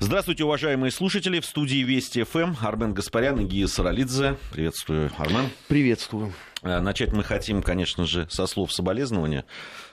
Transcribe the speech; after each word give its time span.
Здравствуйте, 0.00 0.44
уважаемые 0.44 0.92
слушатели. 0.92 1.40
В 1.40 1.44
студии 1.44 1.82
Вести 1.82 2.22
ФМ 2.22 2.54
Армен 2.62 2.94
Гаспарян 2.94 3.40
и 3.40 3.44
Гия 3.44 3.66
Саралидзе. 3.66 4.36
Приветствую, 4.52 5.10
Армен. 5.18 5.50
Приветствую. 5.66 6.32
Э, 6.62 6.78
начать 6.80 7.12
мы 7.12 7.24
хотим, 7.24 7.62
конечно 7.62 8.06
же, 8.06 8.28
со 8.30 8.46
слов 8.46 8.72
соболезнования. 8.72 9.44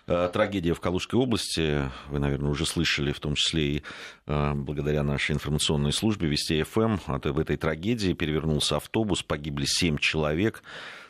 Э, 0.05 0.29
трагедия 0.31 0.75
в 0.75 0.79
Калужской 0.79 1.19
области, 1.19 1.89
вы, 2.09 2.19
наверное, 2.19 2.51
уже 2.51 2.67
слышали, 2.67 3.13
в 3.13 3.19
том 3.19 3.33
числе 3.33 3.63
и 3.63 3.83
э, 4.27 4.53
благодаря 4.53 5.01
нашей 5.01 5.33
информационной 5.33 5.91
службе 5.91 6.27
Вести 6.27 6.61
ФМ. 6.61 6.97
В 7.07 7.39
этой 7.39 7.57
трагедии 7.57 8.13
перевернулся 8.13 8.77
автобус, 8.77 9.23
погибли 9.23 9.65
семь 9.65 9.97
человек. 9.97 10.61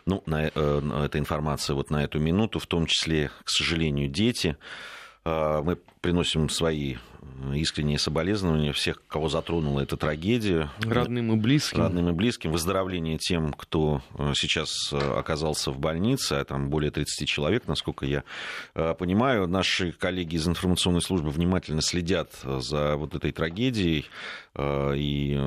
Ну, 0.05 0.23
на, 0.25 0.45
эта 0.45 1.19
информация 1.19 1.73
вот 1.73 1.89
на 1.89 2.05
эту 2.05 2.19
минуту, 2.19 2.59
в 2.59 2.67
том 2.67 2.85
числе, 2.85 3.29
к 3.43 3.49
сожалению, 3.49 4.07
дети. 4.07 4.55
Мы 5.25 5.77
приносим 6.01 6.49
свои 6.49 6.97
искренние 7.53 7.99
соболезнования 7.99 8.71
всех, 8.73 9.01
кого 9.07 9.29
затронула 9.29 9.81
эта 9.81 9.97
трагедия. 9.97 10.69
Родным 10.79 11.33
и 11.33 11.35
близким. 11.35 11.79
Родным 11.79 12.09
и 12.09 12.11
близким. 12.11 12.51
Выздоровление 12.51 13.17
тем, 13.17 13.53
кто 13.53 14.01
э, 14.17 14.33
сейчас 14.35 14.69
э, 14.91 14.97
оказался 14.97 15.71
в 15.71 15.79
больнице, 15.79 16.33
а 16.33 16.45
там 16.45 16.69
более 16.69 16.91
30 16.91 17.27
человек, 17.27 17.67
насколько 17.67 18.05
я 18.05 18.23
э, 18.73 18.93
понимаю. 18.97 19.47
Наши 19.47 19.91
коллеги 19.91 20.35
из 20.35 20.47
информационной 20.47 21.01
службы 21.01 21.29
внимательно 21.29 21.81
следят 21.81 22.31
за 22.43 22.95
вот 22.95 23.15
этой 23.15 23.31
трагедией 23.31 24.05
и 24.57 25.37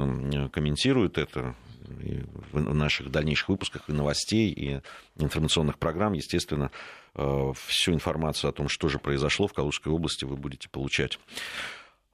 комментируют 0.53 1.17
это 1.17 1.55
в 2.53 2.75
наших 2.75 3.11
дальнейших 3.11 3.49
выпусках 3.49 3.89
и 3.89 3.93
новостей, 3.93 4.51
и 4.51 4.81
информационных 5.17 5.79
программ, 5.79 6.13
естественно, 6.13 6.71
всю 7.55 7.93
информацию 7.93 8.51
о 8.51 8.53
том, 8.53 8.69
что 8.69 8.89
же 8.89 8.99
произошло 8.99 9.47
в 9.47 9.53
Калужской 9.53 9.93
области, 9.93 10.25
вы 10.25 10.37
будете 10.37 10.69
получать. 10.69 11.19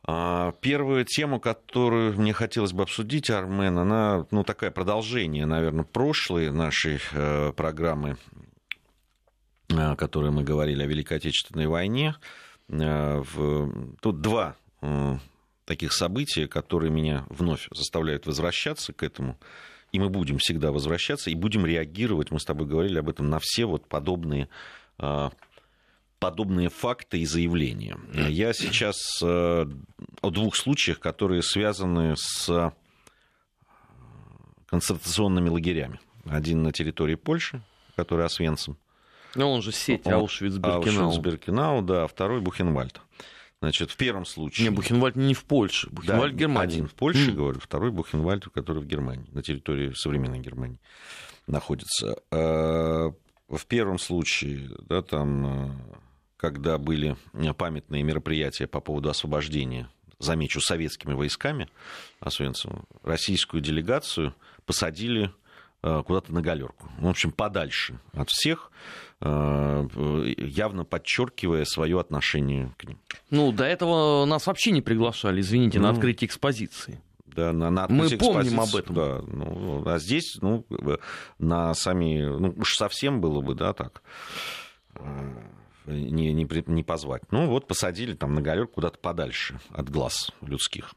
А, 0.06 0.52
первую 0.60 1.06
тему, 1.06 1.40
которую 1.40 2.18
мне 2.20 2.34
хотелось 2.34 2.72
бы 2.72 2.82
обсудить, 2.82 3.30
Армен, 3.30 3.78
она, 3.78 4.26
ну, 4.30 4.44
такая 4.44 4.70
продолжение, 4.70 5.46
наверное, 5.46 5.84
прошлой 5.84 6.50
нашей 6.50 7.00
э, 7.12 7.52
программы, 7.56 8.18
о 9.70 9.96
которой 9.96 10.30
мы 10.30 10.44
говорили 10.44 10.82
о 10.82 10.86
Великой 10.86 11.16
Отечественной 11.16 11.68
войне. 11.68 12.16
Э, 12.68 13.22
тут 14.02 14.20
два 14.20 14.56
э, 14.82 15.16
таких 15.64 15.94
события, 15.94 16.48
которые 16.48 16.90
меня 16.90 17.24
вновь 17.30 17.68
заставляют 17.70 18.26
возвращаться 18.26 18.92
к 18.92 19.02
этому. 19.02 19.38
И 19.92 19.98
мы 19.98 20.10
будем 20.10 20.36
всегда 20.36 20.70
возвращаться 20.70 21.30
и 21.30 21.34
будем 21.34 21.64
реагировать, 21.64 22.30
мы 22.30 22.40
с 22.40 22.44
тобой 22.44 22.66
говорили 22.66 22.98
об 22.98 23.08
этом, 23.08 23.30
на 23.30 23.38
все 23.40 23.64
вот 23.64 23.86
подобные 23.86 24.50
подобные 26.18 26.70
факты 26.70 27.18
и 27.18 27.26
заявления. 27.26 27.98
Я 28.12 28.54
сейчас 28.54 28.96
э, 29.22 29.66
о 30.22 30.30
двух 30.30 30.56
случаях, 30.56 30.98
которые 30.98 31.42
связаны 31.42 32.14
с 32.16 32.48
э, 32.48 32.70
концентрационными 34.66 35.50
лагерями. 35.50 36.00
Один 36.24 36.62
на 36.62 36.72
территории 36.72 37.16
Польши, 37.16 37.60
который 37.94 38.24
Освенцим. 38.24 38.78
Ну, 39.34 39.50
он 39.50 39.60
же 39.60 39.72
сеть 39.72 40.06
Аушвиц-Биркенау. 40.06 41.10
Аушвиц-Биркенау, 41.10 41.82
да, 41.82 42.04
а 42.04 42.06
второй 42.06 42.40
Бухенвальд. 42.40 43.02
Значит, 43.60 43.90
в 43.90 43.96
первом 43.96 44.24
случае... 44.24 44.68
Не, 44.68 44.74
Бухенвальд 44.74 45.16
не 45.16 45.34
в 45.34 45.44
Польше, 45.44 45.90
Бухенвальд 45.90 46.32
да, 46.32 46.36
в 46.36 46.38
Германии. 46.38 46.74
Один 46.74 46.88
в 46.88 46.94
Польше, 46.94 47.30
mm. 47.30 47.34
говорю, 47.34 47.60
второй 47.60 47.90
Бухенвальд, 47.90 48.46
который 48.46 48.82
в 48.82 48.86
Германии, 48.86 49.26
на 49.32 49.42
территории 49.42 49.92
современной 49.92 50.38
Германии 50.38 50.78
находится. 51.46 52.16
Э, 53.54 53.56
в 53.56 53.66
первом 53.66 53.98
случае, 53.98 54.70
да, 54.88 55.02
там 55.02 55.80
когда 56.36 56.76
были 56.76 57.16
памятные 57.56 58.02
мероприятия 58.02 58.66
по 58.66 58.80
поводу 58.80 59.08
освобождения, 59.08 59.88
замечу, 60.18 60.60
советскими 60.60 61.14
войсками 61.14 61.68
Освенцима, 62.20 62.84
российскую 63.02 63.62
делегацию 63.62 64.34
посадили 64.66 65.32
э, 65.82 66.02
куда-то 66.06 66.32
на 66.32 66.42
галерку. 66.42 66.90
В 66.98 67.08
общем, 67.08 67.32
подальше 67.32 67.98
от 68.12 68.28
всех, 68.28 68.70
э, 69.20 69.86
явно 70.36 70.84
подчеркивая 70.84 71.64
свое 71.64 71.98
отношение 71.98 72.74
к 72.76 72.84
ним. 72.84 72.98
Ну, 73.30 73.50
до 73.52 73.64
этого 73.64 74.24
нас 74.26 74.46
вообще 74.46 74.70
не 74.70 74.82
приглашали, 74.82 75.40
извините, 75.40 75.78
ну, 75.78 75.84
на 75.84 75.90
открытие 75.90 76.28
экспозиции. 76.28 77.00
Да, 77.34 77.52
на, 77.52 77.70
на 77.70 77.86
Мы 77.88 78.08
помним 78.10 78.60
об 78.60 78.74
этом. 78.76 78.94
Да, 78.94 79.22
ну, 79.26 79.82
а 79.86 79.98
здесь, 79.98 80.36
ну, 80.40 80.64
на 81.38 81.74
сами, 81.74 82.22
ну, 82.22 82.54
уж 82.56 82.74
совсем 82.74 83.20
было 83.20 83.40
бы, 83.40 83.54
да, 83.54 83.72
так 83.72 84.02
не, 85.86 86.32
не, 86.32 86.46
не 86.66 86.82
позвать. 86.82 87.22
Ну 87.30 87.46
вот 87.46 87.66
посадили 87.66 88.14
там 88.14 88.34
на 88.34 88.40
галерку 88.40 88.74
куда-то 88.74 88.98
подальше 88.98 89.60
от 89.70 89.90
глаз 89.90 90.30
людских. 90.40 90.94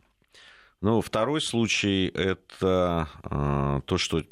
Ну, 0.80 1.02
второй 1.02 1.42
случай– 1.42 2.08
это 2.14 3.10
э, 3.24 3.82
то, 3.86 3.98
что 3.98 4.24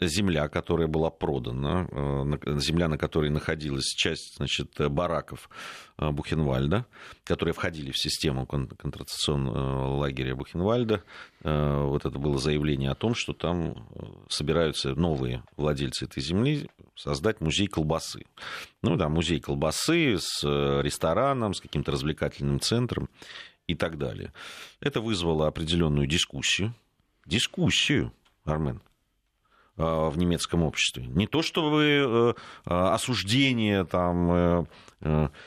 земля, 0.00 0.48
которая 0.48 0.86
была 0.88 1.10
продана, 1.10 1.88
э, 1.90 2.58
земля, 2.58 2.88
на 2.88 2.98
которой 2.98 3.30
находилась 3.30 3.86
часть 3.86 4.36
значит, 4.36 4.74
бараков 4.90 5.48
э, 5.98 6.10
Бухенвальда, 6.10 6.86
которые 7.24 7.54
входили 7.54 7.90
в 7.90 7.98
систему 7.98 8.46
концентрационного 8.46 9.96
лагеря 9.96 10.34
Бухенвальда. 10.34 11.02
Э, 11.42 11.82
вот 11.84 12.04
это 12.04 12.18
было 12.18 12.38
заявление 12.38 12.90
о 12.90 12.94
том, 12.94 13.14
что 13.14 13.32
там 13.32 13.88
собираются 14.28 14.94
новые 14.94 15.42
владельцы 15.56 16.04
этой 16.04 16.22
земли 16.22 16.68
создать 16.94 17.40
музей 17.40 17.66
колбасы. 17.66 18.26
Ну 18.82 18.96
да, 18.96 19.08
музей 19.08 19.40
колбасы 19.40 20.18
с 20.18 20.42
рестораном, 20.42 21.54
с 21.54 21.60
каким-то 21.60 21.92
развлекательным 21.92 22.60
центром 22.60 23.08
и 23.66 23.74
так 23.74 23.98
далее. 23.98 24.32
Это 24.80 25.00
вызвало 25.00 25.46
определенную 25.46 26.06
дискуссию. 26.06 26.74
Дискуссию, 27.26 28.12
Армен. 28.44 28.80
Э, 29.78 30.08
в 30.08 30.16
немецком 30.16 30.62
обществе. 30.62 31.04
Не 31.06 31.26
то 31.26 31.42
чтобы 31.42 31.82
э, 31.84 32.34
э, 32.64 32.74
осуждение 32.74 33.84
там 33.84 34.66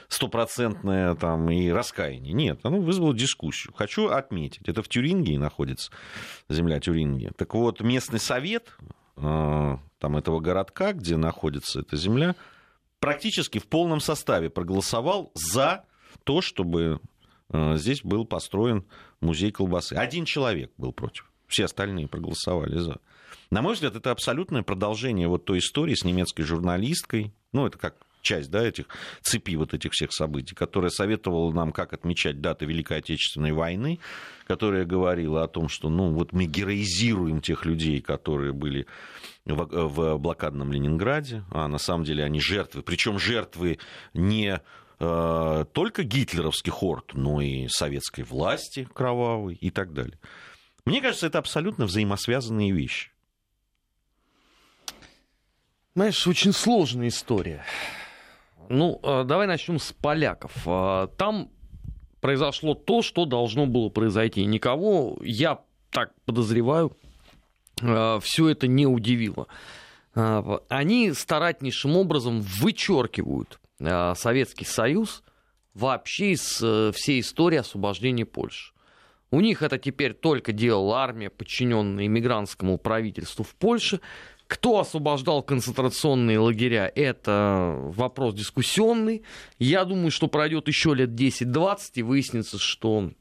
стопроцентное 0.08 1.16
там 1.16 1.50
и 1.50 1.70
раскаяние. 1.70 2.34
Нет, 2.34 2.60
оно 2.62 2.80
вызвало 2.80 3.16
дискуссию. 3.16 3.74
Хочу 3.76 4.10
отметить, 4.10 4.70
это 4.70 4.84
в 4.84 4.88
Тюрингии 4.88 5.38
находится, 5.38 5.92
земля 6.48 6.80
Тюрингии. 6.80 7.32
Так 7.36 7.56
вот, 7.56 7.82
местный 7.82 8.20
совет 8.20 8.72
там 9.16 9.82
этого 10.00 10.40
городка, 10.40 10.94
где 10.94 11.18
находится 11.18 11.80
эта 11.80 11.98
земля, 11.98 12.36
практически 13.00 13.58
в 13.58 13.68
полном 13.68 14.00
составе 14.00 14.52
проголосовал 14.52 15.32
за 15.34 15.84
то, 16.24 16.42
чтобы 16.42 17.02
здесь 17.52 18.04
был 18.04 18.26
построен 18.26 18.86
музей 19.20 19.52
колбасы. 19.52 19.94
Один 19.94 20.26
человек 20.26 20.72
был 20.78 20.94
против. 20.94 21.30
Все 21.48 21.66
остальные 21.66 22.08
проголосовали 22.08 22.78
за. 22.78 23.00
На 23.52 23.64
мой 23.64 23.74
взгляд, 23.74 23.96
это 23.96 24.12
абсолютное 24.12 24.62
продолжение 24.62 25.28
вот 25.28 25.46
той 25.46 25.58
истории 25.58 25.96
с 25.96 26.04
немецкой 26.04 26.44
журналисткой. 26.44 27.34
Ну, 27.52 27.66
это 27.66 27.80
как 27.80 27.96
часть 28.22 28.52
да, 28.52 28.62
этих 28.64 28.86
цепи 29.22 29.56
вот 29.56 29.74
этих 29.74 29.92
всех 29.92 30.14
событий, 30.14 30.54
которая 30.54 30.92
советовала 30.92 31.52
нам, 31.52 31.72
как 31.72 31.94
отмечать 31.94 32.42
даты 32.42 32.66
Великой 32.66 32.98
Отечественной 32.98 33.52
войны, 33.52 34.00
которая 34.46 34.86
говорила 34.86 35.44
о 35.44 35.48
том, 35.48 35.68
что 35.68 35.90
ну, 35.90 36.12
вот 36.12 36.32
мы 36.32 36.46
героизируем 36.46 37.42
тех 37.42 37.66
людей, 37.66 38.02
которые 38.02 38.54
были 38.54 38.86
в, 39.46 39.88
в 39.88 40.18
блокадном 40.18 40.72
Ленинграде, 40.72 41.44
а 41.50 41.68
на 41.68 41.80
самом 41.80 42.04
деле 42.04 42.24
они 42.24 42.40
жертвы, 42.40 42.84
причем 42.84 43.18
жертвы 43.18 43.80
не 44.14 44.62
э, 45.00 45.66
только 45.74 46.04
гитлеровских 46.04 46.84
орд, 46.84 47.14
но 47.14 47.42
и 47.42 47.68
советской 47.68 48.24
власти 48.24 48.88
кровавой 48.94 49.56
и 49.56 49.72
так 49.72 49.94
далее. 49.94 50.20
Мне 50.86 51.02
кажется, 51.02 51.28
это 51.28 51.40
абсолютно 51.40 51.86
взаимосвязанные 51.86 52.72
вещи. 52.72 53.12
Знаешь, 56.00 56.26
очень 56.28 56.54
сложная 56.54 57.10
история. 57.10 57.62
Ну, 58.70 59.02
а, 59.04 59.26
давай 59.26 59.48
начнем 59.48 59.80
с 59.80 59.92
поляков. 59.92 60.54
А, 60.66 61.08
там 61.08 61.52
произошло 62.22 62.74
то, 62.74 63.02
что 63.02 63.26
должно 63.26 63.66
было 63.66 63.90
произойти. 63.90 64.46
Никого, 64.46 65.18
я 65.22 65.60
так 65.90 66.14
подозреваю, 66.24 66.96
а, 67.82 68.22
все 68.22 68.48
это 68.48 68.66
не 68.68 68.88
удивило. 68.88 69.48
Они 70.14 71.12
старательнейшим 71.12 71.98
образом 71.98 72.44
вычеркивают 72.44 73.60
Советский 73.78 74.64
Союз 74.64 75.22
вообще 75.74 76.32
из 76.32 76.64
э, 76.64 76.94
всей 76.96 77.20
истории 77.20 77.58
освобождения 77.58 78.26
Польши. 78.26 78.74
У 79.32 79.42
них 79.42 79.62
это 79.62 79.78
теперь 79.78 80.14
только 80.14 80.54
делала 80.54 81.00
армия, 81.00 81.30
подчиненная 81.30 82.06
иммигрантскому 82.06 82.78
правительству 82.78 83.44
в 83.44 83.54
Польше. 83.56 84.00
Кто 84.50 84.80
освобождал 84.80 85.44
концентрационные 85.44 86.40
лагеря, 86.40 86.92
это 86.96 87.76
вопрос 87.78 88.34
дискуссионный. 88.34 89.22
Я 89.60 89.86
думаю, 89.86 90.10
что 90.10 90.28
пройдет 90.28 90.68
еще 90.68 90.96
лет 90.96 91.12
10-20 91.12 91.78
и 91.94 92.02
выяснится, 92.02 92.58
что 92.58 93.12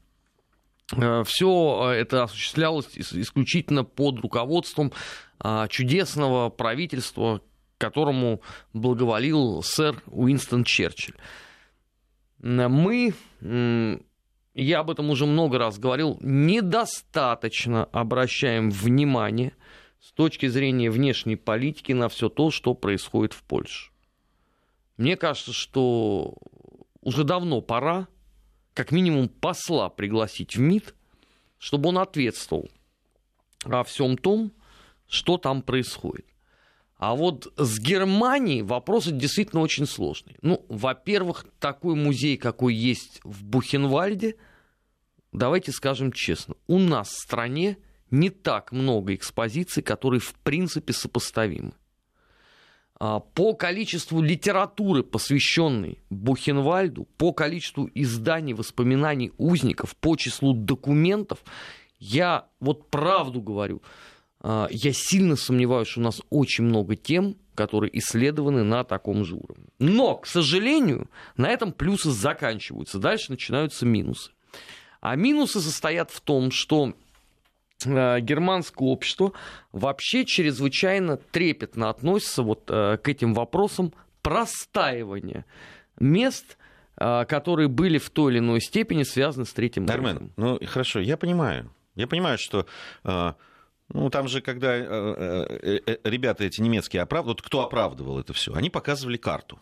э, 0.91 1.23
все 1.27 1.91
это 1.93 2.23
осуществлялось 2.23 2.87
исключительно 2.95 3.83
под 3.83 4.21
руководством 4.21 4.91
а, 5.39 5.67
чудесного 5.67 6.49
правительства, 6.49 7.41
которому 7.77 8.41
благоволил 8.73 9.61
сэр 9.61 10.01
Уинстон 10.07 10.63
Черчилль. 10.63 11.15
Мы 12.39 13.13
я 14.55 14.79
об 14.79 14.89
этом 14.89 15.09
уже 15.11 15.27
много 15.27 15.59
раз 15.59 15.77
говорил, 15.77 16.17
недостаточно 16.21 17.85
обращаем 17.85 18.71
внимание 18.71 19.53
с 19.99 20.11
точки 20.11 20.47
зрения 20.47 20.89
внешней 20.89 21.35
политики 21.35 21.91
на 21.91 22.09
все 22.09 22.29
то, 22.29 22.51
что 22.51 22.73
происходит 22.73 23.33
в 23.33 23.43
Польше. 23.43 23.91
Мне 24.97 25.15
кажется, 25.17 25.53
что 25.53 26.35
уже 27.01 27.23
давно 27.23 27.61
пора, 27.61 28.07
как 28.73 28.91
минимум, 28.91 29.29
посла 29.29 29.89
пригласить 29.89 30.55
в 30.55 30.59
МИД, 30.59 30.95
чтобы 31.57 31.89
он 31.89 31.97
ответствовал 31.97 32.69
о 33.65 33.83
всем 33.83 34.17
том, 34.17 34.51
что 35.07 35.37
там 35.37 35.61
происходит. 35.61 36.25
А 36.97 37.15
вот 37.15 37.51
с 37.55 37.79
Германией 37.79 38.61
вопрос 38.61 39.05
действительно 39.05 39.61
очень 39.61 39.85
сложный. 39.85 40.35
Ну, 40.41 40.65
во-первых, 40.67 41.45
такой 41.59 41.95
музей, 41.95 42.37
какой 42.37 42.75
есть 42.75 43.21
в 43.23 43.45
Бухенвальде, 43.45 44.35
давайте 45.31 45.71
скажем 45.71 46.11
честно, 46.11 46.55
у 46.67 46.77
нас 46.77 47.09
в 47.09 47.23
стране 47.23 47.77
не 48.11 48.29
так 48.29 48.71
много 48.71 49.15
экспозиций, 49.15 49.83
которые 49.83 50.19
в 50.19 50.33
принципе 50.35 50.93
сопоставимы. 50.93 51.73
А, 52.99 53.19
по 53.19 53.53
количеству 53.53 54.21
литературы, 54.21 55.03
посвященной 55.03 55.99
Бухенвальду, 56.09 57.07
по 57.17 57.31
количеству 57.31 57.89
изданий, 57.95 58.53
воспоминаний 58.53 59.31
узников, 59.37 59.95
по 59.95 60.17
числу 60.17 60.53
документов, 60.53 61.39
я 61.97 62.47
вот 62.59 62.89
правду 62.89 63.41
говорю, 63.41 63.81
а, 64.41 64.67
я 64.69 64.91
сильно 64.93 65.37
сомневаюсь, 65.37 65.87
что 65.87 66.01
у 66.01 66.03
нас 66.03 66.21
очень 66.29 66.65
много 66.65 66.97
тем, 66.97 67.37
которые 67.55 67.97
исследованы 67.97 68.63
на 68.63 68.83
таком 68.83 69.23
же 69.23 69.35
уровне. 69.35 69.67
Но, 69.79 70.15
к 70.15 70.27
сожалению, 70.27 71.09
на 71.37 71.49
этом 71.49 71.71
плюсы 71.71 72.09
заканчиваются. 72.11 72.99
Дальше 72.99 73.31
начинаются 73.31 73.85
минусы. 73.85 74.31
А 75.01 75.15
минусы 75.15 75.61
состоят 75.61 76.11
в 76.11 76.19
том, 76.21 76.51
что 76.51 76.93
германское 77.85 78.87
общество 78.87 79.33
вообще 79.71 80.25
чрезвычайно 80.25 81.17
трепетно 81.17 81.89
относится 81.89 82.43
вот 82.43 82.69
э, 82.69 82.97
к 82.97 83.07
этим 83.07 83.33
вопросам 83.33 83.93
простаивания 84.21 85.45
мест, 85.99 86.57
э, 86.97 87.25
которые 87.25 87.67
были 87.67 87.97
в 87.97 88.09
той 88.09 88.33
или 88.33 88.39
иной 88.39 88.61
степени 88.61 89.03
связаны 89.03 89.45
с 89.45 89.53
Третьим 89.53 89.85
Дармен, 89.85 90.31
ну 90.37 90.59
хорошо, 90.65 90.99
я 90.99 91.17
понимаю. 91.17 91.71
Я 91.95 92.07
понимаю, 92.07 92.37
что 92.37 92.65
ну, 93.03 94.09
там 94.09 94.29
же, 94.29 94.39
когда 94.39 94.77
ребята 94.77 96.45
эти 96.45 96.61
немецкие 96.61 97.01
оправдывали, 97.01 97.35
вот 97.35 97.41
кто 97.41 97.61
оправдывал 97.65 98.19
это 98.19 98.31
все, 98.31 98.53
они 98.53 98.69
показывали 98.69 99.17
карту. 99.17 99.59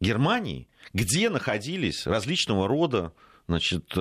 Германии, 0.00 0.68
где 0.92 1.30
находились 1.30 2.06
различного 2.06 2.66
рода 2.66 3.12
значит, 3.46 3.94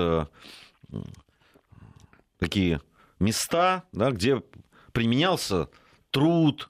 такие 2.46 2.80
места, 3.20 3.84
да, 3.92 4.12
где 4.12 4.44
применялся 4.92 5.68
труд, 6.12 6.70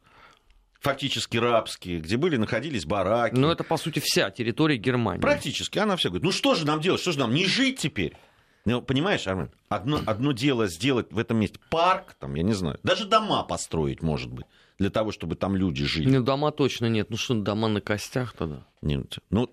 фактически 0.79 1.35
рабские, 1.35 1.99
где 1.99 2.15
были, 2.15 2.37
находились 2.37 2.85
бараки. 2.85 3.35
Но 3.35 3.51
это, 3.51 3.65
по 3.65 3.75
сути, 3.75 3.99
вся 3.99 4.29
территория 4.29 4.77
Германии. 4.77 5.21
Практически. 5.21 5.79
Она 5.79 5.97
вся 5.97 6.09
говорит, 6.09 6.23
ну 6.23 6.31
что 6.31 6.55
же 6.55 6.65
нам 6.65 6.79
делать, 6.79 7.01
что 7.01 7.11
же 7.11 7.19
нам, 7.19 7.33
не 7.33 7.45
жить 7.45 7.79
теперь? 7.79 8.15
Ну, 8.65 8.81
понимаешь, 8.81 9.27
Армен, 9.27 9.51
одно, 9.69 10.01
одно 10.05 10.31
дело 10.31 10.67
сделать 10.67 11.11
в 11.11 11.19
этом 11.19 11.37
месте 11.37 11.59
парк, 11.69 12.15
там, 12.19 12.35
я 12.35 12.43
не 12.43 12.53
знаю, 12.53 12.79
даже 12.83 13.05
дома 13.05 13.43
построить, 13.43 14.01
может 14.01 14.31
быть 14.31 14.45
для 14.77 14.89
того, 14.89 15.11
чтобы 15.11 15.35
там 15.35 15.55
люди 15.55 15.85
жили. 15.85 16.09
Ну, 16.09 16.23
дома 16.23 16.51
точно 16.51 16.87
нет. 16.87 17.09
Ну, 17.09 17.17
что, 17.17 17.33
дома 17.35 17.67
на 17.67 17.79
костях 17.81 18.33
тогда? 18.33 18.65
Нет. 18.81 19.19
Ну, 19.29 19.49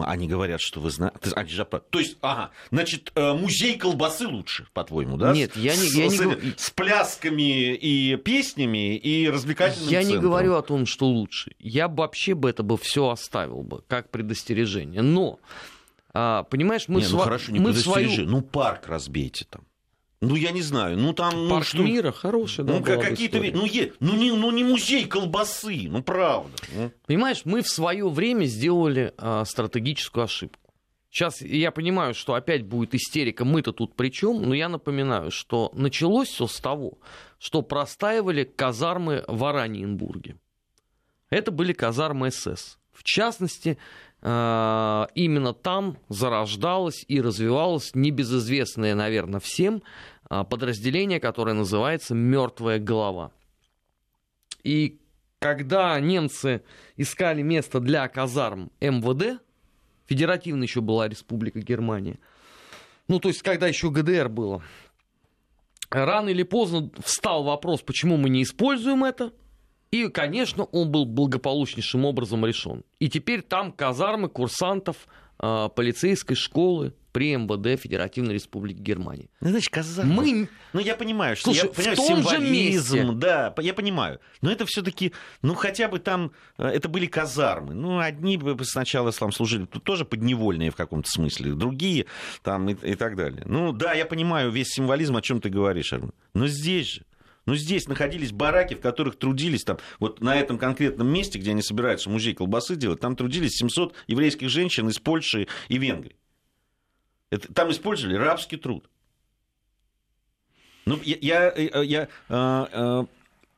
они 0.00 0.26
говорят, 0.26 0.60
что 0.60 0.80
вы 0.80 0.90
знаете... 0.90 1.30
То 1.90 1.98
есть, 1.98 2.16
ага, 2.20 2.50
значит, 2.70 3.12
э, 3.14 3.32
музей 3.34 3.78
колбасы 3.78 4.26
лучше, 4.26 4.66
по-твоему, 4.72 5.16
да? 5.16 5.32
Нет, 5.32 5.56
я 5.56 5.76
не... 5.76 5.88
С, 5.88 5.94
я 5.94 6.10
с, 6.10 6.20
не... 6.20 6.54
с 6.56 6.70
плясками 6.70 7.74
и 7.74 8.16
песнями 8.16 8.96
и 8.96 9.28
развлекательным 9.28 9.88
Я 9.88 10.00
центром. 10.00 10.16
не 10.16 10.22
говорю 10.22 10.54
о 10.54 10.62
том, 10.62 10.86
что 10.86 11.06
лучше. 11.06 11.52
Я 11.60 11.88
бы 11.88 11.98
вообще 11.98 12.34
бы 12.34 12.50
это 12.50 12.62
бы 12.62 12.76
все 12.76 13.08
оставил 13.08 13.62
бы, 13.62 13.82
как 13.86 14.10
предостережение. 14.10 15.02
Но, 15.02 15.38
понимаешь, 16.14 16.88
мы... 16.88 17.00
Не, 17.00 17.08
ну, 17.08 17.18
хорошо, 17.18 17.52
не 17.52 17.60
мы 17.60 17.74
свою... 17.74 18.26
ну 18.26 18.40
парк 18.40 18.86
разбейте 18.86 19.46
там. 19.50 19.66
Ну, 20.20 20.36
я 20.36 20.52
не 20.52 20.62
знаю, 20.62 20.96
ну 20.96 21.12
там... 21.12 21.34
Ну, 21.34 21.50
Парк 21.50 21.66
что... 21.66 21.82
мира 21.82 22.10
хороший, 22.10 22.64
да, 22.64 22.74
Ну, 22.74 22.82
как 22.82 23.02
какие-то... 23.02 23.38
Ну, 23.38 23.66
е... 23.66 23.92
ну, 24.00 24.14
не, 24.14 24.32
ну, 24.32 24.50
не 24.50 24.64
музей 24.64 25.04
колбасы, 25.04 25.86
ну, 25.88 26.02
правда. 26.02 26.50
Ну. 26.74 26.90
Понимаешь, 27.06 27.42
мы 27.44 27.62
в 27.62 27.68
свое 27.68 28.08
время 28.08 28.46
сделали 28.46 29.12
а, 29.18 29.44
стратегическую 29.44 30.24
ошибку. 30.24 30.72
Сейчас 31.10 31.42
я 31.42 31.70
понимаю, 31.70 32.14
что 32.14 32.34
опять 32.34 32.64
будет 32.64 32.94
истерика, 32.94 33.44
мы-то 33.44 33.72
тут 33.72 33.94
при 33.94 34.08
чем, 34.08 34.42
но 34.42 34.54
я 34.54 34.68
напоминаю, 34.68 35.30
что 35.30 35.70
началось 35.74 36.28
все 36.28 36.46
с 36.46 36.58
того, 36.58 36.98
что 37.38 37.62
простаивали 37.62 38.44
казармы 38.44 39.24
в 39.28 39.44
Ораниенбурге. 39.44 40.38
Это 41.30 41.50
были 41.50 41.72
казармы 41.72 42.30
СС. 42.30 42.78
В 42.92 43.02
частности, 43.02 43.76
а, 43.76 44.03
именно 44.24 45.52
там 45.52 45.98
зарождалась 46.08 47.04
и 47.08 47.20
развивалась 47.20 47.94
небезызвестная, 47.94 48.94
наверное, 48.94 49.38
всем 49.38 49.82
а, 50.30 50.44
подразделение, 50.44 51.20
которое 51.20 51.52
называется 51.52 52.14
«Мертвая 52.14 52.78
голова». 52.78 53.32
И 54.62 54.98
когда 55.40 56.00
немцы 56.00 56.62
искали 56.96 57.42
место 57.42 57.80
для 57.80 58.08
казарм 58.08 58.72
МВД, 58.80 59.42
федеративно 60.06 60.62
еще 60.62 60.80
была 60.80 61.06
Республика 61.06 61.60
Германия, 61.60 62.18
ну, 63.08 63.20
то 63.20 63.28
есть, 63.28 63.42
когда 63.42 63.68
еще 63.68 63.90
ГДР 63.90 64.30
было, 64.30 64.62
рано 65.90 66.30
или 66.30 66.42
поздно 66.44 66.90
встал 67.04 67.44
вопрос, 67.44 67.82
почему 67.82 68.16
мы 68.16 68.30
не 68.30 68.42
используем 68.42 69.04
это, 69.04 69.34
и, 69.94 70.08
конечно, 70.08 70.64
он 70.64 70.90
был 70.90 71.04
благополучнейшим 71.04 72.04
образом 72.04 72.44
решен. 72.44 72.82
И 72.98 73.08
теперь 73.08 73.42
там 73.42 73.70
казармы 73.70 74.28
курсантов 74.28 75.06
э, 75.38 75.68
полицейской 75.72 76.34
школы 76.34 76.94
при 77.12 77.36
МВД 77.36 77.80
Федеративной 77.80 78.34
Республики 78.34 78.78
Германии. 78.78 79.30
Ну, 79.40 79.50
значит, 79.50 79.72
казармы. 79.72 80.14
Мы... 80.14 80.48
Ну, 80.72 80.80
я 80.80 80.96
понимаю, 80.96 81.36
что 81.36 81.52
Слушай, 81.52 81.68
я 81.68 81.72
понимаю, 81.72 81.96
в 81.96 82.06
том 82.08 82.16
символизм, 82.16 82.96
же 82.96 83.04
месте. 83.04 83.12
да, 83.18 83.54
я 83.58 83.72
понимаю. 83.72 84.18
Но 84.40 84.50
это 84.50 84.66
все-таки, 84.66 85.12
ну, 85.42 85.54
хотя 85.54 85.86
бы 85.86 86.00
там, 86.00 86.32
э, 86.58 86.66
это 86.66 86.88
были 86.88 87.06
казармы. 87.06 87.74
Ну, 87.74 88.00
одни 88.00 88.40
сначала 88.62 89.12
там 89.12 89.30
служили, 89.30 89.66
тут 89.66 89.84
тоже 89.84 90.04
подневольные 90.04 90.72
в 90.72 90.76
каком-то 90.76 91.08
смысле, 91.08 91.52
другие 91.52 92.06
там 92.42 92.68
и, 92.68 92.74
и 92.74 92.96
так 92.96 93.14
далее. 93.14 93.44
Ну, 93.46 93.70
да, 93.70 93.92
я 93.92 94.06
понимаю 94.06 94.50
весь 94.50 94.70
символизм, 94.70 95.16
о 95.16 95.22
чем 95.22 95.40
ты 95.40 95.50
говоришь, 95.50 95.92
Армен. 95.92 96.10
Но 96.34 96.48
здесь 96.48 96.94
же, 96.94 97.02
ну, 97.46 97.54
здесь 97.54 97.88
находились 97.88 98.32
бараки, 98.32 98.74
в 98.74 98.80
которых 98.80 99.18
трудились 99.18 99.64
там, 99.64 99.78
вот 99.98 100.20
на 100.20 100.36
этом 100.36 100.58
конкретном 100.58 101.08
месте, 101.08 101.38
где 101.38 101.50
они 101.50 101.62
собираются 101.62 102.10
музей 102.10 102.34
колбасы 102.34 102.76
делать, 102.76 103.00
там 103.00 103.16
трудились 103.16 103.56
700 103.56 103.94
еврейских 104.06 104.48
женщин 104.48 104.88
из 104.88 104.98
Польши 104.98 105.48
и 105.68 105.78
Венгрии. 105.78 106.16
Это, 107.30 107.52
там 107.52 107.70
использовали 107.70 108.16
рабский 108.16 108.58
труд. 108.58 108.88
Ну, 110.86 111.00
я, 111.02 111.16
я, 111.20 111.52
я, 111.56 111.82
я 111.82 112.08
э, 112.28 112.66
э, 112.72 113.04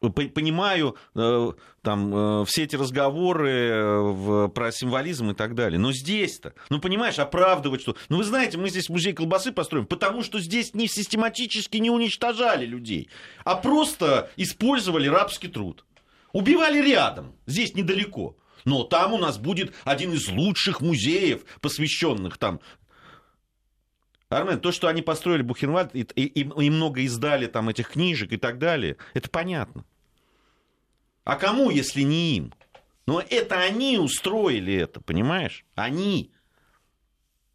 понимаю 0.00 0.96
э, 1.14 1.52
там 1.82 2.44
все 2.46 2.64
эти 2.64 2.76
разговоры 2.76 4.50
про 4.54 4.72
символизм 4.72 5.30
и 5.30 5.34
так 5.34 5.54
далее. 5.54 5.78
Но 5.78 5.92
здесь-то, 5.92 6.54
ну 6.70 6.80
понимаешь, 6.80 7.18
оправдывать 7.18 7.80
что. 7.80 7.96
Ну 8.08 8.18
вы 8.18 8.24
знаете, 8.24 8.58
мы 8.58 8.68
здесь 8.70 8.88
музей 8.88 9.12
колбасы 9.12 9.52
построим, 9.52 9.86
потому 9.86 10.22
что 10.22 10.40
здесь 10.40 10.74
не 10.74 10.88
систематически 10.88 11.78
не 11.78 11.90
уничтожали 11.90 12.66
людей, 12.66 13.08
а 13.44 13.56
просто 13.56 14.30
использовали 14.36 15.08
рабский 15.08 15.48
труд. 15.48 15.84
Убивали 16.32 16.86
рядом, 16.86 17.34
здесь 17.46 17.74
недалеко. 17.74 18.36
Но 18.66 18.82
там 18.82 19.14
у 19.14 19.18
нас 19.18 19.38
будет 19.38 19.72
один 19.84 20.12
из 20.12 20.28
лучших 20.28 20.80
музеев, 20.80 21.44
посвященных 21.60 22.36
там 22.36 22.60
Армен, 24.28 24.60
то, 24.60 24.72
что 24.72 24.88
они 24.88 25.02
построили 25.02 25.42
Бухенвальд 25.42 25.94
и, 25.94 26.00
и, 26.00 26.40
и 26.40 26.70
много 26.70 27.00
издали 27.02 27.46
там 27.46 27.68
этих 27.68 27.90
книжек 27.90 28.32
и 28.32 28.36
так 28.36 28.58
далее, 28.58 28.96
это 29.14 29.30
понятно. 29.30 29.84
А 31.24 31.36
кому, 31.36 31.70
если 31.70 32.02
не 32.02 32.36
им? 32.36 32.52
Но 33.06 33.20
это 33.20 33.60
они 33.60 33.98
устроили 33.98 34.74
это, 34.74 35.00
понимаешь? 35.00 35.64
Они. 35.76 36.32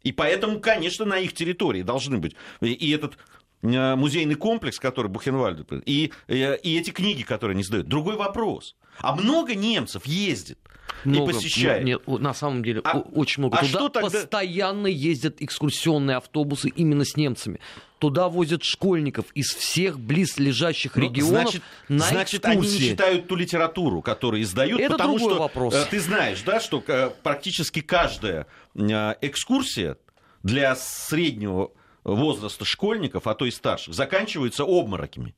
И 0.02 0.12
поэтому, 0.12 0.60
конечно, 0.60 1.04
на 1.04 1.18
их 1.18 1.34
территории 1.34 1.82
должны 1.82 2.18
быть. 2.18 2.34
И 2.60 2.90
этот 2.90 3.18
музейный 3.62 4.34
комплекс, 4.34 4.78
который 4.78 5.08
Бухенвальд, 5.08 5.66
и, 5.86 6.12
э, 6.28 6.56
и 6.56 6.78
эти 6.78 6.90
книги, 6.90 7.22
которые 7.22 7.54
они 7.54 7.62
сдают. 7.62 7.86
Другой 7.86 8.16
вопрос. 8.16 8.74
А 8.98 9.14
много 9.14 9.54
немцев 9.54 10.04
ездит 10.04 10.58
много, 11.04 11.30
и 11.30 11.34
посещает. 11.34 11.84
Нет, 11.84 12.06
на 12.06 12.34
самом 12.34 12.62
деле 12.62 12.80
а, 12.84 12.98
очень 12.98 13.40
много. 13.40 13.56
А 13.56 13.60
Туда 13.60 13.78
что 13.78 13.88
тогда... 13.88 14.10
постоянно 14.10 14.86
ездят 14.86 15.36
экскурсионные 15.40 16.16
автобусы 16.16 16.68
именно 16.68 17.04
с 17.04 17.16
немцами. 17.16 17.60
Туда 17.98 18.28
возят 18.28 18.64
школьников 18.64 19.26
из 19.34 19.54
всех 19.54 19.98
близлежащих 20.00 20.96
ну, 20.96 21.04
регионов 21.04 21.50
значит, 21.50 21.62
на 21.88 22.04
Значит, 22.04 22.44
экскурсии. 22.44 22.70
они 22.70 22.78
не 22.80 22.90
читают 22.90 23.28
ту 23.28 23.36
литературу, 23.36 24.02
которую 24.02 24.42
издают, 24.42 24.80
Это 24.80 24.92
потому 24.92 25.18
другой 25.18 25.34
что 25.34 25.42
вопрос. 25.42 25.74
Э, 25.74 25.86
ты 25.88 26.00
знаешь, 26.00 26.42
да, 26.42 26.58
что 26.60 26.82
э, 26.86 27.10
практически 27.22 27.80
каждая 27.80 28.46
э, 28.74 29.14
экскурсия 29.20 29.96
для 30.42 30.74
среднего 30.74 31.70
возраста 32.04 32.64
школьников, 32.64 33.26
а 33.26 33.34
то 33.34 33.44
и 33.46 33.50
старших, 33.50 33.94
заканчиваются 33.94 34.64
обмороками. 34.64 35.34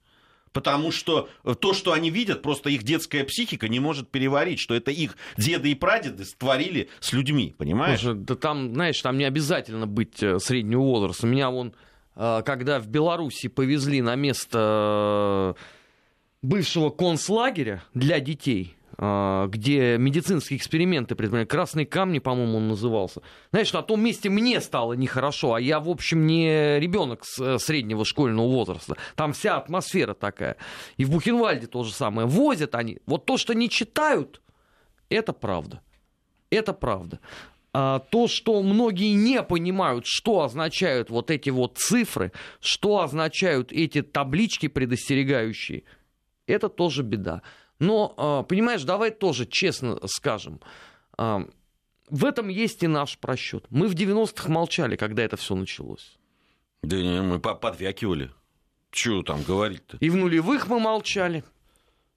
Потому 0.54 0.92
что 0.92 1.28
то, 1.60 1.74
что 1.74 1.92
они 1.92 2.10
видят, 2.10 2.40
просто 2.40 2.70
их 2.70 2.84
детская 2.84 3.24
психика 3.24 3.68
не 3.68 3.80
может 3.80 4.08
переварить, 4.08 4.60
что 4.60 4.74
это 4.74 4.92
их 4.92 5.16
деды 5.36 5.72
и 5.72 5.74
прадеды 5.74 6.24
створили 6.24 6.88
с 7.00 7.12
людьми, 7.12 7.56
понимаешь? 7.58 8.00
Слушай, 8.00 8.20
да 8.20 8.36
там, 8.36 8.72
знаешь, 8.72 9.02
там 9.02 9.18
не 9.18 9.24
обязательно 9.24 9.88
быть 9.88 10.22
э, 10.22 10.38
среднего 10.38 10.82
возраста. 10.82 11.26
Меня 11.26 11.50
вон, 11.50 11.74
э, 12.14 12.42
когда 12.46 12.78
в 12.78 12.86
Беларуси 12.86 13.48
повезли 13.48 14.00
на 14.00 14.14
место 14.14 15.56
э, 15.56 15.60
бывшего 16.42 16.90
концлагеря 16.90 17.82
для 17.92 18.20
детей, 18.20 18.76
где 18.96 19.98
медицинские 19.98 20.56
эксперименты 20.58 21.14
предпринимали. 21.14 21.46
Красные 21.46 21.86
камни, 21.86 22.20
по-моему, 22.20 22.58
он 22.58 22.68
назывался. 22.68 23.22
Знаешь, 23.50 23.72
на 23.72 23.82
том 23.82 24.00
месте 24.00 24.30
мне 24.30 24.60
стало 24.60 24.92
нехорошо, 24.92 25.54
а 25.54 25.60
я, 25.60 25.80
в 25.80 25.88
общем, 25.88 26.26
не 26.26 26.78
ребенок 26.78 27.24
э, 27.40 27.58
среднего 27.58 28.04
школьного 28.04 28.48
возраста. 28.48 28.96
Там 29.16 29.32
вся 29.32 29.56
атмосфера 29.56 30.14
такая. 30.14 30.56
И 30.96 31.04
в 31.04 31.10
Бухенвальде 31.10 31.66
то 31.66 31.82
же 31.82 31.92
самое. 31.92 32.28
Возят 32.28 32.74
они. 32.74 32.98
Вот 33.06 33.24
то, 33.24 33.36
что 33.36 33.54
не 33.54 33.68
читают, 33.68 34.40
это 35.08 35.32
правда. 35.32 35.80
Это 36.50 36.72
правда. 36.72 37.20
А 37.72 37.98
то, 37.98 38.28
что 38.28 38.62
многие 38.62 39.14
не 39.14 39.42
понимают, 39.42 40.06
что 40.06 40.42
означают 40.42 41.10
вот 41.10 41.32
эти 41.32 41.50
вот 41.50 41.78
цифры, 41.78 42.30
что 42.60 43.00
означают 43.00 43.72
эти 43.72 44.02
таблички 44.02 44.68
предостерегающие, 44.68 45.82
это 46.46 46.68
тоже 46.68 47.02
беда. 47.02 47.42
Но, 47.78 48.14
а, 48.16 48.42
понимаешь, 48.42 48.82
давай 48.84 49.10
тоже 49.10 49.46
честно 49.46 49.98
скажем, 50.06 50.60
а, 51.16 51.46
в 52.08 52.24
этом 52.24 52.48
есть 52.48 52.82
и 52.82 52.86
наш 52.86 53.18
просчет. 53.18 53.66
Мы 53.70 53.88
в 53.88 53.94
90-х 53.94 54.48
молчали, 54.48 54.96
когда 54.96 55.22
это 55.22 55.36
все 55.36 55.54
началось. 55.54 56.18
Да 56.82 56.96
не, 56.96 57.22
мы 57.22 57.40
подвякивали. 57.40 58.30
Чего 58.90 59.22
там 59.22 59.42
говорить-то? 59.42 59.96
И 60.00 60.10
в 60.10 60.16
нулевых 60.16 60.68
мы 60.68 60.78
молчали. 60.78 61.42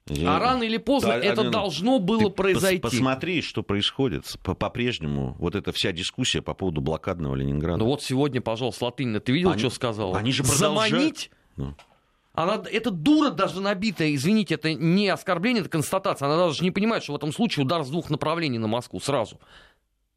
Я... 0.10 0.38
А 0.38 0.40
рано 0.40 0.64
или 0.64 0.78
поздно 0.78 1.10
да, 1.10 1.20
это 1.20 1.42
а, 1.42 1.50
должно 1.50 2.00
было 2.00 2.30
произойти. 2.30 2.80
Пос 2.80 2.92
посмотри, 2.92 3.42
что 3.42 3.64
происходит 3.64 4.38
по-прежнему. 4.44 5.36
Вот 5.40 5.56
эта 5.56 5.72
вся 5.74 5.92
дискуссия 5.92 6.42
по 6.42 6.54
поводу 6.54 6.80
блокадного 6.80 7.36
Ленинграда. 7.36 7.80
Ну 7.80 7.86
вот 7.86 8.04
сегодня, 8.04 8.40
пожалуйста, 8.40 8.86
Латынина, 8.86 9.20
ты 9.20 9.34
видел, 9.34 9.52
они, 9.52 9.60
что 9.60 9.70
сказал? 9.70 10.16
Они 10.16 10.32
же 10.32 10.44
продолжают... 10.44 10.92
Заманить 10.92 11.32
ну. 11.58 11.76
Она, 12.38 12.62
это 12.72 12.92
дура 12.92 13.32
даже 13.32 13.60
набитая, 13.62 14.14
извините, 14.14 14.54
это 14.54 14.72
не 14.72 15.10
оскорбление, 15.10 15.62
это 15.62 15.72
констатация. 15.72 16.28
Она 16.28 16.38
даже 16.38 16.64
не 16.64 16.70
понимает, 16.70 17.02
что 17.02 17.14
в 17.14 17.16
этом 17.16 17.34
случае 17.34 17.66
удар 17.66 17.84
с 17.84 17.90
двух 17.90 18.12
направлений 18.12 18.60
на 18.60 18.68
Москву 18.68 19.00
сразу. 19.00 19.40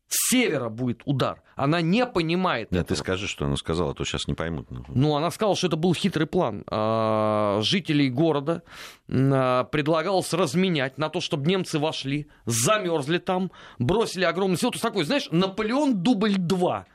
С 0.06 0.28
севера 0.28 0.68
будет 0.68 1.00
удар. 1.06 1.42
Она 1.56 1.80
не 1.80 2.04
понимает. 2.04 2.68
Да, 2.70 2.84
ты 2.84 2.94
скажи, 2.94 3.26
что 3.26 3.46
она 3.46 3.56
сказала, 3.56 3.92
а 3.92 3.94
то 3.94 4.04
сейчас 4.04 4.28
не 4.28 4.34
поймут. 4.34 4.66
Ну, 4.88 5.16
она 5.16 5.30
сказала, 5.30 5.56
что 5.56 5.68
это 5.68 5.76
был 5.76 5.94
хитрый 5.94 6.26
план. 6.26 6.62
А, 6.66 7.60
жителей 7.62 8.10
города 8.10 8.64
а, 9.08 9.64
предлагалось 9.64 10.34
разменять 10.34 10.98
на 10.98 11.08
то, 11.08 11.22
чтобы 11.22 11.48
немцы 11.48 11.78
вошли, 11.78 12.28
замерзли 12.44 13.16
там, 13.16 13.50
бросили 13.78 14.24
огромный 14.24 14.58
сил. 14.58 14.70
То 14.72 14.74
есть 14.74 14.82
такой, 14.82 15.04
знаешь, 15.04 15.28
Наполеон 15.30 16.02
дубль 16.02 16.34
2 16.36 16.86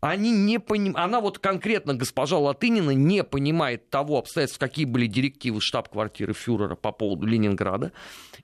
они 0.00 0.30
не 0.30 0.60
поним... 0.60 0.96
она 0.96 1.20
вот 1.20 1.38
конкретно, 1.38 1.94
госпожа 1.94 2.38
Латынина, 2.38 2.90
не 2.90 3.24
понимает 3.24 3.90
того 3.90 4.18
обстоятельства, 4.18 4.66
какие 4.66 4.84
были 4.84 5.06
директивы 5.06 5.60
штаб-квартиры 5.60 6.34
фюрера 6.34 6.76
по 6.76 6.92
поводу 6.92 7.26
Ленинграда, 7.26 7.92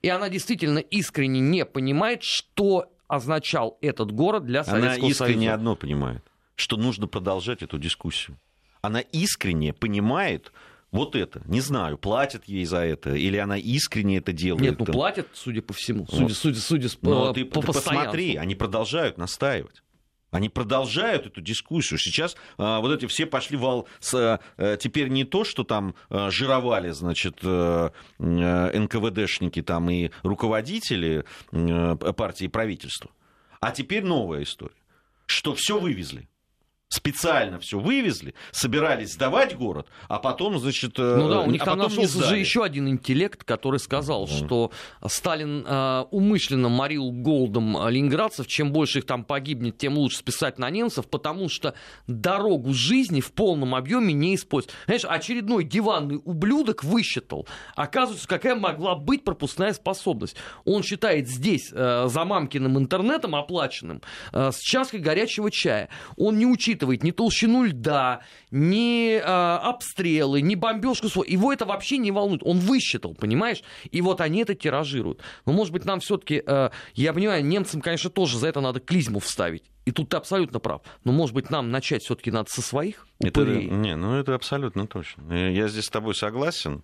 и 0.03 0.09
она 0.09 0.29
действительно 0.29 0.79
искренне 0.79 1.41
не 1.41 1.65
понимает, 1.65 2.23
что 2.23 2.91
означал 3.07 3.79
этот 3.81 4.11
город 4.13 4.45
для 4.45 4.65
Советского 4.65 4.91
Союза. 4.91 5.05
Она 5.05 5.11
искренне 5.11 5.47
Союза. 5.47 5.55
одно 5.55 5.77
понимает, 5.77 6.25
что 6.57 6.77
нужно 6.77 7.07
продолжать 7.07 7.63
эту 7.63 7.79
дискуссию. 7.79 8.39
Она 8.83 9.01
искренне 9.01 9.73
понимает, 9.73 10.53
вот 10.91 11.17
это. 11.17 11.43
Не 11.47 11.61
знаю, 11.61 11.99
платят 11.99 12.45
ей 12.47 12.65
за 12.65 12.79
это, 12.79 13.15
или 13.15 13.37
она 13.37 13.57
искренне 13.57 14.19
это 14.19 14.33
делает. 14.33 14.63
Нет, 14.63 14.79
ну 14.79 14.87
платят, 14.87 15.29
судя 15.33 15.63
по 15.63 15.73
всему. 15.73 16.07
Судя, 16.07 16.23
вот. 16.23 16.33
судя, 16.33 16.61
судя, 16.61 16.89
судя 16.89 16.99
Но 17.03 17.29
по, 17.29 17.33
ты, 17.33 17.45
по 17.45 17.61
ты 17.61 17.67
посмотри, 17.69 18.37
они 18.37 18.55
продолжают 18.55 19.19
настаивать. 19.19 19.84
Они 20.35 20.49
продолжают 20.49 21.27
эту 21.27 21.41
дискуссию. 21.41 21.97
Сейчас 21.97 22.35
а, 22.59 22.81
вот 22.81 22.93
эти 22.93 23.07
все 23.07 23.25
пошли 23.25 23.57
вал 23.57 23.87
с, 24.01 24.41
а, 24.59 24.77
теперь 24.79 25.07
не 25.07 25.23
то, 25.23 25.45
что 25.45 25.63
там 25.63 25.95
а, 26.11 26.29
жировали, 26.29 26.91
значит, 26.91 27.39
а, 27.45 27.93
НКВДшники 28.19 29.63
там 29.63 29.89
и 29.91 30.11
руководители 30.25 31.25
а, 31.53 31.95
партии 31.95 32.47
и 32.47 32.49
правительства, 32.49 33.13
а 33.61 33.71
теперь 33.71 34.05
новая 34.05 34.43
история, 34.43 34.75
что 35.27 35.55
все 35.55 35.79
вывезли 35.79 36.29
специально 36.95 37.59
все 37.59 37.81
вывезли, 37.81 38.35
собирались 38.53 39.15
сдавать 39.15 39.57
город, 39.57 39.89
а 40.09 40.21
потом, 40.21 40.59
значит, 40.61 40.93
э, 40.99 41.17
ну 41.17 41.29
да, 41.29 41.41
у 41.41 41.51
них 41.51 41.63
а 41.63 41.65
там 41.65 41.79
нашелся 41.79 42.25
же 42.25 42.39
еще 42.39 42.63
один 42.63 42.89
интеллект, 42.89 43.43
который 43.43 43.81
сказал, 43.81 44.27
mm. 44.27 44.29
что 44.29 44.71
Сталин 45.05 45.65
э, 45.67 46.05
умышленно 46.13 46.69
морил 46.69 47.11
голодом 47.11 47.89
ленинградцев, 47.89 48.47
чем 48.47 48.71
больше 48.71 49.01
их 49.01 49.07
там 49.07 49.25
погибнет, 49.25 49.77
тем 49.77 49.99
лучше 49.99 50.19
списать 50.19 50.59
на 50.59 50.71
немцев, 50.71 51.09
потому 51.09 51.49
что 51.49 51.75
дорогу 52.07 52.73
жизни 52.73 53.21
в 53.21 53.33
полном 53.33 53.75
объеме 53.75 54.13
не 54.13 54.37
используют. 54.37 54.75
Знаешь, 54.87 55.05
очередной 55.05 55.65
диванный 55.65 56.21
ублюдок 56.25 56.85
высчитал, 56.85 57.49
оказывается, 57.75 58.29
какая 58.29 58.55
могла 58.55 58.95
быть 58.95 59.25
пропускная 59.25 59.73
способность. 59.73 60.37
Он 60.65 60.85
считает 60.85 61.29
здесь 61.29 61.73
э, 61.73 62.07
за 62.09 62.25
мамкиным 62.25 62.79
интернетом 62.79 63.35
оплаченным 63.35 64.01
э, 64.33 64.53
с 64.53 64.61
чашкой 64.61 65.01
горячего 65.01 65.51
чая. 65.51 65.89
Он 66.17 66.39
не 66.39 66.47
учитывает 66.47 66.84
учитывает 66.85 67.03
ни 67.03 67.11
толщину 67.11 67.65
льда, 67.65 68.21
ни 68.51 69.17
э, 69.17 69.21
обстрелы, 69.21 70.41
ни 70.43 70.55
бомбежку. 70.55 71.07
Его 71.27 71.53
это 71.53 71.65
вообще 71.65 71.99
не 71.99 72.11
волнует. 72.11 72.43
Он 72.45 72.59
высчитал, 72.59 73.15
понимаешь? 73.15 73.63
И 73.91 74.01
вот 74.01 74.21
они 74.21 74.43
это 74.43 74.55
тиражируют. 74.55 75.21
Но, 75.47 75.53
может 75.53 75.73
быть, 75.73 75.85
нам 75.85 76.01
все-таки, 76.01 76.43
э, 76.47 76.71
я 76.95 77.13
понимаю, 77.13 77.45
немцам, 77.45 77.81
конечно, 77.81 78.11
тоже 78.11 78.39
за 78.39 78.49
это 78.49 78.61
надо 78.61 78.81
клизму 78.81 79.21
вставить. 79.21 79.65
И 79.85 79.91
тут 79.91 80.09
ты 80.11 80.17
абсолютно 80.17 80.61
прав. 80.61 80.83
Но, 81.05 81.13
может 81.13 81.35
быть, 81.35 81.51
нам 81.51 81.71
начать 81.71 82.03
все-таки 82.03 82.31
надо 82.31 82.51
со 82.51 82.63
своих 82.63 83.07
упырей? 83.19 83.67
Это, 83.67 83.75
не, 83.75 83.97
ну 83.97 84.15
это 84.15 84.35
абсолютно 84.35 84.87
точно. 84.87 85.33
Я 85.33 85.69
здесь 85.69 85.85
с 85.85 85.91
тобой 85.91 86.15
согласен. 86.15 86.83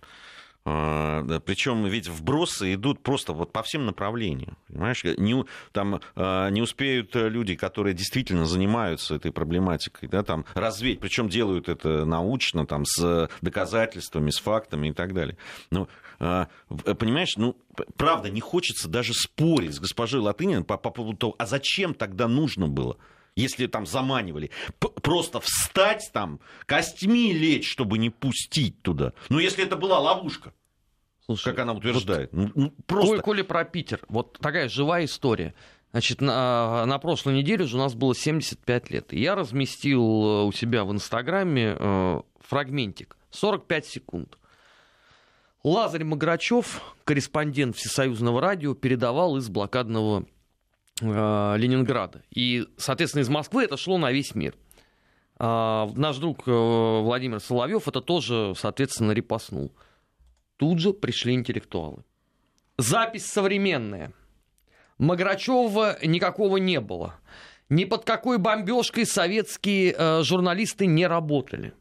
А, 0.63 1.23
Причем 1.45 1.85
ведь 1.85 2.07
вбросы 2.07 2.75
идут 2.75 3.01
просто 3.01 3.33
вот 3.33 3.51
по 3.51 3.63
всем 3.63 3.85
направлениям. 3.85 4.57
Понимаешь? 4.67 5.03
Не, 5.03 5.43
там, 5.71 6.01
а, 6.15 6.49
не 6.49 6.61
успеют 6.61 7.15
люди, 7.15 7.55
которые 7.55 7.95
действительно 7.95 8.45
занимаются 8.45 9.15
этой 9.15 9.31
проблематикой, 9.31 10.07
да, 10.07 10.23
там, 10.23 10.45
развеять, 10.53 10.99
причем 10.99 11.29
делают 11.29 11.67
это 11.67 12.05
научно, 12.05 12.67
там, 12.67 12.85
с 12.85 13.29
доказательствами, 13.41 14.29
с 14.29 14.39
фактами 14.39 14.89
и 14.89 14.93
так 14.93 15.13
далее. 15.13 15.37
Но, 15.71 15.87
а, 16.19 16.47
понимаешь, 16.67 17.35
ну, 17.37 17.57
правда, 17.97 18.29
не 18.29 18.41
хочется 18.41 18.87
даже 18.87 19.13
спорить 19.13 19.73
с 19.73 19.79
госпожой 19.79 20.21
Латыниной 20.21 20.63
по, 20.63 20.77
по 20.77 20.91
поводу 20.91 21.17
того, 21.17 21.35
а 21.39 21.47
зачем 21.47 21.95
тогда 21.95 22.27
нужно 22.27 22.67
было? 22.67 22.97
Если 23.35 23.67
там 23.67 23.85
заманивали, 23.85 24.51
просто 24.79 25.39
встать 25.39 26.09
там, 26.13 26.39
костьми 26.65 27.33
лечь, 27.33 27.69
чтобы 27.69 27.97
не 27.97 28.09
пустить 28.09 28.81
туда. 28.81 29.13
Ну, 29.29 29.39
если 29.39 29.63
это 29.63 29.75
была 29.75 29.99
ловушка. 29.99 30.53
Слушай, 31.25 31.51
как 31.51 31.59
она 31.59 31.73
утверждает. 31.73 32.29
Вот, 32.33 32.55
ну, 32.55 32.73
просто... 32.85 33.21
Коли 33.21 33.41
про 33.41 33.63
Питер, 33.63 34.01
вот 34.09 34.37
такая 34.39 34.67
живая 34.69 35.05
история. 35.05 35.53
Значит, 35.91 36.21
на, 36.21 36.85
на 36.85 36.99
прошлой 36.99 37.35
неделе 37.35 37.65
же 37.65 37.75
у 37.75 37.79
нас 37.79 37.93
было 37.95 38.15
75 38.15 38.89
лет. 38.91 39.13
И 39.13 39.19
я 39.19 39.35
разместил 39.35 40.01
э, 40.01 40.43
у 40.45 40.51
себя 40.51 40.85
в 40.85 40.91
Инстаграме 40.91 41.75
э, 41.77 42.21
фрагментик. 42.39 43.17
45 43.31 43.85
секунд. 43.85 44.37
Лазарь 45.63 46.03
Маграчев, 46.03 46.81
корреспондент 47.03 47.75
Всесоюзного 47.75 48.41
радио, 48.41 48.73
передавал 48.73 49.37
из 49.37 49.47
блокадного 49.49 50.25
Ленинграда. 51.01 52.23
И, 52.31 52.67
соответственно, 52.77 53.23
из 53.23 53.29
Москвы 53.29 53.63
это 53.63 53.77
шло 53.77 53.97
на 53.97 54.11
весь 54.11 54.35
мир. 54.35 54.55
А 55.43 55.89
наш 55.95 56.17
друг 56.17 56.47
э, 56.47 56.51
Владимир 56.51 57.39
Соловьев 57.39 57.87
это 57.87 57.99
тоже, 58.01 58.53
соответственно, 58.55 59.11
репостнул. 59.11 59.71
Тут 60.57 60.79
же 60.79 60.93
пришли 60.93 61.33
интеллектуалы. 61.33 62.03
Запись 62.77 63.25
современная. 63.25 64.13
Маграчева 64.99 65.97
никакого 66.03 66.57
не 66.57 66.79
было. 66.79 67.15
Ни 67.69 67.85
под 67.85 68.05
какой 68.05 68.37
бомбежкой 68.37 69.07
советские 69.07 69.95
э, 69.97 70.21
журналисты 70.23 70.85
не 70.85 71.07
работали. 71.07 71.73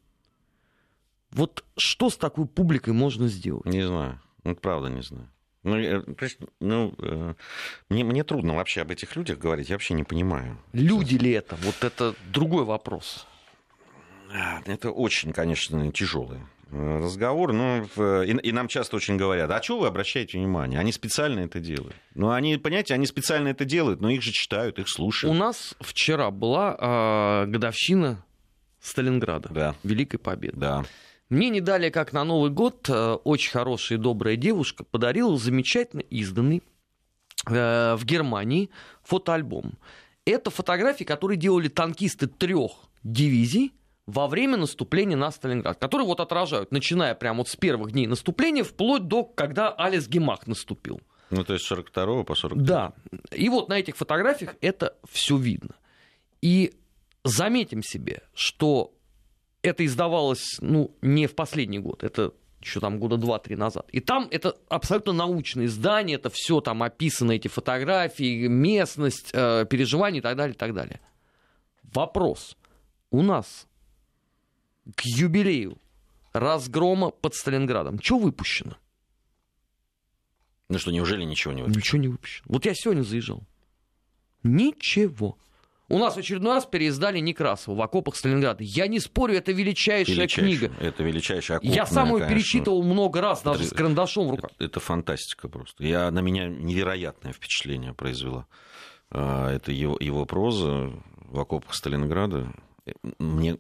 Вот 1.31 1.65
что 1.77 2.09
с 2.09 2.17
такой 2.17 2.47
публикой 2.47 2.95
можно 2.95 3.29
сделать? 3.29 3.67
Не 3.67 3.87
знаю. 3.87 4.21
Ну, 4.43 4.57
правда 4.57 4.89
не 4.89 5.03
знаю. 5.03 5.29
Ну, 5.63 5.77
э, 5.77 6.03
ну 6.61 6.95
э, 6.99 7.35
мне, 7.91 8.05
мне 8.05 8.25
трудно 8.25 8.55
вообще 8.55 8.81
об 8.83 8.91
этих 8.91 9.15
людях 9.17 9.39
говорить, 9.39 9.69
я 9.69 9.75
вообще 9.75 9.95
не 9.95 10.05
понимаю. 10.05 10.59
Люди 10.73 11.17
ли 11.17 11.33
это? 11.33 11.57
Вот 11.57 11.85
это 11.85 12.15
другой 12.33 12.65
вопрос. 12.65 13.27
Это 14.65 14.91
очень, 14.91 15.33
конечно, 15.33 15.91
тяжелая 15.93 16.47
разговор. 16.71 17.53
Ну, 17.53 17.85
и, 18.23 18.31
и 18.31 18.53
нам 18.53 18.69
часто 18.69 18.97
очень 18.97 19.17
говорят, 19.17 19.51
а 19.51 19.63
что 19.63 19.81
вы 19.81 19.89
обращаете 19.89 20.39
внимание? 20.39 20.79
Они 20.79 20.93
специально 20.93 21.41
это 21.41 21.61
делают. 21.61 21.97
Ну, 22.15 22.31
они, 22.31 22.57
понимаете, 22.59 22.95
они 22.95 23.07
специально 23.07 23.49
это 23.49 23.65
делают, 23.65 24.01
но 24.01 24.09
их 24.09 24.23
же 24.23 24.31
читают, 24.31 24.79
их 24.79 24.89
слушают. 24.89 25.35
У 25.35 25.39
нас 25.39 25.75
вчера 25.81 26.31
была 26.31 27.43
э, 27.45 27.51
годовщина 27.51 28.25
Сталинграда, 28.81 29.49
да. 29.51 29.75
Великой 29.83 30.19
Победы. 30.19 30.57
Да. 30.57 30.85
Мне 31.31 31.49
не 31.49 31.61
далее, 31.61 31.93
как 31.93 32.13
на 32.13 32.25
Новый 32.25 32.51
год, 32.51 32.89
э, 32.89 33.13
очень 33.25 33.53
хорошая 33.53 33.99
и 33.99 34.01
добрая 34.01 34.35
девушка 34.35 34.83
подарила 34.85 35.39
замечательно 35.39 36.01
изданный 36.01 36.63
э, 37.47 37.95
в 37.95 38.05
Германии 38.05 38.69
фотоальбом. 39.05 39.79
Это 40.25 40.51
фотографии, 40.51 41.05
которые 41.05 41.39
делали 41.39 41.69
танкисты 41.69 42.27
трех 42.27 42.73
дивизий 43.05 43.73
во 44.07 44.27
время 44.27 44.57
наступления 44.57 45.17
на 45.17 45.31
Сталинград, 45.31 45.79
которые 45.79 46.07
вот 46.07 46.19
отражают, 46.19 46.73
начиная 46.73 47.15
прямо 47.15 47.39
вот 47.39 47.49
с 47.49 47.55
первых 47.55 47.93
дней 47.93 48.09
наступления, 48.09 48.65
вплоть 48.65 49.07
до, 49.07 49.23
когда 49.23 49.71
Алис 49.71 50.09
Гемах 50.09 50.49
наступил. 50.49 51.01
Ну, 51.31 51.45
то 51.45 51.53
есть 51.53 51.65
42 51.65 52.25
по 52.25 52.35
43. 52.35 52.67
Да. 52.67 52.93
И 53.31 53.49
вот 53.49 53.69
на 53.69 53.79
этих 53.79 53.97
фотографиях 53.97 54.57
это 54.61 54.97
все 55.09 55.37
видно. 55.37 55.77
И 56.43 56.75
заметим 57.23 57.85
себе, 57.85 58.23
что 58.35 58.93
это 59.63 59.85
издавалось, 59.85 60.59
ну, 60.61 60.95
не 61.03 61.27
в 61.27 61.35
последний 61.35 61.79
год, 61.79 62.03
это 62.03 62.33
еще 62.61 62.81
там 62.81 62.99
года 62.99 63.17
два-три 63.17 63.57
назад. 63.57 63.89
И 63.91 64.01
там 64.01 64.29
это 64.31 64.57
абсолютно 64.69 65.13
научное 65.13 65.67
издание, 65.67 66.17
это 66.17 66.31
все 66.31 66.61
там 66.61 66.83
описано, 66.83 67.33
эти 67.33 67.49
фотографии, 67.49 68.47
местность, 68.47 69.31
э, 69.33 69.67
переживания 69.69 70.21
и 70.21 70.23
так 70.23 70.37
далее, 70.37 70.55
и 70.55 70.59
так 70.59 70.75
далее. 70.75 71.01
Вопрос. 71.83 72.57
У 73.11 73.23
нас 73.23 73.67
к 74.95 75.03
юбилею 75.05 75.79
разгрома 76.33 77.11
под 77.11 77.35
Сталинградом 77.35 78.01
что 78.01 78.19
выпущено? 78.19 78.77
Ну 80.69 80.79
что, 80.79 80.93
неужели 80.93 81.25
ничего 81.25 81.53
не 81.53 81.63
выпущено? 81.63 81.81
Ничего 81.81 81.99
не 81.99 82.09
выпущено. 82.09 82.47
Вот 82.49 82.65
я 82.65 82.75
сегодня 82.75 83.03
заезжал. 83.03 83.43
Ничего. 84.43 85.37
У 85.91 85.99
нас 85.99 86.17
очередной 86.17 86.55
раз 86.55 86.67
переиздали 86.67 87.19
Некрасова 87.19 87.75
в 87.75 87.83
окопах 87.83 88.15
Сталинграда. 88.15 88.63
Я 88.63 88.87
не 88.87 89.01
спорю, 89.01 89.35
это 89.35 89.51
величайшая, 89.51 90.15
величайшая 90.15 90.45
книга. 90.45 90.73
Это 90.81 91.03
величайшая 91.03 91.59
окопная, 91.59 91.77
Я 91.77 91.85
сам 91.85 92.17
ее 92.17 92.29
перечитывал 92.29 92.85
много 92.85 93.21
раз, 93.21 93.43
даже 93.43 93.65
это, 93.65 93.75
с 93.75 93.77
карандашом 93.77 94.29
в 94.29 94.31
руках. 94.31 94.53
Это, 94.55 94.65
это 94.67 94.79
фантастика 94.79 95.49
просто. 95.49 95.83
Я, 95.83 96.09
на 96.13 96.21
меня 96.21 96.47
невероятное 96.47 97.33
впечатление 97.33 97.93
произвела. 97.93 98.47
А, 99.11 99.53
это 99.53 99.73
его, 99.73 99.97
его 99.99 100.27
проза 100.27 100.93
в 101.25 101.41
окопах 101.41 101.75
Сталинграда. 101.75 102.53
Мне, 103.19 103.57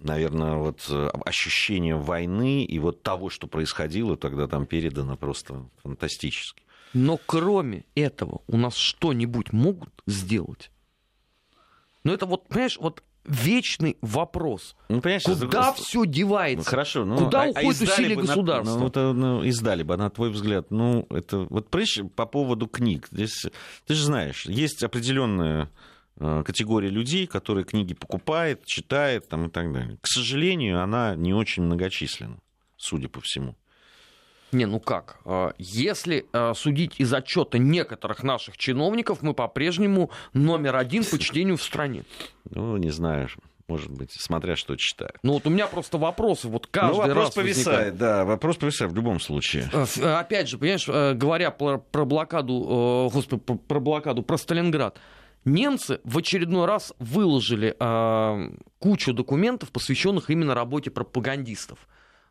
наверное, 0.00 0.56
вот 0.56 0.90
ощущение 1.24 1.96
войны 1.96 2.64
и 2.64 2.78
вот 2.78 3.02
того, 3.02 3.30
что 3.30 3.46
происходило 3.46 4.18
тогда 4.18 4.46
там 4.46 4.66
передано 4.66 5.16
просто 5.16 5.70
фантастически. 5.82 6.62
Но 6.92 7.18
кроме 7.24 7.86
этого 7.94 8.42
у 8.46 8.58
нас 8.58 8.76
что-нибудь 8.76 9.54
могут 9.54 10.02
сделать? 10.06 10.70
Но 12.04 12.12
это 12.12 12.26
вот, 12.26 12.48
понимаешь, 12.48 12.78
вот 12.78 13.02
вечный 13.24 13.96
вопрос. 14.02 14.76
Ну, 14.88 15.00
Куда 15.00 15.70
это... 15.70 15.72
все 15.74 16.04
девается? 16.04 16.64
Ну, 16.66 16.70
хорошо, 16.70 17.04
ну, 17.04 17.16
Куда 17.16 17.44
а, 17.44 17.48
уходит 17.48 17.80
а 17.80 17.84
усилия 17.84 18.16
государства? 18.16 18.78
Ну, 18.78 18.86
это, 18.86 19.12
ну, 19.12 19.42
издали 19.42 19.82
бы, 19.82 19.96
на 19.96 20.10
твой 20.10 20.30
взгляд. 20.30 20.70
Ну, 20.70 21.06
это 21.10 21.38
вот 21.38 21.70
прежде 21.70 22.04
по 22.04 22.26
поводу 22.26 22.66
книг. 22.66 23.08
Здесь, 23.10 23.46
ты 23.86 23.94
же 23.94 24.04
знаешь, 24.04 24.44
есть 24.46 24.84
определенная 24.84 25.70
э, 26.18 26.42
категория 26.44 26.90
людей, 26.90 27.26
которые 27.26 27.64
книги 27.64 27.94
покупает, 27.94 28.64
читает 28.66 29.28
там, 29.28 29.46
и 29.46 29.50
так 29.50 29.72
далее. 29.72 29.98
К 30.02 30.06
сожалению, 30.06 30.82
она 30.82 31.16
не 31.16 31.32
очень 31.32 31.62
многочисленна, 31.62 32.38
судя 32.76 33.08
по 33.08 33.20
всему. 33.20 33.56
Не, 34.54 34.66
ну 34.66 34.78
как? 34.78 35.18
А, 35.24 35.52
если 35.58 36.26
а, 36.32 36.54
судить 36.54 36.94
из 36.98 37.12
отчета 37.12 37.58
некоторых 37.58 38.22
наших 38.22 38.56
чиновников, 38.56 39.20
мы 39.20 39.34
по-прежнему 39.34 40.10
номер 40.32 40.76
один 40.76 41.04
по 41.04 41.18
чтению 41.18 41.56
в 41.56 41.62
стране. 41.62 42.04
Ну, 42.50 42.76
не 42.76 42.90
знаю 42.90 43.28
может 43.66 43.90
быть, 43.90 44.12
смотря 44.12 44.56
что 44.56 44.76
читают. 44.76 45.16
Ну 45.22 45.32
вот 45.32 45.46
у 45.46 45.50
меня 45.50 45.66
просто 45.66 45.96
вопросы, 45.96 46.48
вот 46.48 46.66
каждый 46.66 46.96
ну, 46.96 46.98
вопрос 46.98 47.24
раз 47.24 47.34
повисает, 47.34 47.66
возникает. 47.66 47.96
да, 47.96 48.24
вопрос 48.26 48.56
повисает 48.58 48.92
в 48.92 48.94
любом 48.94 49.18
случае. 49.20 49.70
А, 49.72 50.20
опять 50.20 50.50
же, 50.50 50.58
понимаешь, 50.58 50.86
говоря 50.86 51.50
про, 51.50 51.78
про 51.78 52.04
блокаду, 52.04 53.08
господи, 53.10 53.40
про, 53.40 53.54
про 53.54 53.80
блокаду, 53.80 54.22
про 54.22 54.36
Сталинград, 54.36 54.98
немцы 55.46 56.00
в 56.04 56.18
очередной 56.18 56.66
раз 56.66 56.92
выложили 56.98 57.74
э, 57.78 58.50
кучу 58.80 59.14
документов, 59.14 59.72
посвященных 59.72 60.28
именно 60.28 60.54
работе 60.54 60.90
пропагандистов. 60.90 61.78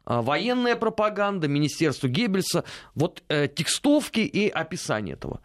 А, 0.06 0.22
военная 0.22 0.76
пропаганда, 0.76 1.48
Министерство 1.48 2.08
Геббельса, 2.08 2.64
вот 2.96 3.24
э, 3.30 3.48
текстовки 3.48 4.20
и 4.20 4.50
описание 4.50 5.14
этого. 5.14 5.40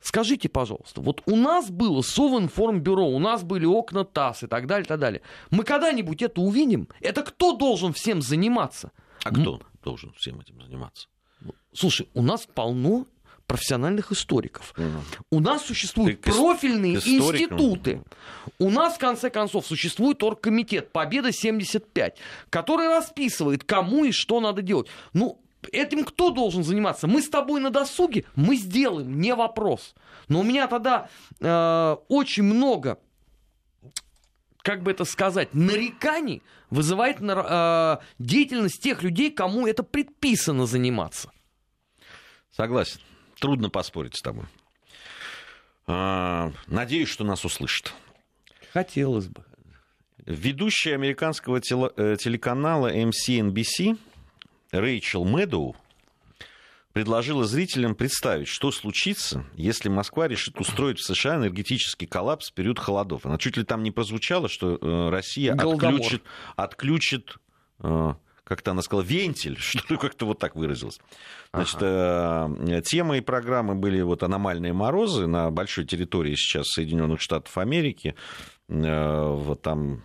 Скажите, 0.00 0.48
пожалуйста, 0.48 1.00
вот 1.00 1.22
у 1.26 1.36
нас 1.36 1.70
было 1.70 2.02
Совинформбюро, 2.02 3.06
у 3.06 3.18
нас 3.20 3.44
были 3.44 3.66
окна 3.66 4.04
ТАСС 4.04 4.42
и 4.42 4.46
так 4.48 4.66
далее, 4.66 4.84
и 4.84 4.88
так 4.88 4.98
далее. 4.98 5.22
Мы 5.50 5.62
когда-нибудь 5.62 6.22
это 6.22 6.40
увидим? 6.40 6.88
Это 7.00 7.22
кто 7.22 7.54
должен 7.56 7.92
всем 7.92 8.20
заниматься? 8.20 8.90
А 9.22 9.30
кто 9.30 9.54
М- 9.56 9.62
должен 9.84 10.12
всем 10.14 10.40
этим 10.40 10.60
заниматься? 10.60 11.06
Слушай, 11.72 12.08
у 12.14 12.22
нас 12.22 12.46
полно 12.52 13.06
профессиональных 13.52 14.12
историков. 14.12 14.74
У 15.30 15.40
нас 15.40 15.66
существуют 15.66 16.22
Ты 16.22 16.32
профильные 16.32 16.94
институты. 16.94 18.02
У 18.58 18.70
нас, 18.70 18.94
в 18.94 18.98
конце 18.98 19.28
концов, 19.28 19.66
существует 19.66 20.22
оргкомитет 20.22 20.90
«Победа-75», 20.90 22.14
который 22.48 22.88
расписывает, 22.88 23.62
кому 23.64 24.06
и 24.06 24.12
что 24.12 24.40
надо 24.40 24.62
делать. 24.62 24.86
Ну, 25.12 25.38
этим 25.70 26.04
кто 26.04 26.30
должен 26.30 26.64
заниматься? 26.64 27.06
Мы 27.06 27.20
с 27.20 27.28
тобой 27.28 27.60
на 27.60 27.68
досуге, 27.68 28.24
мы 28.36 28.56
сделаем, 28.56 29.20
не 29.20 29.34
вопрос. 29.34 29.94
Но 30.28 30.40
у 30.40 30.44
меня 30.44 30.66
тогда 30.66 31.10
э, 31.38 31.96
очень 32.08 32.44
много, 32.44 33.00
как 34.62 34.82
бы 34.82 34.92
это 34.92 35.04
сказать, 35.04 35.52
нареканий 35.52 36.42
вызывает 36.70 37.18
э, 37.20 37.98
деятельность 38.18 38.82
тех 38.82 39.02
людей, 39.02 39.30
кому 39.30 39.66
это 39.66 39.82
предписано 39.82 40.64
заниматься. 40.64 41.30
Согласен 42.50 42.98
трудно 43.42 43.70
поспорить 43.70 44.16
с 44.16 44.22
тобой. 44.22 44.44
А, 45.88 46.52
надеюсь, 46.68 47.08
что 47.08 47.24
нас 47.24 47.44
услышат. 47.44 47.92
Хотелось 48.72 49.26
бы. 49.26 49.44
Ведущая 50.24 50.94
американского 50.94 51.56
э, 51.56 52.16
телеканала 52.20 52.94
MCNBC 52.94 53.98
Рэйчел 54.70 55.24
Мэдоу 55.24 55.74
предложила 56.92 57.44
зрителям 57.44 57.96
представить, 57.96 58.46
что 58.46 58.70
случится, 58.70 59.44
если 59.54 59.88
Москва 59.88 60.28
решит 60.28 60.60
устроить 60.60 61.00
в 61.00 61.04
США 61.04 61.36
энергетический 61.36 62.06
коллапс 62.06 62.50
в 62.50 62.54
период 62.54 62.78
холодов. 62.78 63.26
Она 63.26 63.38
чуть 63.38 63.56
ли 63.56 63.64
там 63.64 63.82
не 63.82 63.90
прозвучала, 63.90 64.48
что 64.48 64.78
э, 64.80 65.08
Россия 65.10 65.54
отключит, 65.54 66.22
отключит 66.54 67.38
э, 67.80 68.14
как-то 68.52 68.72
она 68.72 68.82
сказала, 68.82 69.02
вентиль, 69.02 69.56
что 69.58 69.96
как-то 69.96 70.26
вот 70.26 70.38
так 70.38 70.56
выразилась. 70.56 71.00
Значит, 71.54 71.76
ага. 71.80 72.54
Э, 72.68 72.82
темой 72.82 73.22
программы 73.22 73.74
были 73.74 74.02
вот 74.02 74.22
аномальные 74.22 74.74
морозы 74.74 75.26
на 75.26 75.50
большой 75.50 75.86
территории 75.86 76.34
сейчас 76.34 76.66
Соединенных 76.68 77.22
Штатов 77.22 77.56
Америки. 77.56 78.14
Э, 78.68 79.30
вот 79.30 79.62
там 79.62 80.04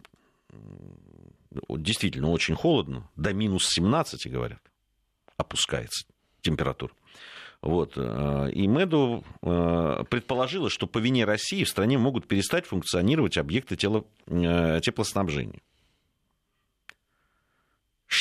действительно 1.69 2.29
очень 2.29 2.55
холодно, 2.55 3.09
до 3.17 3.33
минус 3.33 3.67
17, 3.67 4.31
говорят, 4.31 4.61
опускается 5.35 6.07
температура. 6.39 6.93
Вот. 7.61 7.93
Э, 7.97 8.49
и 8.53 8.65
Мэду 8.69 9.25
предположила, 9.41 10.69
что 10.69 10.87
по 10.87 10.99
вине 10.99 11.25
России 11.25 11.65
в 11.65 11.69
стране 11.69 11.97
могут 11.97 12.29
перестать 12.29 12.65
функционировать 12.65 13.37
объекты 13.37 13.75
тело... 13.75 14.05
теплоснабжения. 14.25 15.59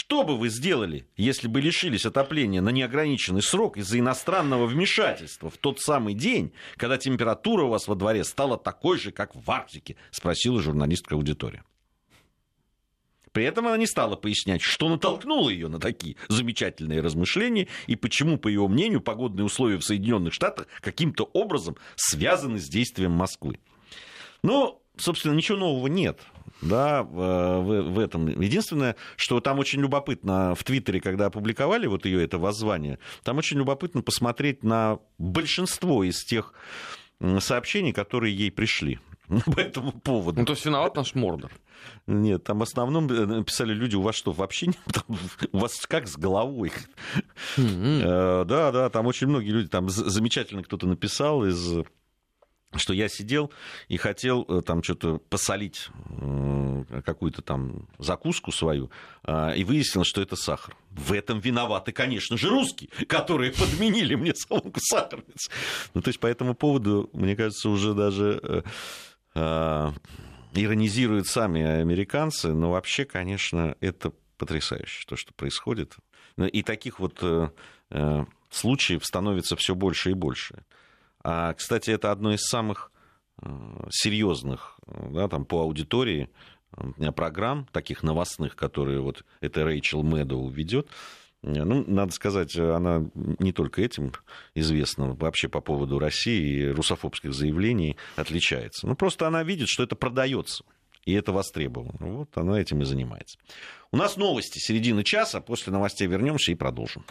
Что 0.09 0.23
бы 0.23 0.38
вы 0.38 0.51
сделали, 0.51 1.05
если 1.16 1.49
бы 1.49 1.61
лишились 1.61 2.07
отопления 2.07 2.61
на 2.61 2.69
неограниченный 2.69 3.42
срок 3.42 3.77
из-за 3.77 3.99
иностранного 3.99 4.66
вмешательства 4.66 5.51
в 5.51 5.57
тот 5.57 5.81
самый 5.81 6.14
день, 6.14 6.53
когда 6.77 6.97
температура 6.97 7.64
у 7.64 7.71
вас 7.71 7.88
во 7.88 7.97
дворе 7.97 8.23
стала 8.23 8.57
такой 8.57 8.99
же, 8.99 9.11
как 9.11 9.35
в 9.35 9.51
Арктике? 9.51 9.97
Спросила 10.12 10.62
журналистка 10.62 11.16
аудитория. 11.16 11.64
При 13.33 13.42
этом 13.42 13.66
она 13.66 13.77
не 13.77 13.88
стала 13.88 14.14
пояснять, 14.14 14.62
что 14.62 14.88
натолкнуло 14.88 15.51
ее 15.51 15.66
на 15.66 15.81
такие 15.81 16.14
замечательные 16.29 17.01
размышления 17.01 17.66
и 17.88 17.97
почему, 17.97 18.38
по 18.38 18.47
ее 18.47 18.69
мнению, 18.69 19.01
погодные 19.01 19.45
условия 19.45 19.77
в 19.77 19.85
Соединенных 19.85 20.33
Штатах 20.33 20.69
каким-то 20.83 21.25
образом 21.33 21.77
связаны 21.97 22.61
с 22.61 22.69
действием 22.69 23.11
Москвы. 23.11 23.59
Но, 24.45 24.81
собственно, 24.97 25.35
ничего 25.35 25.59
нового 25.59 25.87
нет 25.87 26.21
да, 26.63 27.03
в, 27.03 27.83
в 27.83 27.99
этом. 27.99 28.29
Единственное, 28.41 28.97
что 29.17 29.41
там 29.41 29.59
очень 29.59 29.81
любопытно 29.81 30.55
в 30.55 30.65
Твиттере, 30.65 31.01
когда 31.01 31.27
опубликовали 31.27 31.87
вот 31.87 32.07
ее 32.07 32.25
это 32.25 32.39
воззвание, 32.39 32.99
там 33.25 33.39
очень 33.39 33.59
любопытно 33.59 34.03
посмотреть 34.03 34.63
на 34.63 34.99
большинство 35.19 36.05
из 36.05 36.25
тех 36.25 36.55
сообщений, 37.41 37.93
которые 37.93 38.35
ей 38.35 38.51
пришли. 38.51 38.99
по 39.47 39.59
этому 39.59 39.91
поводу. 39.91 40.39
Ну, 40.39 40.47
то 40.47 40.53
есть 40.53 40.65
виноват 40.65 40.95
наш 40.95 41.17
Мордор. 41.17 41.51
Нет, 42.07 42.45
там 42.45 42.61
в 42.61 42.63
основном 42.63 43.09
э, 43.11 43.43
писали 43.43 43.75
люди, 43.75 43.97
у 43.97 44.03
вас 44.03 44.15
что, 44.15 44.31
вообще 44.31 44.69
нет? 44.69 44.79
Там, 44.93 45.19
у 45.51 45.59
вас 45.59 45.85
как 45.87 46.07
с 46.07 46.17
головой? 46.17 46.73
Mm-hmm. 47.57 48.45
Да, 48.45 48.71
да, 48.71 48.89
там 48.89 49.07
очень 49.07 49.27
многие 49.27 49.51
люди, 49.51 49.69
там 49.69 49.89
замечательно 49.89 50.63
кто-то 50.63 50.87
написал 50.87 51.45
из 51.45 51.85
что 52.79 52.93
я 52.93 53.09
сидел 53.09 53.53
и 53.89 53.97
хотел 53.97 54.45
э, 54.49 54.62
там 54.62 54.83
что-то 54.83 55.19
посолить 55.19 55.89
какую-то 57.05 57.43
там 57.43 57.89
закуску 57.99 58.53
свою, 58.53 58.91
а, 59.23 59.53
и 59.53 59.65
выяснилось, 59.65 60.09
что 60.09 60.23
это 60.23 60.37
сахар. 60.37 60.77
В 60.91 61.12
этом 61.12 61.41
виноваты, 61.41 61.93
конечно 61.93 62.37
же, 62.37 62.49
русские, 62.49 62.91
которые 63.07 63.53
подменили 63.53 64.15
мне 64.15 64.35
солонку 64.35 64.81
сахарницы. 64.81 65.51
Ну, 65.95 66.03
то 66.03 66.09
есть 66.09 66.21
по 66.21 66.27
этому 66.27 66.55
поводу, 66.55 67.11
мне 67.12 67.37
кажется, 67.37 67.69
уже 67.69 67.95
даже 67.95 68.65
э, 69.35 69.93
иронизируют 70.55 71.27
сами 71.27 71.62
американцы, 71.62 72.53
но 72.53 72.71
вообще, 72.71 73.05
конечно, 73.05 73.77
это 73.81 74.12
потрясающе, 74.39 75.05
то, 75.07 75.17
что 75.17 75.33
происходит. 75.35 75.97
И 76.39 76.62
таких 76.62 77.01
вот 77.01 77.19
э, 77.23 78.25
случаев 78.51 79.05
становится 79.05 79.57
все 79.57 79.75
больше 79.75 80.11
и 80.11 80.15
больше. 80.15 80.65
А, 81.29 81.55
кстати, 81.55 81.91
это 81.91 82.12
одно 82.12 82.33
из 82.33 82.43
самых 82.43 82.93
э, 83.43 83.49
серьезных 83.91 84.79
да, 84.87 85.27
там, 85.27 85.45
по 85.45 85.61
аудитории 85.62 86.31
э, 86.77 87.11
программ, 87.11 87.67
таких 87.73 88.05
новостных, 88.05 88.55
которые 88.55 89.01
вот 89.01 89.25
это 89.41 89.65
Рэйчел 89.65 90.05
Мэдоу 90.05 90.49
ведет. 90.49 90.89
Ну, 91.43 91.85
надо 91.89 92.12
сказать, 92.12 92.57
она 92.57 93.11
не 93.15 93.53
только 93.53 93.83
этим 93.83 94.12
известна, 94.55 95.15
вообще 95.15 95.49
по 95.49 95.61
поводу 95.61 95.99
России 95.99 96.61
и 96.61 96.69
русофобских 96.69 97.35
заявлений 97.35 97.97
отличается. 98.15 98.87
Ну, 98.87 98.95
просто 98.95 99.27
она 99.27 99.43
видит, 99.43 99.69
что 99.69 99.83
это 99.83 99.97
продается, 99.97 100.62
и 101.05 101.12
это 101.12 101.33
востребовано. 101.33 102.19
Вот 102.19 102.39
она 102.39 102.61
этим 102.61 102.83
и 102.83 102.85
занимается. 102.85 103.37
У 103.91 103.97
нас 103.97 104.17
новости 104.17 104.61
середины 104.61 105.03
часа, 105.03 105.41
после 105.41 105.73
новостей 105.73 106.07
вернемся 106.07 106.53
и 106.53 106.55
продолжим. 106.55 107.05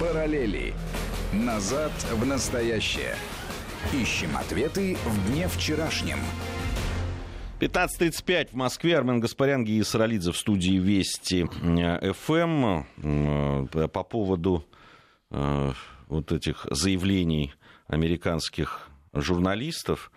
Параллели. 0.00 0.74
Назад 1.32 1.92
в 2.10 2.26
настоящее. 2.26 3.14
Ищем 3.94 4.36
ответы 4.36 4.96
в 5.04 5.30
дне 5.30 5.46
вчерашнем. 5.46 6.18
15.35 7.60 8.48
в 8.50 8.54
Москве. 8.54 8.98
Армен 8.98 9.20
Гаспарян, 9.20 9.64
Гия 9.64 9.84
Саралидзе 9.84 10.32
в 10.32 10.36
студии 10.36 10.78
Вести 10.78 11.44
ФМ. 11.44 12.84
Э, 13.04 13.88
по 13.88 14.02
поводу 14.02 14.66
э, 15.30 15.72
вот 16.08 16.32
этих 16.32 16.66
заявлений 16.68 17.54
американских 17.86 18.90
журналистов. 19.12 20.10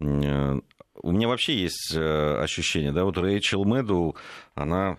Э, 0.00 0.58
у 1.00 1.12
меня 1.12 1.28
вообще 1.28 1.54
есть 1.54 1.94
ощущение, 1.94 2.90
да, 2.90 3.04
вот 3.04 3.18
Рэйчел 3.18 3.64
Мэдоу, 3.64 4.16
она, 4.54 4.96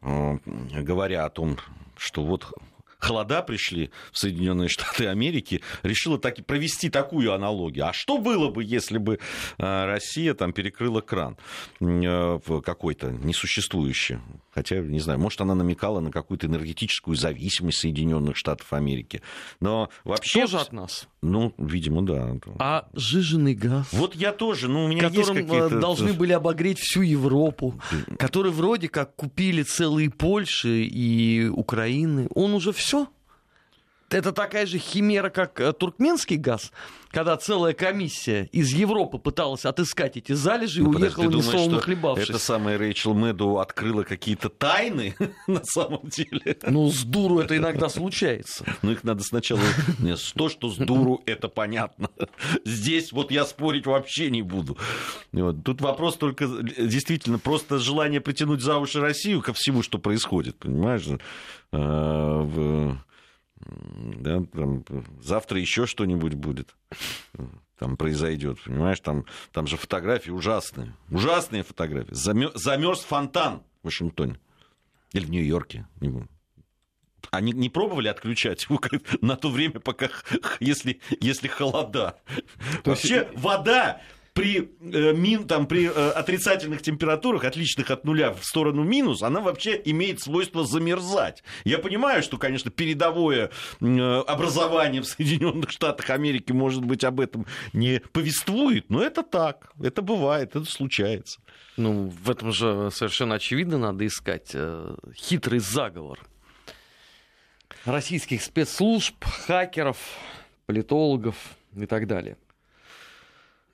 говоря 0.00 1.26
о 1.26 1.30
том, 1.30 1.58
что 1.96 2.24
вот 2.24 2.54
холода 3.00 3.42
пришли 3.42 3.90
в 4.12 4.18
Соединенные 4.18 4.68
Штаты 4.68 5.06
Америки, 5.06 5.62
решила 5.82 6.18
так 6.18 6.44
провести 6.46 6.90
такую 6.90 7.32
аналогию. 7.32 7.86
А 7.86 7.92
что 7.92 8.18
было 8.18 8.50
бы, 8.50 8.64
если 8.64 8.98
бы 8.98 9.18
а, 9.58 9.86
Россия 9.86 10.34
там 10.34 10.52
перекрыла 10.52 11.00
кран 11.00 11.36
э, 11.80 12.38
какой-то 12.64 13.10
несуществующий? 13.10 14.18
Хотя, 14.52 14.78
не 14.80 14.98
знаю, 14.98 15.20
может, 15.20 15.40
она 15.40 15.54
намекала 15.54 16.00
на 16.00 16.10
какую-то 16.10 16.46
энергетическую 16.46 17.16
зависимость 17.16 17.78
Соединенных 17.78 18.36
Штатов 18.36 18.72
Америки. 18.72 19.22
Но 19.60 19.90
вообще... 20.04 20.42
Тоже 20.42 20.58
от 20.58 20.72
нас? 20.72 21.08
Ну, 21.22 21.54
видимо, 21.58 22.02
да. 22.02 22.34
А 22.58 22.88
жиженый 22.92 23.54
газ? 23.54 23.86
Вот 23.92 24.14
я 24.14 24.32
тоже, 24.32 24.68
ну, 24.68 24.86
у 24.86 24.88
меня 24.88 25.08
которым 25.08 25.36
есть 25.36 25.48
какие-то... 25.48 25.76
Э, 25.76 25.80
должны 25.80 26.12
были 26.12 26.32
обогреть 26.32 26.78
всю 26.78 27.02
Европу, 27.02 27.80
который 28.18 28.50
вроде 28.50 28.88
как 28.88 29.14
купили 29.14 29.62
целые 29.62 30.10
Польши 30.10 30.82
и 30.82 31.48
Украины. 31.48 32.28
Он 32.34 32.54
уже 32.54 32.72
все 32.72 32.89
все. 32.90 33.06
Это 34.10 34.32
такая 34.32 34.66
же 34.66 34.78
химера, 34.78 35.30
как 35.30 35.60
э, 35.60 35.72
туркменский 35.72 36.36
газ, 36.36 36.72
когда 37.12 37.36
целая 37.36 37.74
комиссия 37.74 38.48
из 38.50 38.72
Европы 38.72 39.18
пыталась 39.18 39.64
отыскать 39.64 40.16
эти 40.16 40.32
залежи 40.32 40.82
ну, 40.82 40.92
и 40.92 40.96
уехала 40.96 41.26
подожди, 41.26 41.36
не 41.36 41.42
словом 41.52 41.80
хлебавшись. 41.80 42.28
Это 42.28 42.40
самая 42.40 42.76
Рэйчел 42.76 43.14
Мэдоу 43.14 43.58
открыла 43.58 44.02
какие-то 44.02 44.48
тайны 44.48 45.14
на 45.46 45.62
самом 45.62 46.08
деле. 46.08 46.56
Ну, 46.66 46.90
с 46.90 47.04
дуру 47.04 47.38
это 47.38 47.56
иногда 47.56 47.88
случается. 47.88 48.64
Ну, 48.82 48.90
их 48.90 49.04
надо 49.04 49.22
сначала... 49.22 49.60
То, 50.34 50.48
что 50.48 50.70
с 50.70 50.76
дуру, 50.76 51.22
это 51.26 51.48
понятно. 51.48 52.10
Здесь 52.64 53.12
вот 53.12 53.30
я 53.30 53.44
спорить 53.44 53.86
вообще 53.86 54.28
не 54.30 54.42
буду. 54.42 54.76
Тут 55.64 55.80
вопрос 55.80 56.16
только 56.16 56.46
действительно 56.46 57.38
просто 57.38 57.78
желание 57.78 58.20
притянуть 58.20 58.60
за 58.60 58.76
уши 58.78 59.00
Россию 59.00 59.40
ко 59.40 59.52
всему, 59.52 59.82
что 59.84 59.98
происходит, 59.98 60.56
понимаешь? 60.56 61.06
Да, 63.60 64.42
там, 64.52 64.84
завтра 65.20 65.60
еще 65.60 65.86
что-нибудь 65.86 66.34
будет 66.34 66.74
там 67.80 67.96
произойдет, 67.96 68.58
понимаешь, 68.62 69.00
там, 69.00 69.24
там 69.52 69.66
же 69.66 69.78
фотографии 69.78 70.30
ужасные, 70.30 70.94
ужасные 71.10 71.62
фотографии. 71.62 72.12
Замерз 72.12 73.00
фонтан 73.00 73.62
в 73.82 73.86
Вашингтоне 73.86 74.38
или 75.12 75.24
в 75.24 75.30
Нью-Йорке. 75.30 75.86
Они 77.30 77.52
не 77.52 77.70
пробовали 77.70 78.08
отключать 78.08 78.66
его 78.68 78.80
на 79.22 79.36
то 79.36 79.50
время, 79.50 79.80
пока, 79.80 80.10
если, 80.60 81.00
если 81.20 81.48
холода. 81.48 82.20
То 82.84 82.90
Вообще 82.90 83.30
вода 83.34 84.02
при, 84.40 84.70
э, 84.80 85.12
мин, 85.12 85.46
там, 85.46 85.66
при 85.66 85.86
э, 85.86 86.10
отрицательных 86.12 86.80
температурах, 86.80 87.44
отличных 87.44 87.90
от 87.90 88.04
нуля 88.04 88.32
в 88.32 88.42
сторону 88.42 88.82
минус, 88.82 89.22
она 89.22 89.40
вообще 89.40 89.78
имеет 89.84 90.22
свойство 90.22 90.64
замерзать. 90.64 91.44
Я 91.64 91.78
понимаю, 91.78 92.22
что, 92.22 92.38
конечно, 92.38 92.70
передовое 92.70 93.50
э, 93.82 94.22
образование 94.26 95.02
в 95.02 95.04
Соединенных 95.08 95.70
Штатах 95.70 96.08
Америки, 96.08 96.52
может 96.52 96.82
быть, 96.82 97.04
об 97.04 97.20
этом 97.20 97.44
не 97.74 98.00
повествует, 98.12 98.88
но 98.88 99.02
это 99.02 99.22
так, 99.22 99.72
это 99.78 100.00
бывает, 100.00 100.56
это 100.56 100.64
случается. 100.64 101.42
Ну, 101.76 102.10
в 102.24 102.30
этом 102.30 102.50
же 102.50 102.88
совершенно 102.94 103.34
очевидно 103.34 103.76
надо 103.76 104.06
искать 104.06 104.52
э, 104.54 104.96
хитрый 105.14 105.58
заговор 105.58 106.18
российских 107.84 108.40
спецслужб, 108.40 109.22
хакеров, 109.22 109.98
политологов 110.64 111.36
и 111.76 111.84
так 111.84 112.06
далее. 112.06 112.38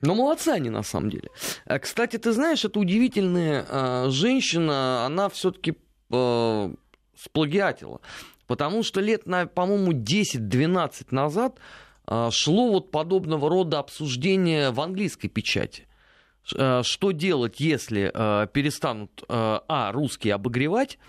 Но 0.01 0.15
молодцы 0.15 0.49
они 0.49 0.69
на 0.69 0.83
самом 0.83 1.09
деле. 1.09 1.29
А, 1.65 1.79
кстати, 1.79 2.17
ты 2.17 2.31
знаешь, 2.31 2.63
это 2.63 2.79
удивительная 2.79 3.65
э, 3.67 4.09
женщина, 4.09 5.05
она 5.05 5.29
все-таки 5.29 5.75
э, 6.11 6.73
сплагиатила. 7.15 8.01
Потому 8.45 8.83
что 8.83 9.01
лет, 9.01 9.25
на, 9.25 9.45
по-моему, 9.45 9.91
10-12 9.91 11.07
назад 11.11 11.57
шло 12.31 12.71
вот 12.71 12.89
подобного 12.91 13.49
рода 13.49 13.79
обсуждение 13.79 14.71
в 14.71 14.79
английской 14.79 15.27
печати. 15.27 15.85
Что 16.45 17.11
делать, 17.11 17.59
если 17.59 18.09
перестанут, 18.53 19.25
а, 19.27 19.91
русские 19.91 20.35
обогревать, 20.35 20.99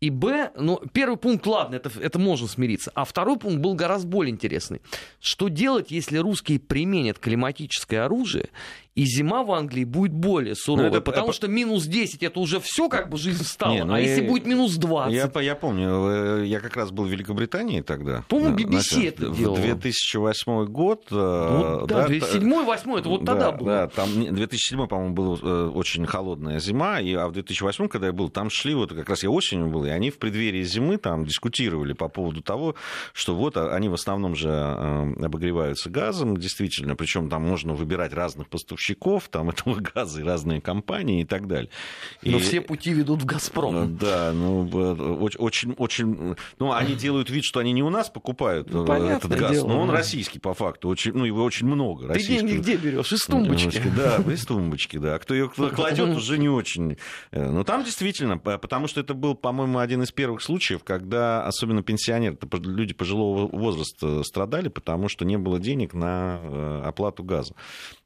и 0.00 0.10
Б, 0.10 0.52
ну, 0.54 0.80
первый 0.92 1.16
пункт, 1.16 1.46
ладно, 1.46 1.74
это, 1.74 1.90
это 2.00 2.18
можно 2.18 2.46
смириться. 2.46 2.92
А 2.94 3.04
второй 3.04 3.36
пункт 3.36 3.58
был 3.58 3.74
гораздо 3.74 4.08
более 4.08 4.32
интересный. 4.32 4.80
Что 5.20 5.48
делать, 5.48 5.90
если 5.90 6.18
русские 6.18 6.60
применят 6.60 7.18
климатическое 7.18 8.04
оружие 8.04 8.50
и 8.98 9.04
зима 9.04 9.44
в 9.44 9.52
Англии 9.52 9.84
будет 9.84 10.12
более 10.12 10.56
суровая, 10.56 10.90
ну, 10.90 10.96
это, 10.96 11.00
потому 11.00 11.28
это... 11.28 11.36
что 11.36 11.46
минус 11.46 11.84
10 11.84 12.20
это 12.24 12.40
уже 12.40 12.58
все 12.58 12.88
как 12.88 13.10
бы 13.10 13.16
жизнь 13.16 13.44
стала, 13.44 13.72
Не, 13.72 13.84
ну 13.84 13.94
а 13.94 14.00
я, 14.00 14.08
если 14.08 14.26
будет 14.26 14.44
минус 14.44 14.74
20? 14.74 15.14
Я, 15.14 15.40
я 15.40 15.54
помню, 15.54 16.40
э, 16.40 16.46
я 16.46 16.58
как 16.58 16.76
раз 16.76 16.90
был 16.90 17.04
в 17.04 17.08
Великобритании 17.08 17.80
тогда. 17.80 18.24
По-моему, 18.28 18.56
BBC 18.56 18.80
значит, 18.80 19.20
это 19.20 19.30
делал. 19.30 19.56
2008 19.56 20.64
год. 20.64 21.06
Э, 21.12 21.14
ну, 21.14 21.86
да, 21.86 22.08
да 22.08 22.12
2007-2008, 22.12 22.98
это 22.98 23.08
вот 23.08 23.24
тогда 23.24 23.52
да, 23.52 23.52
было. 23.52 23.68
Да, 23.68 23.86
там 23.86 24.34
2007, 24.34 24.88
по-моему, 24.88 25.14
была 25.14 25.38
э, 25.40 25.70
очень 25.72 26.04
холодная 26.04 26.58
зима, 26.58 26.98
и, 26.98 27.14
а 27.14 27.28
в 27.28 27.32
2008, 27.34 27.86
когда 27.86 28.08
я 28.08 28.12
был, 28.12 28.30
там 28.30 28.50
шли, 28.50 28.74
вот 28.74 28.92
как 28.92 29.08
раз 29.08 29.22
я 29.22 29.30
осенью 29.30 29.68
был, 29.68 29.84
и 29.84 29.90
они 29.90 30.10
в 30.10 30.18
преддверии 30.18 30.64
зимы 30.64 30.96
там 30.96 31.24
дискутировали 31.24 31.92
по 31.92 32.08
поводу 32.08 32.42
того, 32.42 32.74
что 33.12 33.36
вот 33.36 33.56
а, 33.56 33.72
они 33.76 33.88
в 33.88 33.94
основном 33.94 34.34
же 34.34 34.50
обогреваются 34.50 35.88
газом, 35.88 36.36
действительно, 36.36 36.96
причем 36.96 37.28
там 37.28 37.42
можно 37.42 37.74
выбирать 37.74 38.12
разных 38.12 38.48
поставщиков, 38.48 38.87
поставщиков 38.88 39.28
там, 39.28 39.50
этого 39.50 39.80
газа 39.80 40.20
и 40.20 40.24
разные 40.24 40.60
компании 40.60 41.22
и 41.22 41.24
так 41.24 41.46
далее. 41.46 41.70
Но 42.22 42.38
и, 42.38 42.40
все 42.40 42.60
пути 42.60 42.92
ведут 42.92 43.22
в 43.22 43.24
«Газпром». 43.24 43.76
Э, 43.76 43.86
да, 43.86 44.32
ну, 44.32 44.68
очень, 45.38 45.72
очень... 45.72 46.36
Ну, 46.58 46.72
они 46.72 46.94
делают 46.94 47.30
вид, 47.30 47.44
что 47.44 47.60
они 47.60 47.72
не 47.72 47.82
у 47.82 47.90
нас 47.90 48.08
покупают 48.08 48.70
ну, 48.70 48.86
э, 48.86 49.16
этот 49.16 49.30
газ, 49.38 49.52
дело, 49.52 49.68
но 49.68 49.80
он 49.80 49.88
да. 49.88 49.94
российский 49.94 50.38
по 50.38 50.54
факту. 50.54 50.88
Очень, 50.88 51.12
ну, 51.12 51.24
его 51.24 51.44
очень 51.44 51.66
много. 51.66 52.12
Ты 52.12 52.22
деньги 52.22 52.56
где 52.56 52.76
берешь? 52.76 53.12
Из 53.12 53.24
тумбочки. 53.24 53.82
Да, 53.96 54.16
из 54.32 54.44
тумбочки, 54.44 54.98
да. 54.98 55.18
Кто 55.18 55.34
ее 55.34 55.48
кладет, 55.48 56.16
уже 56.16 56.38
не 56.38 56.48
очень. 56.48 56.96
Э, 57.30 57.50
но 57.50 57.64
там 57.64 57.84
действительно, 57.84 58.38
потому 58.38 58.88
что 58.88 59.00
это 59.00 59.14
был, 59.14 59.34
по-моему, 59.34 59.78
один 59.78 60.02
из 60.02 60.12
первых 60.12 60.42
случаев, 60.42 60.84
когда 60.84 61.46
особенно 61.46 61.82
пенсионеры, 61.82 62.36
люди 62.52 62.94
пожилого 62.94 63.46
возраста 63.48 64.22
страдали, 64.22 64.68
потому 64.68 65.08
что 65.08 65.24
не 65.24 65.38
было 65.38 65.58
денег 65.58 65.94
на 65.94 66.40
э, 66.42 66.82
оплату 66.84 67.22
газа. 67.22 67.54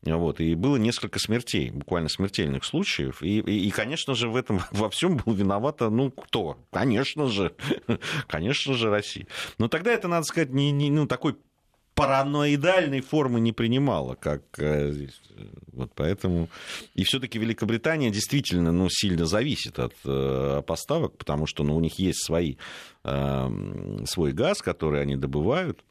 Вот. 0.03 0.41
И 0.41 0.55
было 0.63 0.77
несколько 0.77 1.19
смертей, 1.19 1.71
буквально 1.71 2.09
смертельных 2.09 2.65
случаев. 2.65 3.23
И, 3.23 3.41
и, 3.41 3.67
и, 3.67 3.71
конечно 3.71 4.15
же, 4.15 4.29
в 4.29 4.37
этом 4.37 4.63
во 4.71 4.89
всем 4.89 5.17
был 5.19 5.35
виновата, 5.35 5.91
ну, 5.91 6.11
кто? 6.11 6.57
Конечно 6.71 7.27
же, 7.29 7.53
конечно 8.29 8.75
же, 8.75 8.89
Россия. 8.89 9.27
Но 9.59 9.69
тогда 9.69 9.93
это, 9.93 10.09
надо 10.09 10.25
сказать, 10.25 10.51
не, 10.51 10.71
не 10.71 10.91
ну, 10.91 11.07
такой 11.07 11.37
параноидальной 11.95 13.01
формы 13.01 13.41
не 13.41 13.53
принимала, 13.53 14.15
как 14.15 14.43
э, 14.59 14.93
здесь. 14.93 15.21
Вот 15.73 15.93
поэтому... 15.95 16.49
И 16.95 17.05
все-таки 17.05 17.39
Великобритания 17.39 18.11
действительно 18.11 18.73
ну, 18.73 18.89
сильно 18.89 19.27
зависит 19.27 19.79
от 19.79 19.95
э, 20.05 20.63
поставок, 20.67 21.19
потому 21.19 21.47
что 21.47 21.65
ну, 21.65 21.77
у 21.77 21.81
них 21.81 21.99
есть 21.99 22.25
свои, 22.25 22.57
э, 23.05 23.49
свой 24.07 24.33
газ, 24.33 24.63
который 24.63 25.03
они 25.03 25.17
добывают 25.17 25.85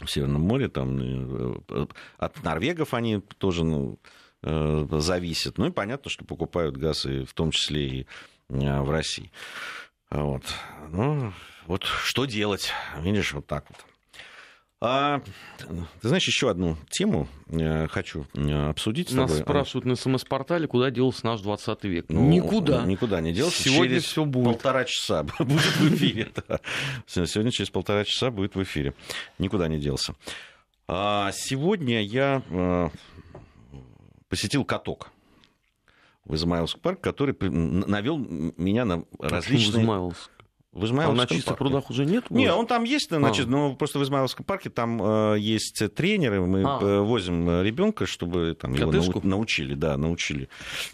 в 0.00 0.08
Северном 0.08 0.42
море. 0.42 0.68
Там, 0.68 0.98
э, 1.00 1.86
от 2.18 2.42
норвегов 2.42 2.94
они 2.94 3.20
тоже 3.38 3.64
ну, 3.64 3.98
э, 4.42 4.86
зависят. 4.90 5.58
Ну 5.58 5.66
и 5.66 5.70
понятно, 5.70 6.10
что 6.10 6.24
покупают 6.24 6.76
газ 6.76 7.06
и 7.06 7.24
в 7.24 7.34
том 7.34 7.50
числе 7.50 7.88
и 7.88 8.06
э, 8.48 8.80
в 8.80 8.90
России. 8.90 9.30
Вот. 10.10 10.44
Ну, 10.90 11.32
вот 11.66 11.84
что 11.84 12.26
делать? 12.26 12.70
Видишь, 13.00 13.32
вот 13.32 13.46
так 13.46 13.66
вот. 13.68 13.78
А, 14.84 15.22
ты 16.00 16.08
знаешь, 16.08 16.26
еще 16.26 16.50
одну 16.50 16.76
тему 16.90 17.28
э, 17.46 17.86
хочу 17.86 18.26
э, 18.34 18.70
обсудить 18.70 19.10
с 19.10 19.12
Нас 19.12 19.30
тобой. 19.30 19.44
спрашивают 19.44 19.84
на 19.84 19.94
СМС-портале, 19.94 20.66
куда 20.66 20.90
делся 20.90 21.24
наш 21.24 21.40
20 21.40 21.84
век. 21.84 22.06
Ну, 22.08 22.28
никуда. 22.28 22.84
Никуда 22.84 23.20
не 23.20 23.32
делся. 23.32 23.62
Сегодня 23.62 23.90
через 23.90 24.04
все 24.06 24.24
будет. 24.24 24.44
полтора 24.46 24.84
часа 24.84 25.22
будет 25.38 25.76
в 25.76 25.94
эфире. 25.94 26.32
Сегодня 27.06 27.52
через 27.52 27.70
полтора 27.70 28.04
часа 28.04 28.32
будет 28.32 28.56
в 28.56 28.62
эфире. 28.64 28.92
Никуда 29.38 29.68
не 29.68 29.78
делся. 29.78 30.16
А 30.88 31.30
сегодня 31.32 32.02
я 32.02 32.42
э, 32.50 32.88
посетил 34.28 34.64
каток 34.64 35.12
в 36.24 36.34
Измайловск 36.34 36.80
парк, 36.80 37.00
который 37.00 37.36
навел 37.40 38.18
меня 38.18 38.84
на 38.84 39.04
различные... 39.20 39.82
Измайловск? 39.82 40.32
В 40.72 40.86
Измайловском 40.86 41.20
а 41.20 41.22
на 41.22 41.26
чистых 41.26 41.44
парке. 41.44 41.58
прудах 41.58 41.90
уже 41.90 42.06
нет? 42.06 42.30
Не, 42.30 42.50
он 42.50 42.66
там 42.66 42.84
есть, 42.84 43.08
значит, 43.10 43.46
а. 43.46 43.50
но 43.50 43.74
просто 43.74 43.98
в 43.98 44.04
Измайловском 44.04 44.46
парке 44.46 44.70
там 44.70 45.02
э, 45.34 45.36
есть 45.38 45.82
тренеры, 45.94 46.40
мы 46.40 46.62
а. 46.64 47.02
возим 47.02 47.62
ребенка, 47.62 48.06
чтобы 48.06 48.56
там 48.58 48.72
его 48.72 48.90
нау- 48.90 49.20
научили, 49.22 49.74
да, 49.74 49.98
научили 49.98 50.48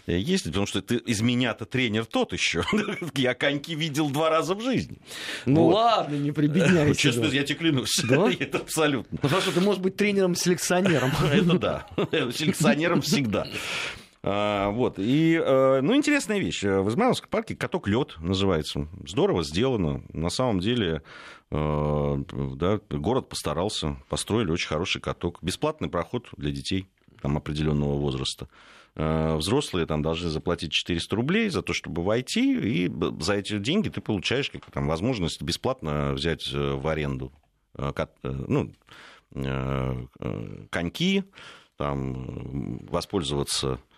ездить, 0.05 0.51
потому 0.51 0.65
что 0.65 0.81
ты 0.81 0.97
из 0.97 1.21
меня-то 1.21 1.65
тренер 1.65 2.05
тот 2.05 2.33
еще. 2.33 2.63
я 3.15 3.33
коньки 3.33 3.73
видел 3.73 4.09
два 4.09 4.29
раза 4.29 4.53
в 4.53 4.61
жизни. 4.61 4.97
Ну 5.45 5.63
вот. 5.63 5.75
ладно, 5.75 6.15
не 6.15 6.31
прибедняйся. 6.31 6.95
Честно, 6.99 7.25
я 7.25 7.43
тебе 7.43 7.59
клянусь. 7.59 8.01
Да? 8.03 8.29
Это 8.39 8.57
абсолютно. 8.57 9.17
Потому 9.17 9.41
что 9.41 9.51
ты 9.53 9.61
можешь 9.61 9.81
быть 9.81 9.95
тренером-селекционером. 9.95 11.11
Это 11.31 11.57
да. 11.57 11.87
Селекционером 12.33 13.01
всегда. 13.01 13.47
А, 14.21 14.69
вот. 14.71 14.95
И, 14.97 15.41
э, 15.41 15.79
ну, 15.81 15.95
интересная 15.95 16.39
вещь. 16.39 16.63
В 16.63 16.89
Измайловском 16.89 17.29
парке 17.29 17.55
каток 17.55 17.87
лед 17.87 18.17
называется. 18.19 18.87
Здорово 19.05 19.43
сделано. 19.43 20.03
На 20.11 20.29
самом 20.29 20.59
деле, 20.59 21.03
э, 21.51 22.23
да, 22.55 22.79
город 22.89 23.29
постарался. 23.29 23.97
Построили 24.09 24.51
очень 24.51 24.67
хороший 24.67 25.01
каток. 25.01 25.39
Бесплатный 25.41 25.89
проход 25.89 26.27
для 26.35 26.51
детей 26.51 26.89
там, 27.21 27.37
определенного 27.37 27.95
возраста. 27.95 28.49
Э, 28.95 29.37
взрослые 29.37 29.85
там 29.85 30.01
должны 30.01 30.29
заплатить 30.29 30.73
400 30.73 31.15
рублей 31.15 31.49
за 31.49 31.61
то, 31.61 31.71
чтобы 31.71 32.03
войти, 32.03 32.57
и 32.59 32.91
за 33.21 33.35
эти 33.35 33.57
деньги 33.57 33.87
ты 33.87 34.01
получаешь 34.01 34.49
как, 34.49 34.69
там, 34.69 34.87
возможность 34.87 35.41
бесплатно 35.41 36.11
взять 36.13 36.51
в 36.51 36.85
аренду 36.87 37.31
ну, 38.11 38.73
коньки, 40.71 41.23
там, 41.77 42.79
воспользоваться 42.87 43.79
Э, 43.79 43.88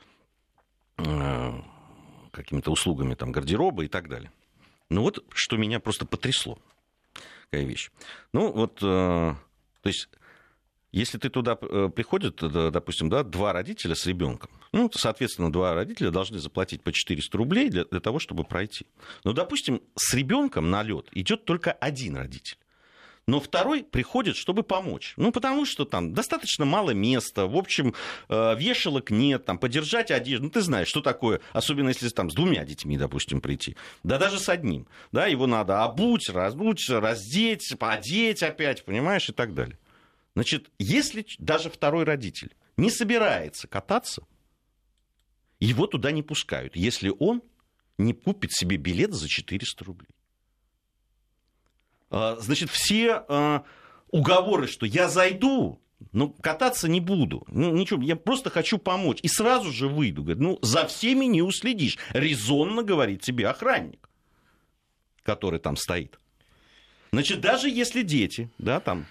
какими-то 0.97 2.71
услугами 2.71 3.15
там, 3.15 3.31
гардероба 3.31 3.83
и 3.83 3.87
так 3.87 4.09
далее. 4.09 4.31
Ну 4.89 5.01
вот, 5.01 5.23
что 5.33 5.57
меня 5.57 5.79
просто 5.79 6.05
потрясло, 6.05 6.59
какая 7.45 7.65
вещь. 7.65 7.91
Ну 8.33 8.51
вот, 8.51 8.79
э, 8.81 9.35
то 9.81 9.87
есть, 9.87 10.09
если 10.91 11.17
ты 11.17 11.29
туда 11.29 11.57
э, 11.61 11.89
приходит, 11.95 12.37
допустим, 12.41 13.09
да, 13.09 13.23
два 13.23 13.53
родителя 13.53 13.95
с 13.95 14.05
ребенком, 14.05 14.49
ну, 14.73 14.89
соответственно, 14.93 15.51
два 15.51 15.73
родителя 15.73 16.11
должны 16.11 16.39
заплатить 16.39 16.81
по 16.83 16.91
400 16.91 17.37
рублей 17.37 17.69
для, 17.69 17.85
для 17.85 17.99
того, 17.99 18.19
чтобы 18.19 18.43
пройти. 18.43 18.85
Но, 19.23 19.33
допустим, 19.33 19.81
с 19.95 20.13
ребенком 20.13 20.69
на 20.69 20.83
лед 20.83 21.07
идет 21.13 21.45
только 21.45 21.71
один 21.71 22.17
родитель 22.17 22.57
но 23.31 23.39
второй 23.39 23.85
приходит, 23.85 24.35
чтобы 24.35 24.61
помочь. 24.61 25.13
Ну, 25.15 25.31
потому 25.31 25.65
что 25.65 25.85
там 25.85 26.13
достаточно 26.13 26.65
мало 26.65 26.91
места, 26.91 27.47
в 27.47 27.55
общем, 27.55 27.95
э, 28.27 28.55
вешалок 28.57 29.09
нет, 29.09 29.45
там, 29.45 29.57
подержать 29.57 30.11
одежду. 30.11 30.47
Ну, 30.47 30.49
ты 30.49 30.59
знаешь, 30.59 30.89
что 30.89 30.99
такое, 30.99 31.39
особенно 31.53 31.87
если 31.87 32.09
там 32.09 32.29
с 32.29 32.33
двумя 32.33 32.65
детьми, 32.65 32.97
допустим, 32.97 33.39
прийти. 33.39 33.77
Да 34.03 34.17
даже 34.17 34.37
с 34.37 34.49
одним. 34.49 34.85
Да, 35.13 35.27
его 35.27 35.47
надо 35.47 35.85
обуть, 35.85 36.27
разбуть, 36.27 36.89
раздеть, 36.89 37.73
одеть 37.79 38.43
опять, 38.43 38.83
понимаешь, 38.83 39.29
и 39.29 39.31
так 39.31 39.53
далее. 39.53 39.79
Значит, 40.35 40.69
если 40.77 41.25
даже 41.39 41.69
второй 41.69 42.03
родитель 42.03 42.53
не 42.75 42.91
собирается 42.91 43.69
кататься, 43.69 44.23
его 45.61 45.87
туда 45.87 46.11
не 46.11 46.21
пускают, 46.21 46.75
если 46.75 47.13
он 47.17 47.41
не 47.97 48.11
купит 48.11 48.51
себе 48.51 48.75
билет 48.75 49.13
за 49.13 49.29
400 49.29 49.85
рублей. 49.85 50.09
А, 52.11 52.35
значит, 52.39 52.69
все 52.69 53.23
а, 53.27 53.63
уговоры, 54.09 54.67
что 54.67 54.85
я 54.85 55.07
зайду, 55.07 55.81
но 56.11 56.29
кататься 56.29 56.89
не 56.89 56.99
буду. 56.99 57.45
Ну, 57.47 57.71
ничего, 57.71 58.01
я 58.03 58.17
просто 58.17 58.49
хочу 58.49 58.77
помочь. 58.77 59.19
И 59.21 59.27
сразу 59.27 59.71
же 59.71 59.87
выйду. 59.87 60.23
Говорит, 60.23 60.41
ну, 60.41 60.59
за 60.61 60.85
всеми 60.85 61.25
не 61.25 61.41
уследишь. 61.41 61.97
Резонно 62.09 62.83
говорит 62.83 63.21
тебе 63.21 63.47
охранник, 63.47 64.09
который 65.23 65.59
там 65.59 65.77
стоит. 65.77 66.19
Значит, 67.13 67.39
даже 67.39 67.69
если 67.69 68.03
дети, 68.03 68.49
да, 68.57 68.79
там, 68.79 69.05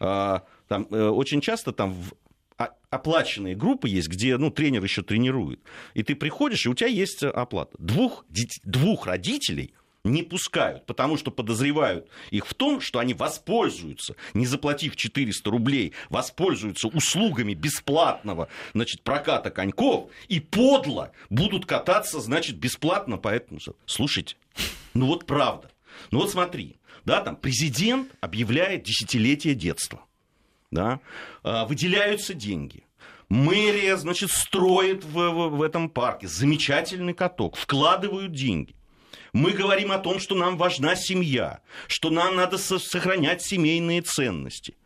э, 0.00 0.40
там 0.68 0.86
э, 0.90 1.08
очень 1.08 1.40
часто 1.40 1.72
там 1.72 1.92
в 1.92 2.14
оплаченные 2.90 3.54
группы 3.54 3.88
есть, 3.88 4.08
где 4.08 4.36
ну, 4.38 4.50
тренер 4.50 4.82
еще 4.82 5.02
тренирует. 5.02 5.60
И 5.94 6.02
ты 6.02 6.14
приходишь, 6.14 6.64
и 6.64 6.68
у 6.68 6.74
тебя 6.74 6.88
есть 6.88 7.22
оплата. 7.22 7.76
Двух, 7.78 8.24
двух 8.64 9.06
родителей– 9.06 9.74
не 10.06 10.22
пускают, 10.22 10.86
потому 10.86 11.16
что 11.16 11.30
подозревают 11.30 12.08
их 12.30 12.46
в 12.46 12.54
том, 12.54 12.80
что 12.80 12.98
они 12.98 13.14
воспользуются, 13.14 14.16
не 14.34 14.46
заплатив 14.46 14.96
400 14.96 15.50
рублей, 15.50 15.92
воспользуются 16.08 16.88
услугами 16.88 17.54
бесплатного 17.54 18.48
значит, 18.72 19.02
проката 19.02 19.50
коньков 19.50 20.10
и 20.28 20.40
подло 20.40 21.12
будут 21.30 21.66
кататься, 21.66 22.20
значит, 22.20 22.56
бесплатно. 22.56 23.16
Поэтому, 23.16 23.60
слушайте, 23.86 24.36
ну 24.94 25.06
вот 25.06 25.26
правда. 25.26 25.70
Ну 26.10 26.20
вот 26.20 26.30
смотри, 26.30 26.76
да, 27.04 27.20
там 27.20 27.36
президент 27.36 28.12
объявляет 28.20 28.82
десятилетие 28.82 29.54
детства, 29.54 30.02
да, 30.70 31.00
а, 31.42 31.64
выделяются 31.64 32.34
деньги, 32.34 32.86
Мэрия, 33.28 33.96
значит, 33.96 34.30
строит 34.30 35.04
в, 35.04 35.12
в, 35.12 35.48
в 35.56 35.62
этом 35.62 35.90
парке 35.90 36.28
замечательный 36.28 37.12
каток, 37.14 37.56
вкладывают 37.56 38.32
деньги. 38.32 38.74
Мы 39.32 39.52
говорим 39.52 39.92
о 39.92 39.98
том, 39.98 40.18
что 40.18 40.34
нам 40.34 40.56
важна 40.56 40.96
семья, 40.96 41.60
что 41.88 42.10
нам 42.10 42.36
надо 42.36 42.58
сохранять 42.58 43.42
семейные 43.42 44.02
ценности. 44.02 44.76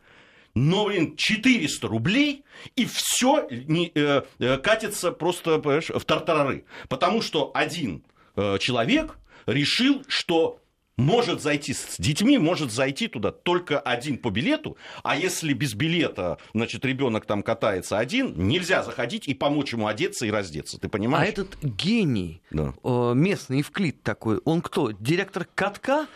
Но, 0.53 0.85
блин, 0.85 1.15
400 1.15 1.87
рублей, 1.87 2.43
и 2.75 2.85
все 2.85 3.47
э, 3.49 4.23
э, 4.39 4.57
катится 4.57 5.11
просто 5.11 5.61
в 5.61 6.05
тартарары. 6.05 6.65
Потому 6.89 7.21
что 7.21 7.51
один 7.53 8.03
э, 8.35 8.57
человек 8.59 9.17
решил, 9.45 10.03
что 10.07 10.60
может 11.01 11.41
зайти 11.41 11.73
с 11.73 11.95
детьми, 11.97 12.37
может 12.37 12.71
зайти 12.71 13.07
туда 13.07 13.31
только 13.31 13.79
один 13.79 14.17
по 14.17 14.29
билету, 14.29 14.77
а 15.03 15.15
если 15.15 15.53
без 15.53 15.73
билета, 15.73 16.37
значит, 16.53 16.85
ребенок 16.85 17.25
там 17.25 17.43
катается 17.43 17.97
один, 17.97 18.33
нельзя 18.47 18.83
заходить 18.83 19.27
и 19.27 19.33
помочь 19.33 19.73
ему 19.73 19.87
одеться 19.87 20.25
и 20.25 20.31
раздеться. 20.31 20.79
Ты 20.79 20.89
понимаешь? 20.89 21.27
А 21.27 21.31
этот 21.31 21.57
гений, 21.61 22.41
да. 22.51 22.73
Э, 22.83 23.13
местный 23.15 23.59
Евклид 23.59 24.01
такой, 24.03 24.39
он 24.45 24.61
кто? 24.61 24.91
Директор 24.91 25.47
катка? 25.55 26.07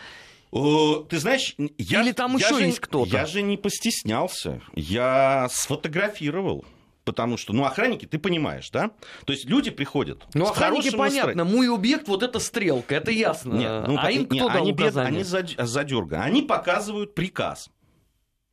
Ты 0.51 1.19
знаешь, 1.19 1.55
я, 1.77 2.01
Или 2.01 2.13
там 2.13 2.37
еще 2.37 2.55
же, 2.55 2.65
есть 2.65 2.79
кто-то? 2.79 3.11
Я 3.11 3.25
же 3.25 3.41
не 3.41 3.57
постеснялся. 3.57 4.61
Я 4.73 5.49
сфотографировал 5.51 6.63
потому 7.05 7.37
что, 7.37 7.53
ну, 7.53 7.63
охранники, 7.63 8.05
ты 8.05 8.19
понимаешь, 8.19 8.69
да? 8.71 8.91
То 9.25 9.31
есть 9.31 9.45
люди 9.45 9.71
приходят. 9.71 10.23
Ну, 10.33 10.45
охранники 10.47 10.89
понятно, 10.89 11.33
настроением. 11.35 11.47
мой 11.47 11.73
объект 11.73 12.07
вот 12.07 12.23
это 12.23 12.39
стрелка, 12.39 12.95
это 12.95 13.11
ясно. 13.11 13.53
Нет, 13.53 13.87
ну, 13.87 13.97
а 13.97 14.11
им 14.11 14.25
кто 14.25 14.35
нет, 14.35 14.47
дал 14.47 14.61
они, 14.61 14.73
указания? 14.73 15.07
они 15.07 15.23
задерганы. 15.23 16.23
Они 16.23 16.41
показывают 16.41 17.15
приказ 17.15 17.69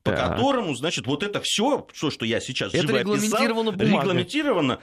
по 0.03 0.13
так. 0.13 0.31
которому, 0.31 0.75
значит, 0.75 1.07
вот 1.07 1.23
это 1.23 1.41
все, 1.41 1.87
все, 1.93 2.11
что 2.11 2.25
я 2.25 2.41
сейчас 2.41 2.75
это 2.75 2.99
регламентировано 2.99 3.71
описал, 3.71 4.01
регламентировано 4.01 4.81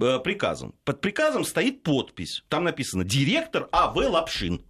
э, 0.00 0.18
приказом. 0.18 0.74
Под 0.84 1.00
приказом 1.00 1.44
стоит 1.44 1.82
подпись. 1.82 2.44
Там 2.48 2.64
написано 2.64 3.04
«Директор 3.04 3.68
А.В. 3.72 3.96
Лапшин». 3.96 4.64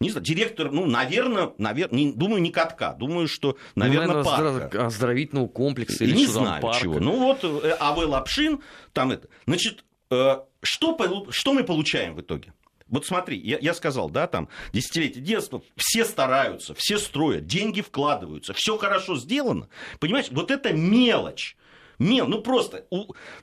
Не 0.00 0.10
знаю, 0.10 0.24
директор, 0.24 0.70
ну, 0.70 0.84
наверное, 0.84 1.52
наверное 1.56 1.96
не, 1.98 2.12
думаю, 2.12 2.42
не 2.42 2.50
катка, 2.50 2.92
думаю, 2.92 3.28
что, 3.28 3.56
наверное, 3.74 4.06
ну, 4.08 4.22
наверное 4.22 4.60
парка. 4.60 4.86
оздоровительного 4.86 5.48
комплекса 5.48 6.04
или 6.04 6.14
Не 6.14 6.26
знаю 6.26 6.60
парка. 6.60 6.80
чего. 6.80 7.00
Ну, 7.00 7.18
вот 7.18 7.42
э, 7.44 7.76
А.В. 7.80 7.98
Лапшин, 8.06 8.60
там 8.92 9.10
это. 9.12 9.28
Значит, 9.46 9.84
э, 10.10 10.36
что, 10.62 11.26
что 11.30 11.52
мы 11.54 11.64
получаем 11.64 12.14
в 12.14 12.20
итоге? 12.20 12.52
Вот 12.88 13.04
смотри, 13.04 13.38
я, 13.38 13.58
я 13.60 13.74
сказал, 13.74 14.10
да, 14.10 14.26
там, 14.26 14.48
десятилетие 14.72 15.22
детства, 15.24 15.62
все 15.76 16.04
стараются, 16.04 16.74
все 16.74 16.98
строят, 16.98 17.46
деньги 17.46 17.80
вкладываются, 17.80 18.52
все 18.52 18.76
хорошо 18.76 19.16
сделано. 19.16 19.68
Понимаешь, 19.98 20.26
вот 20.30 20.50
это 20.50 20.72
мелочь. 20.72 21.56
Мел, 21.98 22.26
ну 22.26 22.42
просто, 22.42 22.84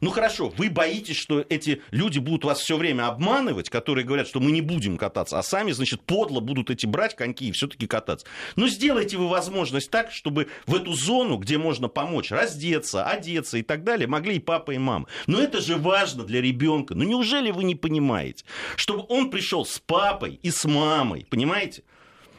ну 0.02 0.10
хорошо, 0.12 0.54
вы 0.58 0.70
боитесь, 0.70 1.18
что 1.18 1.44
эти 1.50 1.82
люди 1.92 2.20
будут 2.20 2.46
вас 2.46 2.60
все 2.60 2.78
время 2.78 3.08
обманывать, 3.08 3.70
которые 3.70 4.06
говорят, 4.06 4.28
что 4.28 4.40
мы 4.40 4.52
не 4.52 4.62
будем 4.62 4.98
кататься, 4.98 5.40
а 5.40 5.44
сами, 5.44 5.72
значит, 5.72 6.02
подло 6.02 6.40
будут 6.40 6.70
эти 6.70 6.86
брать 6.86 7.16
коньки 7.16 7.48
и 7.48 7.52
все-таки 7.52 7.88
кататься. 7.88 8.28
Ну 8.56 8.68
сделайте 8.68 9.18
вы 9.18 9.28
возможность 9.28 9.90
так, 9.90 10.12
чтобы 10.12 10.50
в 10.68 10.76
эту 10.76 10.94
зону, 10.94 11.38
где 11.38 11.58
можно 11.58 11.88
помочь, 11.88 12.32
раздеться, 12.32 13.06
одеться 13.06 13.58
и 13.58 13.64
так 13.64 13.84
далее, 13.84 14.08
могли 14.08 14.36
и 14.36 14.40
папа, 14.40 14.72
и 14.72 14.78
мама. 14.78 15.08
Но 15.26 15.40
это 15.40 15.60
же 15.60 15.78
важно 15.78 16.24
для 16.24 16.42
ребенка. 16.42 16.96
Ну 16.96 17.04
неужели 17.04 17.52
вы 17.52 17.64
не 17.64 17.76
понимаете, 17.76 18.46
чтобы 18.76 19.06
он 19.10 19.32
пришел 19.32 19.66
с 19.66 19.80
папой 19.80 20.40
и 20.42 20.52
с 20.52 20.66
мамой, 20.66 21.26
понимаете? 21.30 21.84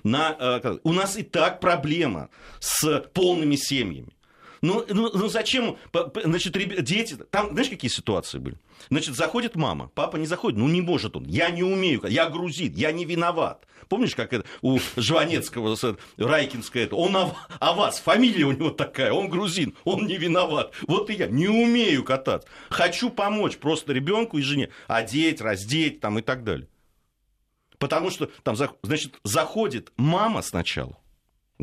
На, 0.05 0.37
э, 0.39 0.79
у 0.83 0.93
нас 0.93 1.17
и 1.17 1.23
так 1.23 1.61
проблема 1.61 2.29
с 2.61 3.01
полными 3.15 3.57
семьями. 3.57 4.13
Ну, 4.65 4.83
ну, 4.89 5.11
ну 5.13 5.29
зачем? 5.29 5.77
Значит, 6.25 6.55
дети... 6.85 7.17
Там, 7.31 7.51
знаешь, 7.51 7.69
какие 7.69 7.91
ситуации 7.91 8.39
были? 8.39 8.57
Значит, 8.89 9.15
заходит 9.15 9.57
мама, 9.57 9.91
папа 9.95 10.17
не 10.17 10.25
заходит, 10.25 10.59
ну 10.59 10.69
не 10.69 10.81
может 10.81 11.17
он, 11.17 11.25
я 11.25 11.51
не 11.51 11.63
умею, 11.63 12.01
я 12.09 12.31
грузин, 12.31 12.73
я 12.75 12.91
не 12.91 13.05
виноват. 13.05 13.67
Помнишь, 13.91 14.17
как 14.17 14.33
это 14.33 14.47
у 14.63 14.79
Жванецкого, 14.97 15.77
Райкинская, 16.17 16.85
это, 16.85 16.97
он 16.97 17.15
о, 17.15 17.37
о 17.61 17.75
вас, 17.75 17.99
фамилия 17.99 18.45
у 18.45 18.53
него 18.53 18.71
такая, 18.71 19.13
он 19.13 19.29
грузин, 19.29 19.75
он 19.85 20.07
не 20.07 20.17
виноват. 20.17 20.73
Вот 20.89 21.11
и 21.11 21.15
я 21.15 21.27
не 21.27 21.49
умею 21.49 22.03
кататься. 22.03 22.49
Хочу 22.71 23.11
помочь 23.11 23.59
просто 23.59 23.93
ребенку 23.93 24.39
и 24.39 24.43
жене 24.43 24.71
одеть, 24.87 25.43
раздеть 25.43 26.01
там 26.01 26.19
и 26.19 26.23
так 26.23 26.43
далее. 26.43 26.69
Потому 27.79 28.09
что 28.11 28.31
там, 28.43 28.57
значит, 28.57 29.21
заходит 29.25 29.93
мама 29.99 30.41
сначала, 30.41 30.97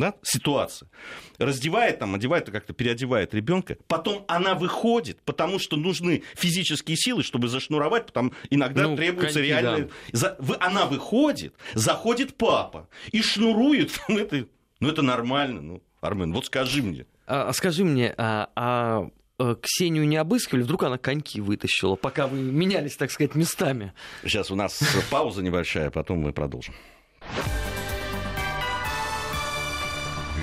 да, 0.02 0.16
ситуация. 0.24 0.90
Раздевает, 1.38 2.00
там, 2.00 2.16
одевает, 2.16 2.50
как-то 2.50 2.74
переодевает 2.74 3.34
ребенка. 3.34 3.78
Потом 3.88 4.26
она 4.28 4.56
выходит, 4.56 5.22
потому 5.24 5.60
что 5.60 5.78
нужны 5.78 6.24
физические 6.36 6.98
силы, 6.98 7.24
чтобы 7.24 7.48
зашнуровать, 7.48 8.08
потому 8.08 8.34
иногда 8.50 8.88
ну, 8.88 8.96
требуется 8.96 9.40
реально. 9.40 9.90
Да. 10.12 10.18
За... 10.18 10.38
Она 10.60 10.86
выходит, 10.88 11.54
заходит 11.76 12.36
папа 12.36 12.90
и 13.12 13.22
шнурует. 13.22 13.92
Ну, 14.12 14.20
это, 14.20 14.46
ну, 14.82 14.90
это 14.90 15.04
нормально. 15.04 15.62
Ну, 15.62 15.84
Армен, 16.02 16.34
вот 16.34 16.48
скажи 16.48 16.82
мне. 16.82 17.06
А, 17.28 17.48
а 17.48 17.54
скажи 17.54 17.86
мне, 17.86 18.14
а, 18.18 18.50
а 18.56 19.10
э, 19.40 19.56
Ксению 19.62 20.06
не 20.06 20.18
обыскивали, 20.18 20.64
вдруг 20.64 20.84
она 20.84 20.98
коньки 20.98 21.40
вытащила, 21.40 21.96
пока 21.96 22.28
вы 22.28 22.40
менялись, 22.40 22.98
так 22.98 23.12
сказать, 23.12 23.36
местами. 23.36 23.94
Сейчас 24.24 24.52
у 24.52 24.56
нас 24.56 24.82
пауза 25.10 25.44
небольшая, 25.44 25.92
потом 25.92 26.20
мы 26.20 26.34
продолжим. 26.34 26.74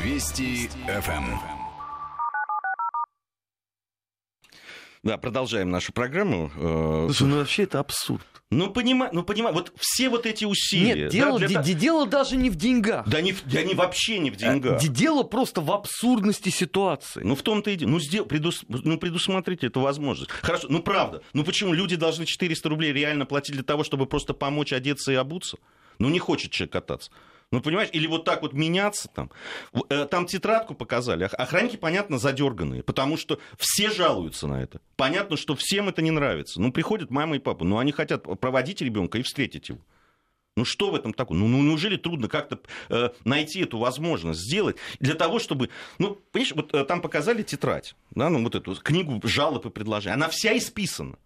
Вести 0.09 0.71
ФМ. 0.87 1.37
Да, 5.03 5.19
продолжаем 5.19 5.69
нашу 5.69 5.93
программу. 5.93 6.51
Э, 6.57 7.09
Слушай, 7.09 7.29
ну 7.29 7.37
вообще 7.37 7.65
это 7.65 7.79
абсурд. 7.79 8.25
Ну, 8.51 8.71
понимаю, 8.71 9.11
ну, 9.13 9.23
понимаю, 9.23 9.55
вот 9.55 9.75
все 9.77 10.09
вот 10.09 10.25
эти 10.25 10.47
усилия... 10.47 10.95
Нет, 10.95 11.11
дело, 11.11 11.39
да, 11.39 11.47
для... 11.47 11.75
дело 11.75 12.07
даже 12.07 12.37
не 12.37 12.49
в 12.49 12.57
деньгах. 12.57 13.07
Да, 13.07 13.21
не, 13.21 13.35
да 13.53 13.63
не 13.63 13.75
вообще 13.75 14.19
не 14.19 14.31
в 14.31 14.37
деньгах. 14.37 14.83
Дело 14.83 15.25
просто 15.25 15.61
в 15.61 15.71
абсурдности 15.71 16.49
ситуации. 16.49 17.21
Ну, 17.23 17.37
в 17.37 17.43
том-то 17.43 17.71
и 17.71 17.77
дело. 17.77 17.91
Ну, 17.91 18.01
сдел... 18.01 18.25
предус... 18.25 18.65
ну, 18.67 18.97
предусмотрите 18.97 19.67
эту 19.67 19.81
возможность. 19.81 20.31
Хорошо, 20.31 20.69
ну, 20.71 20.83
правда. 20.83 21.21
Ну, 21.35 21.45
почему 21.45 21.75
люди 21.75 21.97
должны 21.97 22.25
400 22.25 22.67
рублей 22.67 22.95
реально 22.95 23.27
платить 23.27 23.55
для 23.55 23.65
того, 23.65 23.85
чтобы 23.85 24.07
просто 24.07 24.33
помочь 24.33 24.73
одеться 24.73 25.13
и 25.13 25.17
обуться? 25.17 25.59
Ну, 25.99 26.09
не 26.09 26.19
хочет 26.19 26.51
человек 26.51 26.73
кататься. 26.73 27.11
Ну, 27.51 27.63
понимаешь, 27.63 27.89
или 27.93 28.07
вот 28.07 28.25
так 28.25 28.43
вот 28.43 28.53
меняться 28.53 29.09
там. 29.09 29.31
Э, 29.89 30.05
там 30.05 30.27
тетрадку 30.27 30.75
показали. 30.75 31.25
Охранники, 31.25 31.77
понятно, 31.77 32.19
задерганные, 32.19 32.83
потому 32.83 33.17
что 33.17 33.39
все 33.57 33.91
жалуются 33.91 34.47
на 34.47 34.63
это. 34.63 34.83
Понятно, 34.97 35.39
что 35.39 35.55
всем 35.55 35.89
это 35.89 36.03
не 36.03 36.11
нравится. 36.11 36.61
Ну, 36.61 36.73
приходят 36.73 37.11
мама 37.11 37.37
и 37.37 37.39
папа, 37.39 37.65
ну, 37.65 37.79
они 37.79 37.93
хотят 37.93 38.25
проводить 38.39 38.83
ребенка 38.83 39.17
и 39.17 39.23
встретить 39.23 39.71
его. 39.71 39.81
Ну 40.57 40.65
что 40.65 40.91
в 40.91 40.95
этом 40.97 41.15
такое? 41.15 41.39
Ну, 41.39 41.47
ну 41.47 41.63
неужели 41.63 41.97
трудно 41.97 42.29
как-то 42.29 42.59
э, 42.91 43.11
найти 43.25 43.61
эту 43.61 43.79
возможность 43.79 44.41
сделать 44.41 44.77
для 44.99 45.15
того, 45.15 45.39
чтобы... 45.39 45.71
Ну, 45.99 46.19
понимаешь, 46.33 46.53
вот 46.55 46.75
э, 46.75 46.85
там 46.85 47.01
показали 47.01 47.43
тетрадь, 47.45 47.95
да, 48.11 48.29
ну 48.29 48.43
вот 48.43 48.57
эту 48.57 48.75
книгу 48.75 49.21
жалоб 49.23 49.65
и 49.67 49.71
предложений. 49.71 50.15
Она 50.15 50.29
вся 50.29 50.59
исписана. 50.59 51.17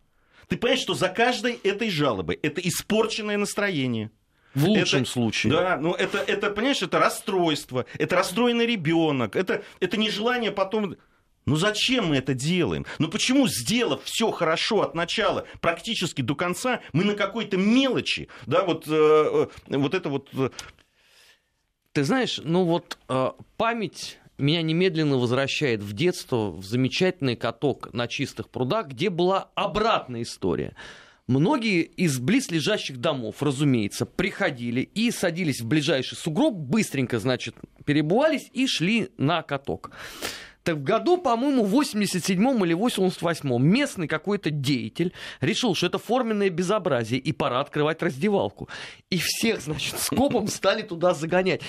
Ты 0.48 0.56
понимаешь, 0.56 0.82
что 0.82 0.94
за 0.94 1.08
каждой 1.08 1.54
этой 1.64 1.88
жалобой 1.90 2.38
это 2.42 2.60
испорченное 2.60 3.38
настроение– 3.38 4.12
в 4.54 4.64
лучшем 4.64 5.02
это, 5.02 5.10
случае. 5.10 5.52
Да, 5.52 5.78
ну 5.80 5.92
это, 5.94 6.18
это, 6.18 6.50
понимаешь, 6.50 6.82
это 6.82 6.98
расстройство, 6.98 7.86
это 7.98 8.16
расстроенный 8.16 8.66
ребенок, 8.66 9.36
это, 9.36 9.62
это 9.80 9.96
нежелание 9.96 10.50
потом... 10.50 10.96
Ну 11.44 11.56
зачем 11.56 12.06
мы 12.06 12.18
это 12.18 12.34
делаем? 12.34 12.86
Ну 13.00 13.08
почему, 13.08 13.48
сделав 13.48 14.04
все 14.04 14.30
хорошо 14.30 14.82
от 14.82 14.94
начала, 14.94 15.44
практически 15.60 16.22
до 16.22 16.36
конца, 16.36 16.80
мы 16.92 17.04
на 17.04 17.14
какой-то 17.14 17.56
мелочи, 17.56 18.28
да, 18.46 18.62
вот, 18.62 18.84
э, 18.86 19.48
э, 19.68 19.76
вот 19.76 19.94
это 19.94 20.08
вот... 20.08 20.28
Э, 20.34 20.50
Ты 21.92 22.04
знаешь, 22.04 22.40
ну 22.44 22.64
вот 22.64 22.96
э, 23.08 23.32
память 23.56 24.18
меня 24.38 24.62
немедленно 24.62 25.16
возвращает 25.16 25.82
в 25.82 25.92
детство, 25.94 26.50
в 26.50 26.64
замечательный 26.64 27.36
каток 27.36 27.92
на 27.92 28.06
чистых 28.06 28.48
прудах, 28.48 28.88
где 28.88 29.10
была 29.10 29.50
обратная 29.54 30.22
история. 30.22 30.74
Многие 31.28 31.82
из 31.82 32.18
близлежащих 32.18 32.98
домов, 32.98 33.42
разумеется, 33.42 34.06
приходили 34.06 34.80
и 34.80 35.10
садились 35.12 35.60
в 35.60 35.66
ближайший 35.66 36.16
сугроб, 36.16 36.54
быстренько, 36.54 37.20
значит, 37.20 37.54
перебывались 37.84 38.50
и 38.52 38.66
шли 38.66 39.10
на 39.18 39.42
каток. 39.42 39.92
Так 40.62 40.76
в 40.76 40.82
году, 40.84 41.18
по-моему, 41.18 41.66
87-м 41.66 42.64
или 42.64 42.76
88-м 42.76 43.66
местный 43.66 44.06
какой-то 44.06 44.50
деятель 44.50 45.12
решил, 45.40 45.74
что 45.74 45.86
это 45.86 45.98
форменное 45.98 46.50
безобразие, 46.50 47.18
и 47.18 47.32
пора 47.32 47.60
открывать 47.60 48.00
раздевалку. 48.02 48.68
И 49.10 49.18
всех, 49.18 49.60
значит, 49.60 49.98
скопом 49.98 50.46
стали 50.46 50.82
туда 50.82 51.14
загонять. 51.14 51.62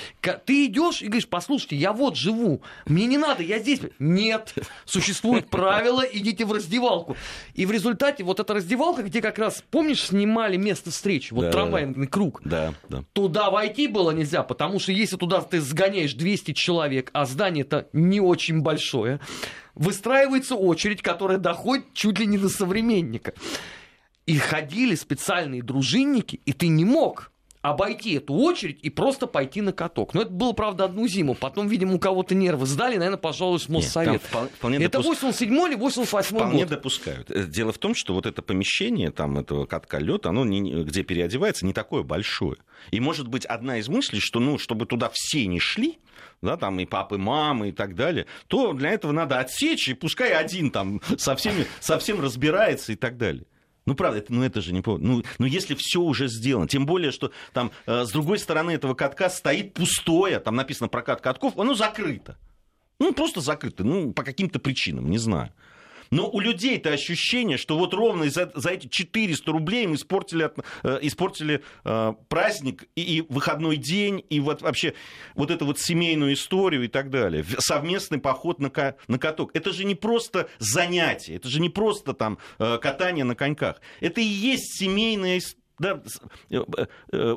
Ты 0.45 0.67
идешь 0.67 1.01
и 1.01 1.07
говоришь, 1.07 1.27
послушайте, 1.27 1.75
я 1.75 1.91
вот 1.91 2.15
живу, 2.15 2.61
мне 2.85 3.07
не 3.07 3.17
надо, 3.17 3.41
я 3.41 3.59
здесь. 3.59 3.79
Нет, 3.97 4.53
существуют 4.85 5.49
правила, 5.49 6.01
идите 6.01 6.45
в 6.45 6.51
раздевалку. 6.51 7.17
И 7.55 7.65
в 7.65 7.71
результате 7.71 8.23
вот 8.23 8.39
эта 8.39 8.53
раздевалка, 8.53 9.01
где 9.01 9.21
как 9.21 9.39
раз, 9.39 9.63
помнишь, 9.71 10.03
снимали 10.03 10.57
место 10.57 10.91
встречи, 10.91 11.33
вот 11.33 11.45
да, 11.45 11.51
трамвайный 11.51 12.07
круг. 12.07 12.41
Да, 12.45 12.73
да. 12.89 13.03
Туда 13.13 13.49
войти 13.49 13.87
было 13.87 14.11
нельзя, 14.11 14.43
потому 14.43 14.77
что 14.79 14.91
если 14.91 15.17
туда 15.17 15.41
ты 15.41 15.61
сгоняешь 15.61 16.13
200 16.13 16.53
человек, 16.53 17.09
а 17.13 17.25
здание-то 17.25 17.87
не 17.93 18.19
очень 18.19 18.61
большое, 18.61 18.82
большое, 18.83 19.19
выстраивается 19.75 20.55
очередь, 20.55 21.01
которая 21.01 21.37
доходит 21.37 21.85
чуть 21.93 22.19
ли 22.19 22.25
не 22.25 22.37
до 22.37 22.49
современника. 22.49 23.33
И 24.25 24.37
ходили 24.37 24.95
специальные 24.95 25.63
дружинники, 25.63 26.39
и 26.45 26.53
ты 26.53 26.67
не 26.67 26.85
мог 26.85 27.31
обойти 27.63 28.15
эту 28.15 28.33
очередь 28.33 28.79
и 28.81 28.89
просто 28.89 29.25
пойти 29.25 29.61
на 29.61 29.71
каток. 29.71 30.13
Но 30.13 30.21
это 30.21 30.31
было, 30.31 30.51
правда, 30.51 30.83
одну 30.83 31.07
зиму. 31.07 31.33
Потом, 31.33 31.67
видимо, 31.67 31.95
у 31.95 31.99
кого-то 31.99 32.35
нервы 32.35 32.65
сдали, 32.65 32.97
наверное, 32.97 33.17
пожалуй, 33.17 33.59
Моссовет. 33.69 34.11
Нет, 34.11 34.21
вполне 34.57 34.77
это 34.77 34.99
допуск... 34.99 35.23
87 35.23 35.53
или 35.69 35.75
88 35.75 36.35
вполне 36.35 36.59
год? 36.59 36.69
допускают. 36.69 37.31
Э, 37.31 37.45
дело 37.45 37.71
в 37.71 37.77
том, 37.77 37.95
что 37.95 38.13
вот 38.13 38.25
это 38.25 38.41
помещение, 38.41 39.11
там, 39.11 39.39
этого 39.39 39.65
катка 39.65 39.99
лед, 39.99 40.25
оно, 40.25 40.43
не, 40.43 40.83
где 40.83 41.03
переодевается, 41.03 41.65
не 41.65 41.71
такое 41.71 42.03
большое. 42.03 42.57
И, 42.91 42.99
может 42.99 43.29
быть, 43.29 43.45
одна 43.45 43.77
из 43.77 43.87
мыслей, 43.87 44.19
что, 44.19 44.41
ну, 44.41 44.57
чтобы 44.57 44.85
туда 44.85 45.09
все 45.13 45.47
не 45.47 45.61
шли, 45.61 45.99
да, 46.41 46.57
там 46.57 46.77
и 46.81 46.85
папы, 46.85 47.17
мамы 47.17 47.69
и 47.69 47.71
так 47.71 47.95
далее, 47.95 48.25
то 48.47 48.73
для 48.73 48.89
этого 48.89 49.13
надо 49.13 49.39
отсечь, 49.39 49.87
и 49.87 49.93
пускай 49.93 50.33
один 50.33 50.69
там 50.69 51.01
со 51.17 51.37
всеми, 51.37 51.65
совсем 51.79 52.19
разбирается 52.19 52.91
и 52.91 52.97
так 52.97 53.17
далее. 53.17 53.45
Ну, 53.85 53.95
правда, 53.95 54.19
это, 54.19 54.33
ну, 54.33 54.43
это 54.43 54.61
же 54.61 54.73
не 54.73 54.81
повод. 54.81 55.01
Ну, 55.01 55.23
ну, 55.39 55.45
если 55.45 55.75
все 55.75 56.01
уже 56.01 56.27
сделано, 56.27 56.67
тем 56.67 56.85
более, 56.85 57.11
что 57.11 57.31
там 57.51 57.71
э, 57.85 58.05
с 58.05 58.11
другой 58.11 58.39
стороны 58.39 58.71
этого 58.71 58.93
катка 58.93 59.29
стоит 59.29 59.73
пустое, 59.73 60.39
там 60.39 60.55
написано 60.55 60.87
прокат 60.87 61.21
катков, 61.21 61.57
оно 61.57 61.73
закрыто. 61.73 62.37
Ну, 62.99 63.13
просто 63.13 63.41
закрыто, 63.41 63.83
ну, 63.83 64.13
по 64.13 64.23
каким-то 64.23 64.59
причинам, 64.59 65.09
не 65.09 65.17
знаю. 65.17 65.51
Но 66.13 66.29
у 66.29 66.39
людей-то 66.39 66.91
ощущение, 66.91 67.57
что 67.57 67.75
вот 67.77 67.93
ровно 67.93 68.29
за, 68.29 68.51
за 68.53 68.69
эти 68.69 68.87
400 68.87 69.51
рублей 69.51 69.85
им 69.85 69.95
испортили, 69.95 70.51
э, 70.83 70.99
испортили 71.01 71.63
э, 71.83 72.13
праздник 72.29 72.83
и, 72.95 73.17
и 73.17 73.21
выходной 73.29 73.77
день, 73.77 74.23
и 74.29 74.39
вот 74.39 74.61
вообще 74.61 74.93
вот 75.33 75.49
эту 75.49 75.65
вот 75.65 75.79
семейную 75.79 76.33
историю 76.33 76.83
и 76.83 76.87
так 76.87 77.09
далее. 77.09 77.43
Совместный 77.57 78.19
поход 78.19 78.59
на, 78.59 78.71
на 79.07 79.17
каток. 79.17 79.55
Это 79.55 79.73
же 79.73 79.85
не 79.85 79.95
просто 79.95 80.47
занятие, 80.59 81.37
это 81.37 81.49
же 81.49 81.59
не 81.59 81.69
просто 81.69 82.13
там 82.13 82.37
э, 82.59 82.77
катание 82.77 83.25
на 83.25 83.35
коньках. 83.35 83.81
Это 83.99 84.21
и 84.21 84.25
есть 84.25 84.77
семейная 84.77 85.41
да, 85.79 85.99
э, 86.51 86.63
э, 87.11 87.35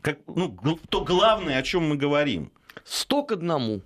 как, 0.00 0.18
ну, 0.26 0.78
то 0.88 1.04
главное, 1.04 1.58
о 1.58 1.62
чем 1.62 1.86
мы 1.86 1.96
говорим. 1.96 2.50
Сто 2.82 3.22
к 3.22 3.32
одному. 3.32 3.82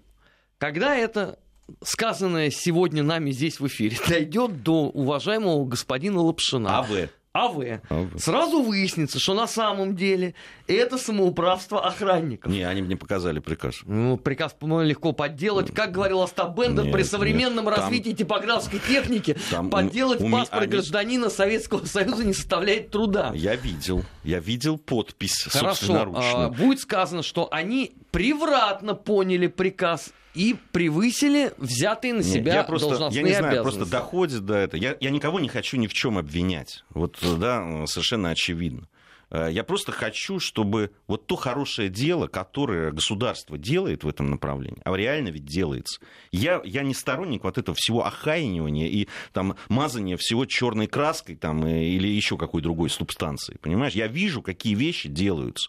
Когда 0.58 0.94
это 0.94 1.40
сказанное 1.82 2.50
сегодня 2.50 3.02
нами 3.02 3.30
здесь 3.30 3.60
в 3.60 3.66
эфире 3.66 3.96
дойдет 4.08 4.62
до 4.62 4.88
уважаемого 4.88 5.64
господина 5.64 6.20
Лапшина. 6.20 6.78
А 6.78 6.82
вы? 6.82 7.10
АВ, 7.32 7.80
АВ, 7.88 8.20
сразу 8.20 8.62
выяснится, 8.62 9.18
что 9.18 9.34
на 9.34 9.46
самом 9.46 9.94
деле 9.94 10.34
это 10.66 10.98
самоуправство 10.98 11.86
охранников. 11.86 12.50
Не, 12.50 12.62
они 12.62 12.82
мне 12.82 12.96
показали 12.96 13.38
приказ. 13.38 13.76
Ну, 13.84 14.16
приказ, 14.16 14.54
по-моему, 14.58 14.88
легко 14.88 15.12
подделать. 15.12 15.72
Как 15.72 15.92
говорил 15.92 16.22
Остап 16.22 16.56
Бендер, 16.56 16.84
нет, 16.84 16.92
при 16.92 17.02
современном 17.02 17.66
нет, 17.66 17.76
развитии 17.76 18.10
там, 18.10 18.16
типографской 18.16 18.80
техники 18.80 19.36
там, 19.50 19.70
подделать 19.70 20.20
у, 20.20 20.30
паспорт 20.30 20.62
они... 20.62 20.72
гражданина 20.72 21.28
Советского 21.28 21.84
Союза 21.84 22.24
не 22.24 22.32
составляет 22.32 22.90
труда. 22.90 23.30
Я 23.34 23.54
видел, 23.54 24.02
я 24.24 24.40
видел 24.40 24.78
подпись 24.78 25.46
Хорошо, 25.48 26.12
а, 26.14 26.48
будет 26.48 26.80
сказано, 26.80 27.22
что 27.22 27.48
они 27.52 27.92
превратно 28.10 28.94
поняли 28.94 29.46
приказ 29.46 30.12
и 30.38 30.54
превысили 30.70 31.52
взятые 31.58 32.14
на 32.14 32.22
себя 32.22 32.54
я 32.54 32.62
просто, 32.62 32.90
должностные 32.90 33.22
Я 33.22 33.28
не 33.28 33.34
знаю, 33.36 33.62
просто 33.62 33.86
доходит 33.86 34.46
до 34.46 34.54
этого. 34.54 34.80
Я, 34.80 34.96
я 35.00 35.10
никого 35.10 35.40
не 35.40 35.48
хочу 35.48 35.76
ни 35.78 35.88
в 35.88 35.92
чем 35.92 36.16
обвинять. 36.16 36.84
Вот, 36.90 37.18
да, 37.20 37.84
совершенно 37.86 38.30
очевидно. 38.30 38.86
Э, 39.30 39.48
я 39.50 39.64
просто 39.64 39.90
хочу, 39.90 40.38
чтобы 40.38 40.92
вот 41.08 41.26
то 41.26 41.34
хорошее 41.34 41.88
дело, 41.88 42.28
которое 42.28 42.92
государство 42.92 43.58
делает 43.58 44.04
в 44.04 44.08
этом 44.08 44.30
направлении, 44.30 44.80
а 44.84 44.94
реально 44.94 45.30
ведь 45.30 45.44
делается. 45.44 46.00
Я, 46.30 46.60
я 46.64 46.84
не 46.84 46.94
сторонник 46.94 47.42
вот 47.42 47.58
этого 47.58 47.76
всего 47.76 48.06
охаянивания 48.06 48.86
и 48.86 49.08
там, 49.32 49.56
мазания 49.68 50.16
всего 50.16 50.46
черной 50.46 50.86
краской 50.86 51.34
там, 51.34 51.64
э, 51.64 51.82
или 51.82 52.06
еще 52.06 52.38
какой 52.38 52.62
другой 52.62 52.90
субстанции. 52.90 53.56
Понимаешь? 53.60 53.94
Я 53.94 54.06
вижу, 54.06 54.40
какие 54.40 54.76
вещи 54.76 55.08
делаются 55.08 55.68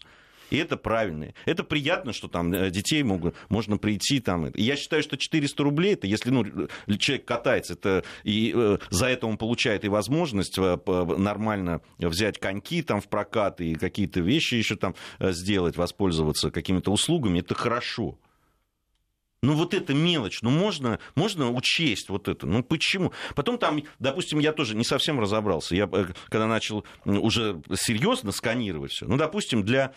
и 0.50 0.56
это 0.56 0.76
правильно. 0.76 1.32
Это 1.46 1.64
приятно, 1.64 2.12
что 2.12 2.28
там 2.28 2.52
э, 2.52 2.70
детей 2.70 3.02
могут, 3.02 3.34
можно 3.48 3.78
прийти 3.78 4.20
там. 4.20 4.50
Я 4.54 4.76
считаю, 4.76 5.02
что 5.02 5.16
400 5.16 5.62
рублей, 5.62 5.94
это 5.94 6.06
если 6.06 6.30
ну, 6.30 6.44
человек 6.98 7.24
катается, 7.24 7.74
это, 7.74 8.04
и 8.24 8.52
э, 8.54 8.78
за 8.90 9.06
это 9.06 9.26
он 9.26 9.38
получает 9.38 9.84
и 9.84 9.88
возможность 9.88 10.58
э, 10.58 10.78
нормально 10.86 11.80
взять 11.98 12.38
коньки 12.38 12.82
там 12.82 13.00
в 13.00 13.08
прокат 13.08 13.60
и 13.60 13.74
какие-то 13.74 14.20
вещи 14.20 14.54
еще 14.54 14.76
там 14.76 14.94
сделать, 15.20 15.76
воспользоваться 15.76 16.50
какими-то 16.50 16.92
услугами, 16.92 17.40
это 17.40 17.54
хорошо. 17.54 18.18
Ну 19.42 19.54
вот 19.54 19.72
это 19.72 19.94
мелочь, 19.94 20.42
ну 20.42 20.50
можно, 20.50 20.98
можно 21.14 21.50
учесть 21.50 22.10
вот 22.10 22.28
это, 22.28 22.46
ну 22.46 22.62
почему? 22.62 23.12
Потом 23.34 23.56
там, 23.56 23.82
допустим, 23.98 24.38
я 24.38 24.52
тоже 24.52 24.76
не 24.76 24.84
совсем 24.84 25.18
разобрался, 25.18 25.74
я 25.74 25.86
когда 25.86 26.46
начал 26.46 26.84
уже 27.06 27.62
серьезно 27.74 28.32
сканировать 28.32 28.92
все, 28.92 29.06
ну 29.06 29.16
допустим, 29.16 29.62
для 29.62 29.94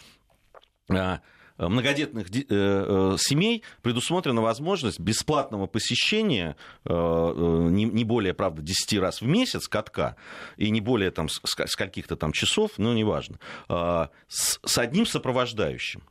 многодетных 1.57 2.29
э, 2.29 2.43
э, 2.49 3.15
семей 3.19 3.63
предусмотрена 3.81 4.41
возможность 4.41 4.99
бесплатного 4.99 5.67
посещения 5.67 6.55
э, 6.85 6.89
не 6.91 8.03
более, 8.03 8.33
правда, 8.33 8.61
10 8.61 8.99
раз 8.99 9.21
в 9.21 9.25
месяц 9.25 9.67
катка 9.67 10.15
и 10.57 10.69
не 10.69 10.81
более 10.81 11.11
там 11.11 11.27
скольких-то 11.29 12.15
там 12.15 12.31
часов, 12.31 12.71
ну, 12.77 12.93
неважно, 12.93 13.37
с 14.27 14.77
одним 14.77 15.05
сопровождающим, 15.05 16.03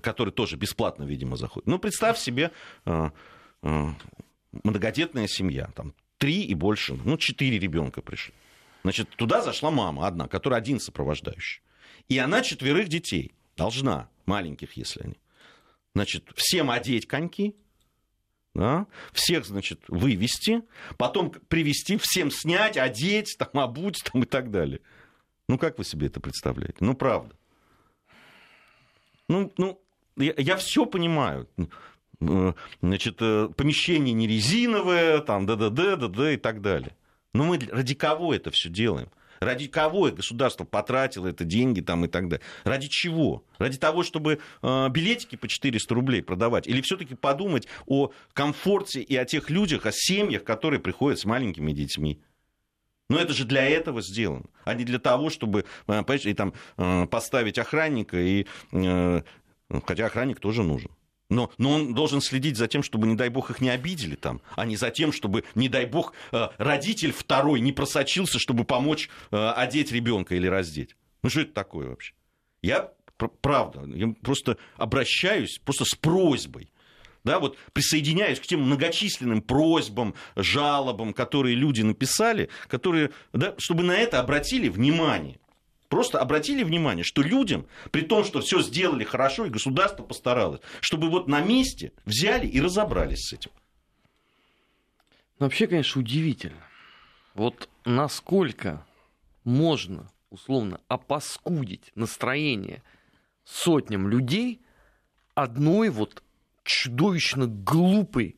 который 0.00 0.32
тоже 0.32 0.56
бесплатно, 0.56 1.04
видимо, 1.04 1.36
заходит. 1.36 1.66
Ну, 1.66 1.78
представь 1.78 2.18
себе 2.18 2.50
многодетная 4.52 5.28
семья, 5.28 5.70
там, 5.74 5.94
три 6.18 6.42
и 6.42 6.54
больше, 6.54 6.98
ну, 7.04 7.16
четыре 7.16 7.58
ребенка 7.58 8.02
пришли. 8.02 8.34
Значит, 8.82 9.10
туда 9.10 9.42
зашла 9.42 9.70
мама 9.70 10.06
одна, 10.06 10.26
которая 10.26 10.58
один 10.58 10.80
сопровождающий. 10.80 11.62
И 12.08 12.18
она 12.18 12.42
четверых 12.42 12.88
детей– 12.88 13.32
должна, 13.56 14.08
маленьких, 14.26 14.72
если 14.74 15.02
они. 15.02 15.20
Значит, 15.94 16.28
всем 16.36 16.70
одеть 16.70 17.06
коньки, 17.06 17.56
да, 18.54 18.86
всех, 19.12 19.46
значит, 19.46 19.80
вывести, 19.88 20.62
потом 20.96 21.30
привести, 21.30 21.96
всем 21.96 22.30
снять, 22.30 22.76
одеть, 22.76 23.36
там, 23.38 23.48
обуть 23.54 24.02
там, 24.04 24.22
и 24.22 24.26
так 24.26 24.50
далее. 24.50 24.80
Ну, 25.48 25.58
как 25.58 25.78
вы 25.78 25.84
себе 25.84 26.06
это 26.06 26.20
представляете? 26.20 26.76
Ну, 26.80 26.94
правда. 26.94 27.34
Ну, 29.28 29.52
ну 29.56 29.80
я, 30.16 30.34
я 30.36 30.56
все 30.56 30.86
понимаю. 30.86 31.48
Значит, 32.82 33.16
э, 33.20 33.48
помещение 33.56 34.12
не 34.12 34.26
резиновое, 34.26 35.20
там, 35.20 35.46
да-да-да, 35.46 35.96
да-да 35.96 36.32
и 36.32 36.36
так 36.36 36.60
далее. 36.60 36.94
Но 37.32 37.44
мы 37.44 37.58
ради 37.58 37.94
кого 37.94 38.34
это 38.34 38.50
все 38.50 38.68
делаем? 38.68 39.08
Ради 39.40 39.68
кого 39.68 40.10
государство 40.10 40.64
потратило 40.64 41.26
это 41.26 41.44
деньги 41.44 41.80
там 41.80 42.04
и 42.04 42.08
так 42.08 42.28
далее? 42.28 42.44
Ради 42.64 42.88
чего? 42.88 43.42
Ради 43.58 43.78
того, 43.78 44.02
чтобы 44.02 44.38
э, 44.62 44.88
билетики 44.90 45.36
по 45.36 45.48
400 45.48 45.94
рублей 45.94 46.22
продавать? 46.22 46.68
Или 46.68 46.82
все-таки 46.82 47.14
подумать 47.14 47.66
о 47.86 48.12
комфорте 48.34 49.00
и 49.00 49.16
о 49.16 49.24
тех 49.24 49.48
людях, 49.48 49.86
о 49.86 49.92
семьях, 49.92 50.44
которые 50.44 50.78
приходят 50.78 51.18
с 51.18 51.24
маленькими 51.24 51.72
детьми? 51.72 52.20
Но 53.08 53.18
это 53.18 53.32
же 53.32 53.46
для 53.46 53.66
этого 53.66 54.02
сделано, 54.02 54.44
а 54.64 54.74
не 54.74 54.84
для 54.84 54.98
того, 54.98 55.30
чтобы 55.30 55.64
э, 55.88 56.16
и 56.24 56.34
там, 56.34 56.52
э, 56.76 57.06
поставить 57.06 57.58
охранника, 57.58 58.18
и, 58.20 58.46
хотя 58.70 60.06
охранник 60.06 60.38
тоже 60.38 60.62
нужен. 60.62 60.90
Но, 61.30 61.50
но 61.58 61.70
он 61.70 61.94
должен 61.94 62.20
следить 62.20 62.56
за 62.56 62.66
тем, 62.66 62.82
чтобы, 62.82 63.06
не 63.06 63.14
дай 63.14 63.30
бог, 63.30 63.50
их 63.50 63.60
не 63.60 63.70
обидели 63.70 64.16
там, 64.16 64.42
а 64.56 64.66
не 64.66 64.76
за 64.76 64.90
тем, 64.90 65.12
чтобы, 65.12 65.44
не 65.54 65.68
дай 65.68 65.86
бог, 65.86 66.12
э, 66.32 66.48
родитель 66.58 67.12
второй 67.12 67.60
не 67.60 67.72
просочился, 67.72 68.38
чтобы 68.38 68.64
помочь 68.64 69.08
э, 69.30 69.52
одеть 69.56 69.92
ребенка 69.92 70.34
или 70.34 70.48
раздеть. 70.48 70.96
Ну 71.22 71.30
что 71.30 71.42
это 71.42 71.52
такое 71.52 71.88
вообще? 71.88 72.12
Я, 72.62 72.92
правда, 73.40 73.84
я 73.94 74.12
просто 74.22 74.58
обращаюсь 74.76 75.58
просто 75.64 75.84
с 75.84 75.94
просьбой. 75.94 76.70
Да, 77.22 77.38
вот 77.38 77.58
присоединяюсь 77.74 78.40
к 78.40 78.46
тем 78.46 78.62
многочисленным 78.62 79.42
просьбам, 79.42 80.14
жалобам, 80.36 81.12
которые 81.12 81.54
люди 81.54 81.82
написали, 81.82 82.48
которые, 82.66 83.10
да, 83.34 83.54
чтобы 83.58 83.82
на 83.82 83.92
это 83.92 84.20
обратили 84.20 84.68
внимание. 84.68 85.38
Просто 85.90 86.20
обратили 86.20 86.62
внимание, 86.62 87.02
что 87.02 87.20
людям, 87.20 87.66
при 87.90 88.02
том, 88.02 88.24
что 88.24 88.40
все 88.40 88.62
сделали 88.62 89.02
хорошо, 89.02 89.44
и 89.44 89.50
государство 89.50 90.04
постаралось, 90.04 90.60
чтобы 90.80 91.10
вот 91.10 91.26
на 91.26 91.40
месте 91.40 91.92
взяли 92.06 92.46
и 92.46 92.60
разобрались 92.60 93.26
с 93.26 93.32
этим. 93.32 93.50
Ну, 95.40 95.46
вообще, 95.46 95.66
конечно, 95.66 96.00
удивительно. 96.00 96.62
Вот 97.34 97.68
насколько 97.84 98.86
можно, 99.42 100.08
условно, 100.30 100.80
опаскудить 100.86 101.90
настроение 101.96 102.84
сотням 103.44 104.08
людей 104.08 104.60
одной 105.34 105.88
вот 105.88 106.22
чудовищно 106.62 107.48
глупой 107.48 108.36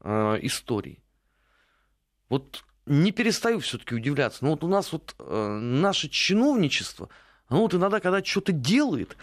э, 0.00 0.38
истории. 0.42 1.02
Вот 2.28 2.62
не 2.86 3.12
перестаю 3.12 3.60
все-таки 3.60 3.94
удивляться. 3.94 4.44
Но 4.44 4.50
вот 4.50 4.64
у 4.64 4.68
нас 4.68 4.92
вот 4.92 5.14
э, 5.18 5.58
наше 5.60 6.08
чиновничество, 6.08 7.08
оно 7.48 7.62
вот 7.62 7.74
иногда, 7.74 8.00
когда 8.00 8.22
что-то 8.24 8.52
делает, 8.52 9.16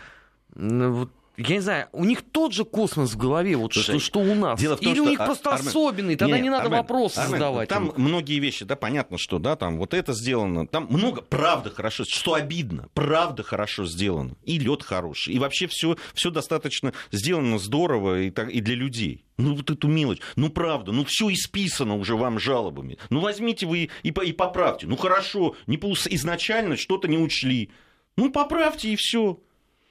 вот 0.55 1.11
я 1.47 1.55
не 1.55 1.61
знаю, 1.61 1.87
у 1.93 2.03
них 2.03 2.21
тот 2.21 2.53
же 2.53 2.65
космос 2.65 3.13
в 3.13 3.17
голове, 3.17 3.55
вот 3.55 3.73
Слушай, 3.73 3.99
что, 3.99 4.19
что 4.19 4.19
у 4.19 4.35
нас. 4.35 4.59
Дело 4.59 4.75
в 4.75 4.81
том, 4.81 4.91
Или 4.91 4.99
что... 4.99 5.03
у 5.03 5.09
них 5.09 5.17
просто 5.19 5.51
Армен... 5.51 5.67
особенный, 5.67 6.15
тогда 6.17 6.35
Нет, 6.35 6.43
не 6.43 6.49
надо 6.49 6.65
Армен, 6.65 6.79
вопросы 6.79 7.19
Армен, 7.19 7.31
задавать. 7.31 7.69
Там 7.69 7.87
им. 7.87 7.93
многие 7.97 8.39
вещи, 8.39 8.65
да, 8.65 8.75
понятно, 8.75 9.17
что, 9.17 9.39
да, 9.39 9.55
там 9.55 9.77
вот 9.77 9.93
это 9.93 10.13
сделано, 10.13 10.67
там 10.67 10.87
много, 10.89 11.21
правда 11.21 11.69
хорошо, 11.69 12.03
что 12.05 12.33
обидно, 12.33 12.89
правда 12.93 13.43
хорошо 13.43 13.85
сделано, 13.85 14.35
и 14.43 14.59
лед 14.59 14.83
хороший, 14.83 15.33
и 15.33 15.39
вообще 15.39 15.67
все, 15.67 15.95
все 16.13 16.29
достаточно 16.29 16.93
сделано 17.11 17.57
здорово 17.57 18.21
и, 18.21 18.31
так, 18.31 18.49
и 18.49 18.59
для 18.59 18.75
людей. 18.75 19.23
Ну, 19.37 19.55
вот 19.55 19.69
эту 19.69 19.87
мелочь. 19.87 20.19
Ну, 20.35 20.49
правда, 20.49 20.91
ну, 20.91 21.05
все 21.05 21.31
исписано 21.31 21.95
уже 21.95 22.17
вам 22.17 22.39
жалобами. 22.39 22.97
Ну, 23.09 23.21
возьмите 23.21 23.65
вы 23.65 23.89
и, 24.03 24.09
и 24.09 24.33
поправьте. 24.33 24.85
Ну, 24.85 24.97
хорошо, 24.97 25.55
не, 25.65 25.77
изначально 25.77 26.75
что-то 26.75 27.07
не 27.07 27.17
учли. 27.17 27.71
Ну, 28.17 28.31
поправьте 28.33 28.89
и 28.89 28.97
все. 28.97 29.39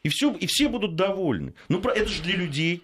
И, 0.03 0.09
все, 0.09 0.32
и 0.32 0.46
все 0.46 0.68
будут 0.68 0.96
довольны. 0.96 1.55
Ну, 1.68 1.80
это 1.80 2.09
же 2.09 2.22
для 2.22 2.36
людей. 2.36 2.82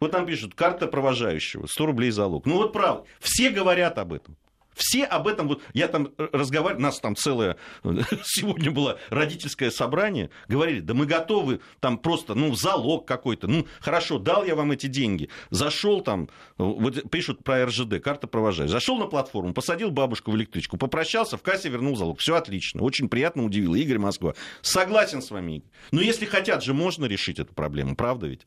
Вот 0.00 0.10
там 0.10 0.26
пишут, 0.26 0.54
карта 0.54 0.88
провожающего, 0.88 1.66
100 1.66 1.86
рублей 1.86 2.10
залог. 2.10 2.44
Ну 2.46 2.56
вот 2.56 2.72
правда, 2.72 3.04
все 3.20 3.50
говорят 3.50 3.98
об 3.98 4.12
этом. 4.12 4.36
Все 4.74 5.04
об 5.04 5.28
этом, 5.28 5.48
вот 5.48 5.62
я 5.74 5.88
там 5.88 6.12
разговаривал, 6.16 6.80
у 6.80 6.82
нас 6.82 7.00
там 7.00 7.16
целое, 7.16 7.56
сегодня 8.24 8.70
было 8.70 8.98
родительское 9.10 9.70
собрание, 9.70 10.30
говорили, 10.48 10.80
да 10.80 10.94
мы 10.94 11.06
готовы 11.06 11.60
там 11.80 11.98
просто, 11.98 12.34
ну, 12.34 12.54
залог 12.54 13.06
какой-то, 13.06 13.46
ну, 13.46 13.66
хорошо, 13.80 14.18
дал 14.18 14.44
я 14.44 14.54
вам 14.54 14.72
эти 14.72 14.86
деньги, 14.86 15.28
зашел 15.50 16.00
там, 16.00 16.28
вот 16.58 17.10
пишут 17.10 17.44
про 17.44 17.66
РЖД, 17.66 18.00
карта 18.02 18.26
провожает, 18.26 18.70
зашел 18.70 18.98
на 18.98 19.06
платформу, 19.06 19.52
посадил 19.52 19.90
бабушку 19.90 20.30
в 20.30 20.36
электричку, 20.36 20.76
попрощался, 20.76 21.36
в 21.36 21.42
кассе 21.42 21.68
вернул 21.68 21.96
залог, 21.96 22.18
все 22.20 22.36
отлично, 22.36 22.82
очень 22.82 23.08
приятно 23.08 23.44
удивило, 23.44 23.74
Игорь 23.74 23.98
Москва. 23.98 24.34
Согласен 24.60 25.22
с 25.22 25.30
вами, 25.30 25.56
Игорь. 25.56 25.70
Но 25.90 26.00
если 26.00 26.24
хотят 26.24 26.62
же, 26.62 26.74
можно 26.74 27.04
решить 27.06 27.38
эту 27.38 27.52
проблему, 27.54 27.96
правда 27.96 28.26
ведь? 28.26 28.46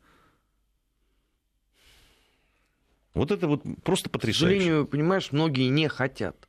Вот 3.16 3.32
это 3.32 3.47
вот 3.47 3.63
просто 3.84 4.09
потрясающе. 4.09 4.57
К 4.57 4.59
сожалению, 4.59 4.86
понимаешь, 4.86 5.32
многие 5.32 5.68
не 5.70 5.88
хотят. 5.88 6.47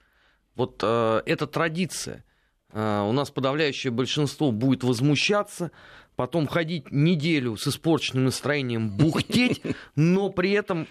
Вот 0.57 0.81
э, 0.83 1.23
эта 1.25 1.47
традиция 1.47 2.25
А, 2.71 3.05
у 3.05 3.12
нас 3.12 3.31
подавляющее 3.31 3.91
большинство 3.91 4.53
будет 4.53 4.83
возмущаться, 4.85 5.71
потом 6.17 6.47
ходить 6.47 6.91
неделю 6.91 7.57
с 7.57 7.69
испорченным 7.69 8.25
настроением, 8.27 8.91
бухтеть, 8.91 9.62
но 9.97 10.29
при 10.29 10.51
этом, 10.53 10.87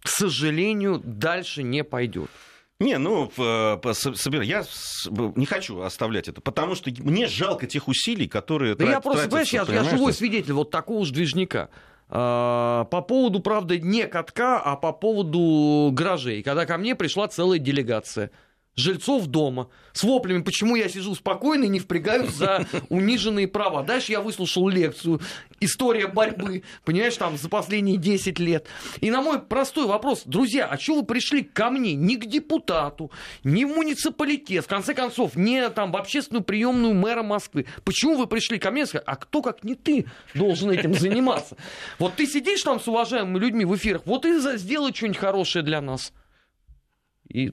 к 0.00 0.08
сожалению, 0.08 1.00
дальше 1.04 1.62
не 1.62 1.84
пойдет. 1.84 2.30
Не, 2.78 2.98
ну, 2.98 3.30
собер... 3.34 4.42
я 4.42 4.64
не 5.08 5.46
хочу 5.46 5.80
оставлять 5.80 6.28
это, 6.28 6.42
потому 6.42 6.74
что 6.74 6.90
мне 6.98 7.26
жалко 7.26 7.66
тех 7.66 7.88
усилий, 7.88 8.28
которые 8.28 8.74
да 8.74 8.84
я 8.84 9.00
просто, 9.00 9.24
понимаешь, 9.24 9.48
я, 9.48 9.64
я 9.66 9.82
живой 9.82 10.12
свидетель 10.12 10.52
вот 10.52 10.70
такого 10.70 11.04
же 11.06 11.12
движника. 11.14 11.70
А, 12.08 12.84
по 12.84 13.02
поводу, 13.02 13.40
правда, 13.40 13.78
не 13.78 14.06
катка, 14.06 14.60
а 14.60 14.76
по 14.76 14.92
поводу 14.92 15.90
гаражей. 15.92 16.42
Когда 16.42 16.66
ко 16.66 16.76
мне 16.78 16.94
пришла 16.94 17.28
целая 17.28 17.58
делегация– 17.58 18.30
жильцов 18.76 19.26
дома 19.26 19.68
с 19.92 20.02
воплями, 20.02 20.42
почему 20.42 20.76
я 20.76 20.88
сижу 20.88 21.14
спокойно 21.14 21.64
и 21.64 21.68
не 21.68 21.80
впрягаюсь 21.80 22.30
за 22.30 22.66
униженные 22.90 23.48
права. 23.48 23.82
Дальше 23.82 24.12
я 24.12 24.20
выслушал 24.20 24.68
лекцию, 24.68 25.20
история 25.60 26.06
борьбы, 26.06 26.62
понимаешь, 26.84 27.16
там 27.16 27.38
за 27.38 27.48
последние 27.48 27.96
10 27.96 28.38
лет. 28.38 28.66
И 29.00 29.10
на 29.10 29.22
мой 29.22 29.40
простой 29.40 29.86
вопрос, 29.86 30.22
друзья, 30.26 30.66
а 30.66 30.78
что 30.78 30.96
вы 30.96 31.06
пришли 31.06 31.42
ко 31.42 31.70
мне, 31.70 31.94
не 31.94 32.16
к 32.16 32.26
депутату, 32.26 33.10
не 33.42 33.64
в 33.64 33.68
муниципалитет, 33.68 34.64
в 34.64 34.68
конце 34.68 34.92
концов, 34.92 35.36
не 35.36 35.68
там 35.70 35.90
в 35.90 35.96
общественную 35.96 36.44
приемную 36.44 36.94
мэра 36.94 37.22
Москвы. 37.22 37.66
Почему 37.84 38.16
вы 38.16 38.26
пришли 38.26 38.58
ко 38.58 38.70
мне 38.70 38.84
а 38.84 39.16
кто 39.16 39.42
как 39.42 39.64
не 39.64 39.74
ты 39.74 40.06
должен 40.34 40.70
этим 40.70 40.94
заниматься? 40.94 41.56
Вот 41.98 42.14
ты 42.14 42.26
сидишь 42.26 42.62
там 42.62 42.78
с 42.78 42.86
уважаемыми 42.86 43.38
людьми 43.38 43.64
в 43.64 43.74
эфирах, 43.74 44.02
вот 44.04 44.26
и 44.26 44.38
сделай 44.58 44.94
что-нибудь 44.94 45.18
хорошее 45.18 45.64
для 45.64 45.80
нас. 45.80 46.12
И 47.28 47.52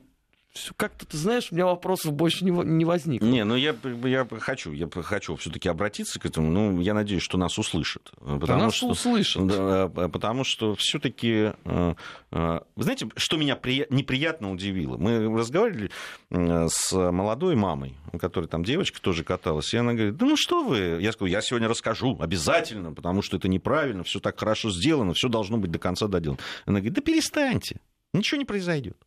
как-то, 0.75 1.05
ты 1.05 1.17
знаешь, 1.17 1.51
у 1.51 1.55
меня 1.55 1.65
вопросов 1.65 2.13
больше 2.13 2.45
не, 2.45 2.51
не 2.51 2.85
возникло. 2.85 3.25
Не, 3.25 3.43
ну 3.43 3.55
я, 3.55 3.75
я 4.03 4.27
хочу, 4.39 4.71
я 4.71 4.87
хочу 4.87 5.35
все-таки 5.35 5.67
обратиться 5.67 6.19
к 6.19 6.25
этому. 6.25 6.49
Ну, 6.49 6.79
я 6.79 6.93
надеюсь, 6.93 7.23
что 7.23 7.37
нас 7.37 7.57
услышат. 7.57 8.11
Потому 8.19 8.45
да 8.45 8.57
нас 8.57 8.75
что, 8.75 8.89
услышат. 8.89 9.47
Да, 9.47 9.83
а, 9.83 10.09
потому 10.09 10.43
что 10.43 10.75
все-таки, 10.75 11.53
э, 11.65 11.95
э, 12.31 12.59
знаете, 12.75 13.09
что 13.15 13.37
меня 13.37 13.55
при, 13.55 13.87
неприятно 13.89 14.51
удивило? 14.51 14.97
Мы 14.97 15.27
разговаривали 15.35 15.89
с 16.29 16.93
молодой 16.93 17.55
мамой, 17.55 17.95
у 18.11 18.19
которой 18.19 18.45
там 18.45 18.63
девочка 18.63 19.01
тоже 19.01 19.23
каталась, 19.23 19.73
и 19.73 19.77
она 19.77 19.93
говорит, 19.93 20.17
да 20.17 20.25
ну 20.25 20.35
что 20.37 20.63
вы? 20.63 20.99
Я 21.01 21.13
сказал, 21.13 21.27
я 21.27 21.41
сегодня 21.41 21.67
расскажу, 21.67 22.17
обязательно, 22.19 22.93
потому 22.93 23.23
что 23.23 23.37
это 23.37 23.47
неправильно, 23.47 24.03
все 24.03 24.19
так 24.19 24.39
хорошо 24.39 24.69
сделано, 24.69 25.13
все 25.13 25.29
должно 25.29 25.57
быть 25.57 25.71
до 25.71 25.79
конца 25.79 26.07
доделано. 26.07 26.39
Она 26.65 26.79
говорит, 26.79 26.93
да 26.93 27.01
перестаньте, 27.01 27.77
ничего 28.13 28.37
не 28.37 28.45
произойдет. 28.45 28.97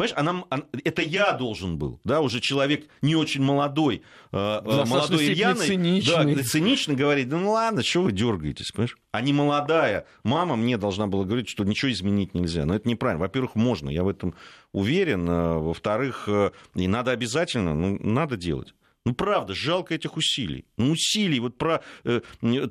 Понимаешь, 0.00 0.16
она, 0.16 0.44
она, 0.48 0.64
это 0.82 1.02
я 1.02 1.32
должен 1.32 1.76
был, 1.76 2.00
да, 2.04 2.22
уже 2.22 2.40
человек 2.40 2.86
не 3.02 3.16
очень 3.16 3.42
молодой, 3.42 4.00
э, 4.32 4.36
э 4.64 4.84
молодой 4.86 5.26
Ильяной, 5.26 5.66
циничный. 5.66 6.34
да, 6.36 6.42
цинично 6.42 6.94
говорить, 6.94 7.28
да 7.28 7.36
ну 7.36 7.50
ладно, 7.50 7.82
что 7.82 8.00
вы 8.00 8.12
дергаетесь, 8.12 8.72
понимаешь? 8.72 8.96
А 9.12 9.20
не 9.20 9.34
молодая 9.34 10.06
мама 10.24 10.56
мне 10.56 10.78
должна 10.78 11.06
была 11.06 11.24
говорить, 11.24 11.50
что 11.50 11.64
ничего 11.64 11.92
изменить 11.92 12.32
нельзя. 12.32 12.64
Но 12.64 12.76
это 12.76 12.88
неправильно. 12.88 13.20
Во-первых, 13.20 13.56
можно, 13.56 13.90
я 13.90 14.02
в 14.02 14.08
этом 14.08 14.34
уверен. 14.72 15.28
Э, 15.28 15.58
во-вторых, 15.58 16.24
э, 16.28 16.52
и 16.74 16.88
надо 16.88 17.10
обязательно, 17.10 17.74
ну, 17.74 17.98
надо 18.00 18.38
делать. 18.38 18.72
Ну, 19.04 19.12
правда, 19.12 19.52
жалко 19.52 19.94
этих 19.94 20.16
усилий. 20.16 20.64
Ну, 20.78 20.92
усилий, 20.92 21.40
вот 21.40 21.58
про... 21.58 21.82
Э, 22.04 22.22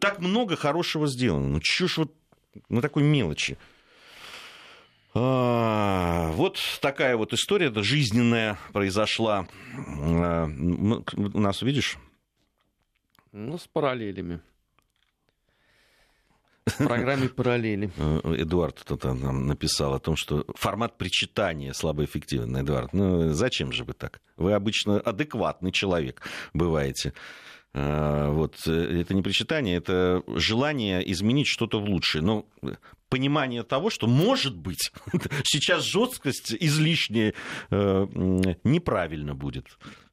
так 0.01 0.19
много 0.19 0.55
хорошего 0.55 1.05
сделано. 1.05 1.47
Ну, 1.47 1.59
ж 1.61 1.97
вот 1.97 2.11
на 2.69 2.82
такой 2.82 3.03
мелочи. 3.03 3.59
А, 5.14 6.32
вот 6.34 6.60
такая 6.82 7.18
вот 7.18 7.34
история 7.34 7.72
жизненная 7.76 8.57
произошла. 8.74 9.47
А, 9.76 10.45
нас, 10.47 11.62
видишь? 11.62 11.97
Ну, 13.32 13.57
с 13.57 13.68
параллелями. 13.68 14.41
В 16.66 16.86
программе 16.86 17.30
параллели. 17.36 17.91
Э, 17.97 18.36
Эдуард 18.38 18.84
тут 18.86 19.03
нам 19.03 19.47
написал 19.47 19.93
о 19.93 19.99
том, 19.99 20.16
что 20.16 20.45
формат 20.55 20.97
причитания 20.97 21.74
слабоэффективный, 21.74 22.62
Эдуард. 22.62 22.93
Ну, 22.93 23.32
зачем 23.34 23.72
же 23.72 23.84
вы 23.84 23.93
так? 23.93 24.22
Вы 24.38 24.53
обычно 24.53 24.99
адекватный 24.99 25.72
человек 25.72 26.22
бываете. 26.53 27.14
А, 27.74 28.30
вот, 28.32 28.55
э, 28.68 29.01
это 29.01 29.14
не 29.14 29.22
причитание, 29.22 29.78
это 29.78 30.24
желание 30.28 31.10
изменить 31.12 31.47
что-то 31.47 31.80
в 31.80 31.86
лучшее. 31.86 32.24
Но 32.24 32.45
понимание 33.10 33.64
того, 33.64 33.89
что, 33.89 34.07
может 34.07 34.55
быть, 34.55 34.91
сейчас 35.43 35.84
жесткость 35.84 36.55
излишняя 36.60 37.34
э, 37.72 38.07
неправильно 38.64 39.36
будет. 39.36 39.66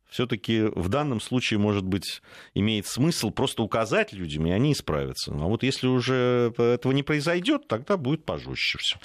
Все-таки 0.09 0.62
в 0.62 0.88
данном 0.88 1.20
случае, 1.20 1.59
может 1.59 1.84
быть, 1.84 2.22
имеет 2.55 2.86
смысл 2.86 3.30
просто 3.30 3.62
указать 3.62 4.12
людям, 4.12 4.47
и 4.47 4.51
они 4.51 4.72
исправятся. 4.72 5.32
А 5.32 5.47
вот 5.47 5.62
если 5.62 5.88
уже 5.88 6.55
этого 6.57 6.92
не 6.92 7.03
произойдет, 7.03 7.68
тогда 7.68 7.97
будет 7.97 8.24
пожестче 8.24 8.78
все. 8.78 8.97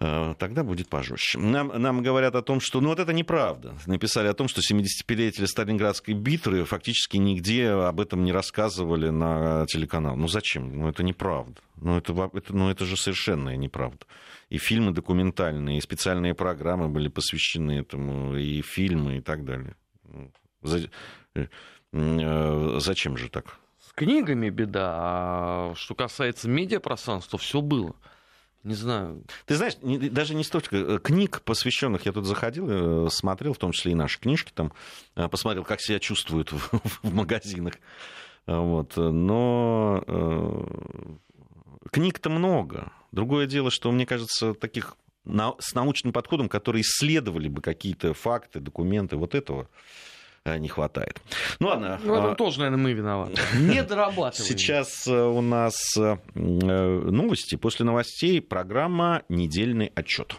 Э, 0.00 0.34
тогда 0.38 0.62
будет 0.62 0.88
пожестче. 0.88 1.38
Нам, 1.38 1.68
нам 1.68 2.02
говорят 2.02 2.36
о 2.36 2.42
том, 2.42 2.60
что 2.60 2.80
ну 2.80 2.90
вот 2.90 3.00
это 3.00 3.12
неправда. 3.12 3.74
Написали 3.86 4.28
о 4.28 4.34
том, 4.34 4.46
что 4.46 4.60
75-летие 4.60 5.46
Сталинградской 5.46 6.14
битвы 6.14 6.64
фактически 6.64 7.16
нигде 7.16 7.70
об 7.70 8.00
этом 8.00 8.24
не 8.24 8.32
рассказывали 8.32 9.10
на 9.10 9.66
телеканал. 9.66 10.16
Ну 10.16 10.28
зачем? 10.28 10.78
Ну 10.78 10.88
это 10.88 11.02
неправда. 11.02 11.60
Ну 11.76 11.96
это, 11.96 12.12
это, 12.32 12.54
ну, 12.54 12.70
это 12.70 12.84
же 12.84 12.96
совершенная 12.96 13.56
неправда. 13.56 14.06
И 14.50 14.58
фильмы 14.58 14.92
документальные, 14.92 15.78
и 15.78 15.80
специальные 15.80 16.34
программы 16.34 16.88
были 16.88 17.08
посвящены 17.08 17.80
этому, 17.80 18.36
и 18.36 18.62
фильмы, 18.62 19.18
и 19.18 19.20
так 19.20 19.44
далее. 19.44 19.74
Э, 20.62 21.46
э, 21.92 22.78
зачем 22.78 23.16
же 23.16 23.28
так? 23.28 23.58
С 23.80 23.92
книгами 23.92 24.48
беда, 24.48 24.94
а 24.94 25.72
что 25.74 25.96
касается 25.96 26.48
медиапространства, 26.48 27.36
все 27.38 27.60
было 27.60 27.96
не 28.68 28.74
знаю. 28.74 29.24
Ты 29.46 29.56
знаешь, 29.56 29.74
даже 29.82 30.34
не 30.34 30.44
столько 30.44 30.76
э, 30.76 30.98
книг, 30.98 31.42
посвященных, 31.42 32.06
я 32.06 32.12
тут 32.12 32.26
заходил, 32.26 32.66
э, 32.68 33.08
смотрел, 33.10 33.54
в 33.54 33.58
том 33.58 33.72
числе 33.72 33.92
и 33.92 33.94
наши 33.94 34.20
книжки, 34.20 34.52
там, 34.54 34.72
э, 35.16 35.28
посмотрел, 35.28 35.64
как 35.64 35.80
себя 35.80 35.98
чувствуют 35.98 36.52
в, 36.52 36.70
в 37.02 37.14
магазинах. 37.14 37.74
Вот. 38.46 38.96
Но 38.96 40.04
э, 40.06 40.64
книг-то 41.90 42.30
много. 42.30 42.92
Другое 43.10 43.46
дело, 43.46 43.70
что, 43.70 43.90
мне 43.90 44.06
кажется, 44.06 44.54
таких 44.54 44.96
на, 45.24 45.54
с 45.58 45.74
научным 45.74 46.12
подходом, 46.12 46.48
которые 46.48 46.82
исследовали 46.82 47.48
бы 47.48 47.60
какие-то 47.62 48.14
факты, 48.14 48.60
документы, 48.60 49.16
вот 49.16 49.34
этого 49.34 49.68
не 50.46 50.68
хватает. 50.68 51.20
Ну 51.60 51.68
ладно. 51.68 52.00
Ну, 52.02 52.14
это 52.14 52.32
а... 52.32 52.34
тоже, 52.34 52.60
наверное, 52.60 52.82
мы 52.82 52.92
виноваты. 52.92 53.40
Не 53.58 53.82
дорабатываем. 53.82 54.32
Сейчас 54.32 55.06
э, 55.06 55.12
у 55.12 55.40
нас 55.40 55.96
э, 55.96 56.16
новости. 56.34 57.56
После 57.56 57.84
новостей 57.84 58.40
программа 58.40 59.22
«Недельный 59.28 59.92
отчет». 59.94 60.36